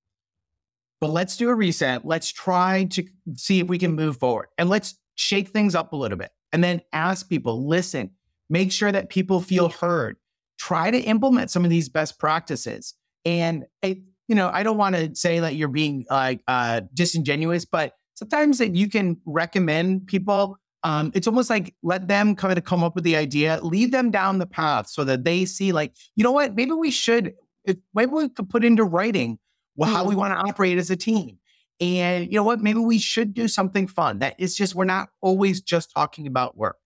But 1.01 1.11
let's 1.11 1.37
do 1.37 1.49
a 1.49 1.55
reset. 1.55 2.05
Let's 2.05 2.31
try 2.31 2.85
to 2.91 3.05
see 3.35 3.61
if 3.61 3.69
we 3.69 3.79
can 3.79 3.95
move 3.95 4.19
forward 4.19 4.49
and 4.59 4.69
let's 4.69 4.99
shake 5.15 5.49
things 5.49 5.75
up 5.75 5.93
a 5.93 5.97
little 5.97 6.19
bit 6.19 6.31
and 6.53 6.63
then 6.63 6.83
ask 6.93 7.29
people, 7.29 7.67
listen, 7.67 8.11
make 8.51 8.71
sure 8.71 8.93
that 8.93 9.09
people 9.09 9.41
feel 9.41 9.71
heard. 9.71 10.17
Try 10.59 10.91
to 10.91 10.99
implement 10.99 11.51
some 11.51 11.65
of 11.65 11.71
these 11.71 11.89
best 11.89 12.19
practices. 12.19 12.95
And 13.25 13.65
it, 13.81 13.99
you 14.29 14.35
know, 14.35 14.51
I 14.53 14.63
don't 14.63 14.77
want 14.77 14.95
to 14.95 15.15
say 15.15 15.41
that 15.41 15.55
you're 15.55 15.69
being 15.69 16.05
like 16.11 16.43
uh, 16.47 16.83
disingenuous, 16.93 17.65
but 17.65 17.95
sometimes 18.15 18.59
that 18.59 18.75
you 18.77 18.89
can 18.89 19.17
recommend 19.25 20.07
people. 20.07 20.59
Um, 20.83 21.13
it's 21.15 21.27
almost 21.27 21.51
like 21.51 21.75
let 21.83 22.09
them 22.09 22.35
kind 22.35 22.57
of 22.57 22.65
come 22.65 22.83
up 22.83 22.95
with 22.95 23.05
the 23.05 23.17
idea, 23.17 23.61
lead 23.63 23.93
them 23.93 24.11
down 24.11 24.39
the 24.39 24.47
path 24.47 24.89
so 24.89 25.05
that 25.05 25.25
they 25.25 25.45
see, 25.45 25.73
like, 25.73 25.95
you 26.17 26.25
know 26.25 26.33
what, 26.33 26.55
maybe 26.55 26.73
we 26.73 26.91
should, 26.91 27.35
if, 27.65 27.77
maybe 27.95 28.13
we 28.13 28.29
could 28.31 28.49
put 28.49 28.65
into 28.65 28.85
writing 28.85 29.39
well, 29.77 29.91
how 29.91 30.05
we 30.05 30.15
want 30.15 30.33
to 30.33 30.39
operate 30.39 30.79
as 30.79 30.91
a 30.91 30.97
team. 30.97 31.39
And 31.81 32.27
you 32.27 32.35
know 32.35 32.45
what, 32.45 32.61
maybe 32.61 32.79
we 32.79 32.99
should 32.99 33.33
do 33.33 33.49
something 33.49 33.87
fun. 33.87 34.19
That 34.19 34.35
it's 34.39 34.55
just 34.55 34.75
we're 34.75 34.85
not 34.85 35.09
always 35.23 35.61
just 35.63 35.91
talking 35.95 36.27
about 36.27 36.57
work, 36.57 36.77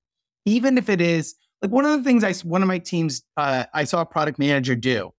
even 0.44 0.78
if 0.78 0.88
it 0.88 1.00
is 1.00 1.34
like 1.62 1.72
one 1.72 1.84
of 1.84 1.90
the 1.90 2.04
things 2.04 2.22
I 2.22 2.32
one 2.46 2.62
of 2.62 2.68
my 2.68 2.78
teams 2.78 3.22
uh, 3.36 3.64
I 3.74 3.84
saw 3.84 4.02
a 4.02 4.06
product 4.06 4.38
manager 4.38 4.76
do 4.76 5.12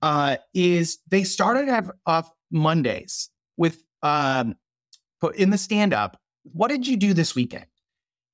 uh, 0.00 0.36
is 0.54 0.98
they 1.08 1.24
started 1.24 1.68
have 1.68 1.90
off 2.06 2.30
Mondays 2.50 3.28
with 3.56 3.84
um, 4.02 4.54
in 5.34 5.50
the 5.50 5.58
stand 5.58 5.92
up. 5.92 6.18
What 6.44 6.68
did 6.68 6.86
you 6.86 6.96
do 6.96 7.12
this 7.12 7.34
weekend? 7.34 7.66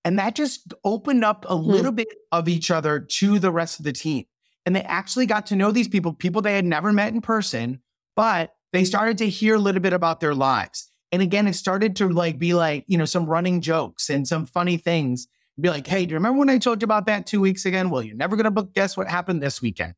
And 0.08 0.18
that 0.18 0.34
just 0.34 0.72
opened 0.84 1.22
up 1.22 1.44
a 1.50 1.54
hmm. 1.54 1.68
little 1.68 1.92
bit 1.92 2.08
of 2.32 2.48
each 2.48 2.70
other 2.70 2.98
to 2.98 3.38
the 3.38 3.50
rest 3.50 3.78
of 3.78 3.84
the 3.84 3.92
team. 3.92 4.24
And 4.64 4.74
they 4.74 4.80
actually 4.80 5.26
got 5.26 5.44
to 5.46 5.56
know 5.56 5.70
these 5.70 5.86
people, 5.86 6.14
people 6.14 6.40
they 6.40 6.54
had 6.54 6.64
never 6.64 6.94
met 6.94 7.12
in 7.12 7.20
person, 7.20 7.82
but 8.16 8.54
they 8.72 8.84
started 8.84 9.18
to 9.18 9.28
hear 9.28 9.56
a 9.56 9.58
little 9.58 9.82
bit 9.82 9.92
about 9.92 10.20
their 10.20 10.34
lives. 10.34 10.90
And 11.12 11.20
again, 11.20 11.46
it 11.46 11.56
started 11.56 11.94
to 11.96 12.08
like 12.08 12.38
be 12.38 12.54
like, 12.54 12.84
you 12.86 12.96
know, 12.96 13.04
some 13.04 13.26
running 13.26 13.60
jokes 13.60 14.08
and 14.08 14.26
some 14.26 14.46
funny 14.46 14.78
things. 14.78 15.28
Be 15.60 15.68
like, 15.68 15.86
hey, 15.86 16.06
do 16.06 16.12
you 16.12 16.16
remember 16.16 16.38
when 16.38 16.48
I 16.48 16.56
told 16.56 16.80
you 16.80 16.86
about 16.86 17.04
that 17.04 17.26
two 17.26 17.42
weeks 17.42 17.66
ago? 17.66 17.86
Well, 17.86 18.02
you're 18.02 18.16
never 18.16 18.34
gonna 18.34 18.50
book 18.50 18.72
guess 18.72 18.96
what 18.96 19.08
happened 19.08 19.42
this 19.42 19.60
weekend. 19.60 19.92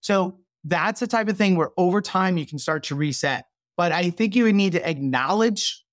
So 0.00 0.40
that's 0.64 0.98
the 0.98 1.06
type 1.06 1.28
of 1.28 1.36
thing 1.36 1.54
where 1.54 1.70
over 1.76 2.00
time 2.00 2.36
you 2.36 2.46
can 2.46 2.58
start 2.58 2.82
to 2.84 2.96
reset. 2.96 3.44
But 3.76 3.92
I 3.92 4.10
think 4.10 4.34
you 4.34 4.42
would 4.42 4.56
need 4.56 4.72
to 4.72 4.88
acknowledge 4.88 5.84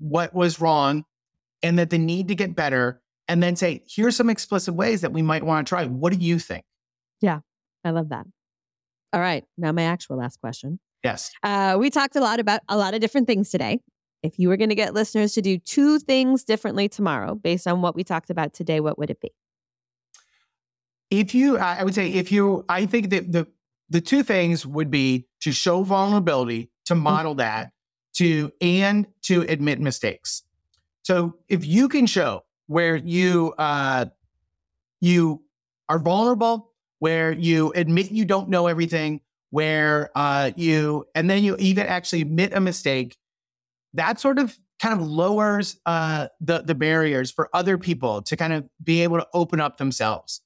what 0.00 0.34
was 0.34 0.60
wrong 0.60 1.04
and 1.64 1.78
that 1.78 1.90
the 1.90 1.98
need 1.98 2.28
to 2.28 2.34
get 2.34 2.54
better 2.54 3.00
and 3.26 3.42
then 3.42 3.56
say, 3.56 3.82
here's 3.88 4.14
some 4.14 4.30
explicit 4.30 4.74
ways 4.74 5.00
that 5.00 5.12
we 5.12 5.22
might 5.22 5.42
want 5.42 5.66
to 5.66 5.68
try. 5.68 5.86
What 5.86 6.12
do 6.12 6.18
you 6.18 6.38
think? 6.38 6.64
Yeah, 7.20 7.40
I 7.82 7.90
love 7.90 8.10
that. 8.10 8.26
All 9.12 9.20
right. 9.20 9.44
Now, 9.56 9.72
my 9.72 9.84
actual 9.84 10.18
last 10.18 10.40
question. 10.40 10.78
Yes. 11.02 11.32
Uh, 11.42 11.76
we 11.78 11.90
talked 11.90 12.16
a 12.16 12.20
lot 12.20 12.38
about 12.38 12.60
a 12.68 12.76
lot 12.76 12.94
of 12.94 13.00
different 13.00 13.26
things 13.26 13.50
today. 13.50 13.80
If 14.22 14.38
you 14.38 14.48
were 14.48 14.56
going 14.56 14.70
to 14.70 14.74
get 14.74 14.94
listeners 14.94 15.34
to 15.34 15.42
do 15.42 15.58
two 15.58 15.98
things 15.98 16.44
differently 16.44 16.88
tomorrow 16.88 17.34
based 17.34 17.66
on 17.66 17.82
what 17.82 17.94
we 17.94 18.04
talked 18.04 18.30
about 18.30 18.54
today, 18.54 18.80
what 18.80 18.98
would 18.98 19.10
it 19.10 19.20
be? 19.20 19.32
If 21.10 21.34
you, 21.34 21.58
I 21.58 21.84
would 21.84 21.94
say, 21.94 22.08
if 22.08 22.32
you, 22.32 22.64
I 22.68 22.86
think 22.86 23.10
that 23.10 23.30
the 23.30 23.46
the 23.90 24.00
two 24.00 24.22
things 24.22 24.66
would 24.66 24.90
be 24.90 25.26
to 25.42 25.52
show 25.52 25.82
vulnerability, 25.82 26.70
to 26.86 26.94
mm-hmm. 26.94 27.02
model 27.02 27.34
that, 27.36 27.70
to 28.14 28.50
and 28.60 29.06
to 29.22 29.42
admit 29.42 29.80
mistakes. 29.80 30.42
So 31.04 31.36
if 31.48 31.64
you 31.64 31.88
can 31.88 32.06
show 32.06 32.44
where 32.66 32.96
you 32.96 33.54
uh, 33.58 34.06
you 35.00 35.42
are 35.88 35.98
vulnerable, 35.98 36.72
where 36.98 37.32
you 37.32 37.72
admit 37.76 38.10
you 38.10 38.24
don't 38.24 38.48
know 38.48 38.66
everything, 38.66 39.20
where 39.50 40.10
uh, 40.14 40.50
you 40.56 41.06
and 41.14 41.30
then 41.30 41.44
you 41.44 41.56
even 41.58 41.86
actually 41.86 42.22
admit 42.22 42.52
a 42.52 42.60
mistake, 42.60 43.16
that 43.92 44.18
sort 44.18 44.38
of 44.38 44.58
kind 44.80 45.00
of 45.00 45.06
lowers 45.06 45.78
uh, 45.86 46.28
the 46.40 46.62
the 46.62 46.74
barriers 46.74 47.30
for 47.30 47.48
other 47.54 47.78
people 47.78 48.22
to 48.22 48.36
kind 48.36 48.52
of 48.52 48.68
be 48.82 49.02
able 49.02 49.18
to 49.18 49.26
open 49.32 49.60
up 49.60 49.76
themselves 49.76 50.40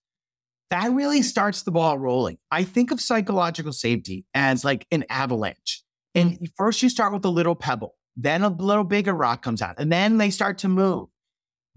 that 0.70 0.92
really 0.92 1.22
starts 1.22 1.62
the 1.62 1.70
ball 1.70 1.98
rolling. 1.98 2.38
I 2.50 2.64
think 2.64 2.90
of 2.90 3.00
psychological 3.00 3.72
safety 3.72 4.26
as 4.34 4.64
like 4.64 4.86
an 4.90 5.04
avalanche. 5.08 5.82
And 6.14 6.48
first 6.56 6.82
you 6.82 6.88
start 6.88 7.12
with 7.12 7.24
a 7.24 7.30
little 7.30 7.54
pebble, 7.54 7.94
then 8.20 8.42
a 8.42 8.48
little 8.48 8.84
bigger 8.84 9.14
rock 9.14 9.42
comes 9.42 9.62
out, 9.62 9.76
and 9.78 9.90
then 9.90 10.18
they 10.18 10.30
start 10.30 10.58
to 10.58 10.68
move. 10.68 11.08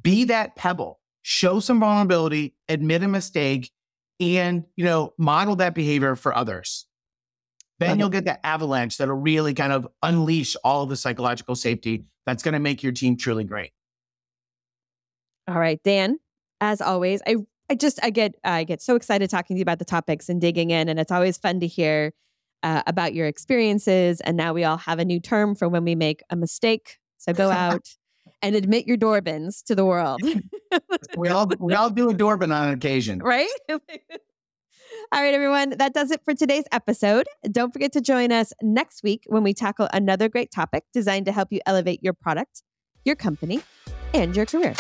Be 0.02 0.24
that 0.26 0.56
pebble, 0.56 1.00
show 1.22 1.60
some 1.60 1.80
vulnerability, 1.80 2.56
admit 2.68 3.04
a 3.04 3.08
mistake, 3.08 3.72
and 4.20 4.66
you 4.76 4.84
know, 4.84 5.14
model 5.20 5.56
that 5.58 5.76
behavior 5.76 6.16
for 6.16 6.36
others. 6.36 6.88
Then 7.78 7.98
you'll 7.98 8.10
get 8.10 8.26
that 8.26 8.42
avalanche 8.44 8.98
that'll 8.98 9.16
really 9.16 9.56
kind 9.56 9.74
of 9.74 9.88
unleash 10.04 10.56
all 10.64 10.84
of 10.84 10.90
the 10.90 10.96
psychological 10.96 11.56
safety 11.56 12.06
that's 12.28 12.44
going 12.44 12.54
to 12.54 12.60
make 12.60 12.84
your 12.84 12.92
team 12.92 13.18
truly 13.18 13.44
great. 13.44 13.72
All 15.48 15.58
right, 15.58 15.80
Dan, 15.84 16.20
as 16.60 16.82
always, 16.82 17.22
I 17.26 17.38
I 17.70 17.76
just 17.76 18.00
I 18.04 18.10
get 18.10 18.36
I 18.44 18.64
get 18.64 18.82
so 18.82 18.96
excited 18.96 19.30
talking 19.30 19.56
to 19.56 19.60
you 19.60 19.64
about 19.64 19.80
the 19.80 19.86
topics 19.86 20.28
and 20.28 20.42
digging 20.42 20.72
in, 20.72 20.90
and 20.90 21.00
it's 21.00 21.12
always 21.12 21.38
fun 21.38 21.60
to 21.60 21.68
hear 21.68 22.14
uh, 22.64 22.84
about 22.88 23.14
your 23.14 23.28
experiences. 23.28 24.22
And 24.22 24.38
now 24.38 24.54
we 24.54 24.64
all 24.64 24.78
have 24.78 25.00
a 25.00 25.06
new 25.06 25.20
term 25.20 25.56
for 25.56 25.68
when 25.68 25.84
we 25.84 25.96
make 25.96 26.22
a 26.30 26.36
mistake. 26.36 26.98
So 27.18 27.34
go 27.34 27.50
out 27.52 27.88
and 28.42 28.56
admit 28.56 28.88
your 28.88 28.98
Dorbins 28.98 29.64
to 29.64 29.76
the 29.76 29.86
world. 29.86 30.22
we 31.18 31.30
all 31.30 31.50
we 31.60 31.74
all 31.74 31.90
do 31.90 32.10
a 32.10 32.14
Dorbin 32.14 32.54
on 32.54 32.70
occasion, 32.70 33.20
right? 33.20 33.50
all 33.70 33.80
right, 35.12 35.34
everyone. 35.34 35.72
That 35.78 35.94
does 35.94 36.12
it 36.12 36.22
for 36.24 36.34
today's 36.34 36.66
episode. 36.72 37.28
Don't 37.52 37.72
forget 37.72 37.92
to 37.94 38.02
join 38.02 38.32
us 38.32 38.54
next 38.62 39.04
week 39.04 39.24
when 39.28 39.44
we 39.44 39.54
tackle 39.54 39.88
another 39.94 40.30
great 40.30 40.52
topic 40.52 40.86
designed 40.94 41.26
to 41.28 41.32
help 41.32 41.52
you 41.52 41.60
elevate 41.66 42.02
your 42.04 42.14
product, 42.14 42.64
your 43.06 43.16
company, 43.16 43.62
and 44.14 44.36
your 44.36 44.46
career. 44.46 44.76